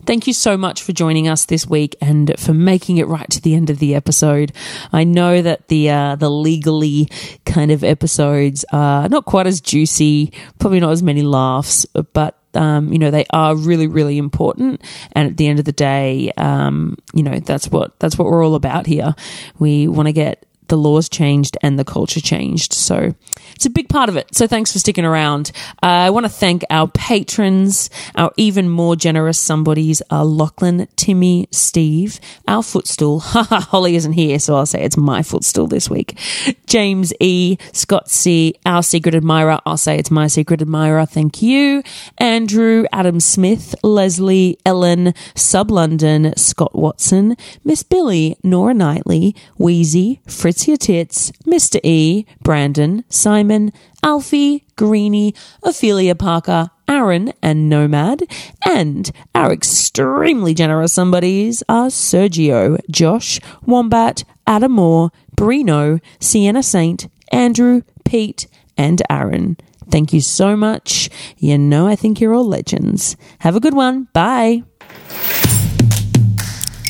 Thank 0.06 0.28
you 0.28 0.34
so 0.34 0.58
much 0.58 0.84
for 0.84 0.92
joining 0.92 1.28
us 1.28 1.46
this 1.46 1.66
week 1.66 1.96
and 2.02 2.34
for 2.38 2.54
making 2.54 2.98
it 2.98 3.08
right 3.08 3.30
to 3.30 3.42
the 3.42 3.56
end 3.56 3.70
of 3.70 3.80
the 3.80 3.96
episode. 3.96 4.52
I 4.92 5.04
know 5.06 5.42
that 5.42 5.70
the 5.70 5.90
uh, 5.90 6.16
the 6.16 6.30
legally 6.30 7.08
kind 7.46 7.72
of 7.72 7.84
episodes 7.84 8.66
are 8.74 9.08
not 9.08 9.26
quite 9.26 9.48
as 9.48 9.62
juicy, 9.62 10.34
probably 10.60 10.82
not 10.82 10.92
as 10.92 11.02
many 11.02 11.22
laughs, 11.22 11.86
but 11.86 12.38
um, 12.54 12.92
you 12.92 13.00
know 13.00 13.12
they 13.12 13.26
are 13.32 13.56
really 13.56 13.88
really 13.88 14.18
important 14.18 14.82
and 15.14 15.30
at 15.30 15.38
the 15.38 15.48
end 15.48 15.60
of 15.60 15.66
the 15.66 15.72
day 15.72 16.32
um, 16.38 16.98
you 17.14 17.24
know 17.24 17.40
that's 17.40 17.70
what 17.70 17.98
that's 18.00 18.18
what 18.18 18.28
we're 18.28 18.46
all 18.46 18.56
about 18.56 18.86
here 18.86 19.16
we 19.58 19.88
want 19.88 20.08
to 20.08 20.14
get 20.14 20.46
the 20.74 20.78
laws 20.78 21.08
changed 21.08 21.56
and 21.62 21.78
the 21.78 21.86
culture 21.86 22.20
changed. 22.20 22.74
So 22.74 23.14
it's 23.54 23.68
a 23.68 23.70
big 23.70 23.90
part 23.90 24.10
of 24.10 24.18
it. 24.18 24.34
So 24.34 24.48
thanks 24.48 24.72
for 24.74 24.80
sticking 24.80 25.06
around. 25.06 25.52
Uh, 25.84 25.86
I 25.86 26.10
want 26.10 26.26
to 26.26 26.32
thank 26.32 26.64
our 26.72 26.88
patrons, 26.88 27.92
our 28.16 28.32
even 28.38 28.70
more 28.70 28.96
generous 28.96 29.38
somebodies 29.38 30.02
are 30.10 30.26
Lachlan, 30.26 30.88
Timmy, 30.96 31.48
Steve, 31.52 32.20
our 32.48 32.64
footstool. 32.64 33.20
Haha, 33.34 33.60
Holly 33.60 33.96
isn't 33.96 34.14
here, 34.14 34.40
so 34.40 34.56
I'll 34.56 34.66
say 34.66 34.82
it's 34.82 34.98
my 34.98 35.22
footstool 35.22 35.68
this 35.68 35.92
week. 35.92 36.18
James 36.66 37.14
E, 37.20 37.58
Scott 37.72 38.10
C, 38.10 38.56
our 38.66 38.82
secret 38.82 39.14
admirer. 39.14 39.60
I'll 39.68 39.78
say 39.78 40.00
it's 40.00 40.10
my 40.10 40.26
secret 40.26 40.60
admirer. 40.60 41.06
Thank 41.06 41.44
you. 41.44 41.84
Andrew, 42.18 42.86
Adam 42.92 43.20
Smith, 43.20 43.76
Leslie, 43.84 44.58
Ellen, 44.66 45.14
Sub 45.36 45.70
London, 45.70 46.34
Scott 46.36 46.74
Watson, 46.74 47.38
Miss 47.64 47.84
Billy, 47.84 48.38
Nora 48.42 48.74
Knightley, 48.74 49.36
Wheezy, 49.60 50.20
Fritz 50.26 50.63
Your 50.68 50.78
Tits, 50.78 51.32
Mr. 51.46 51.80
E, 51.84 52.26
Brandon, 52.42 53.04
Simon, 53.10 53.72
Alfie, 54.04 54.66
Greenie, 54.76 55.34
Ophelia 55.64 56.16
Parker, 56.16 56.70
Aaron, 56.88 57.34
and 57.42 57.70
Nomad. 57.70 58.24
And 58.66 59.12
our 59.34 59.52
extremely 59.52 60.54
generous 60.54 60.94
somebodies 60.94 61.64
are 61.70 61.88
Sergio, 61.88 62.78
Josh, 62.90 63.40
Wombat, 63.66 64.24
Adam 64.46 64.74
Moore, 64.74 65.12
Brino, 65.36 66.02
Sienna 66.20 66.64
Saint, 66.64 67.08
Andrew, 67.32 67.82
Pete, 68.06 68.48
and 68.78 69.02
Aaron. 69.10 69.58
Thank 69.90 70.14
you 70.14 70.22
so 70.22 70.56
much. 70.56 71.10
You 71.38 71.58
know, 71.58 71.88
I 71.88 71.96
think 71.96 72.20
you're 72.20 72.34
all 72.34 72.48
legends. 72.48 73.16
Have 73.40 73.56
a 73.56 73.60
good 73.60 73.74
one. 73.74 74.08
Bye. 74.14 74.64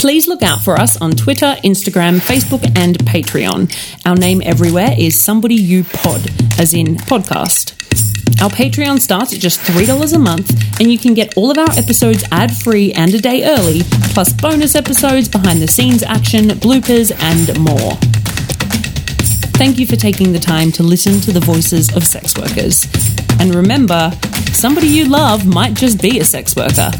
Please 0.03 0.27
look 0.27 0.43
out 0.43 0.61
for 0.61 0.75
us 0.75 0.99
on 0.99 1.11
Twitter, 1.11 1.55
Instagram, 1.63 2.19
Facebook, 2.19 2.61
and 2.77 2.97
Patreon. 3.05 3.73
Our 4.05 4.17
name 4.17 4.41
everywhere 4.43 4.93
is 4.97 5.17
Somebody 5.17 5.55
You 5.55 5.85
Pod, 5.85 6.29
as 6.59 6.73
in 6.73 6.97
podcast. 6.97 7.71
Our 8.43 8.49
Patreon 8.49 8.99
starts 8.99 9.31
at 9.31 9.39
just 9.39 9.61
$3 9.61 10.13
a 10.13 10.19
month, 10.19 10.51
and 10.81 10.91
you 10.91 10.99
can 10.99 11.13
get 11.13 11.37
all 11.37 11.49
of 11.49 11.57
our 11.57 11.71
episodes 11.77 12.25
ad 12.33 12.51
free 12.53 12.91
and 12.91 13.13
a 13.13 13.17
day 13.17 13.45
early, 13.45 13.83
plus 14.13 14.33
bonus 14.33 14.75
episodes, 14.75 15.29
behind 15.29 15.61
the 15.61 15.69
scenes 15.69 16.03
action, 16.03 16.49
bloopers, 16.49 17.13
and 17.21 17.57
more. 17.57 17.93
Thank 19.55 19.79
you 19.79 19.87
for 19.87 19.95
taking 19.95 20.33
the 20.33 20.39
time 20.39 20.73
to 20.73 20.83
listen 20.83 21.21
to 21.21 21.31
the 21.31 21.39
voices 21.39 21.95
of 21.95 22.05
sex 22.05 22.37
workers. 22.37 22.87
And 23.39 23.55
remember, 23.55 24.11
somebody 24.51 24.87
you 24.87 25.05
love 25.05 25.45
might 25.45 25.75
just 25.75 26.01
be 26.01 26.19
a 26.19 26.25
sex 26.25 26.57
worker. 26.57 26.91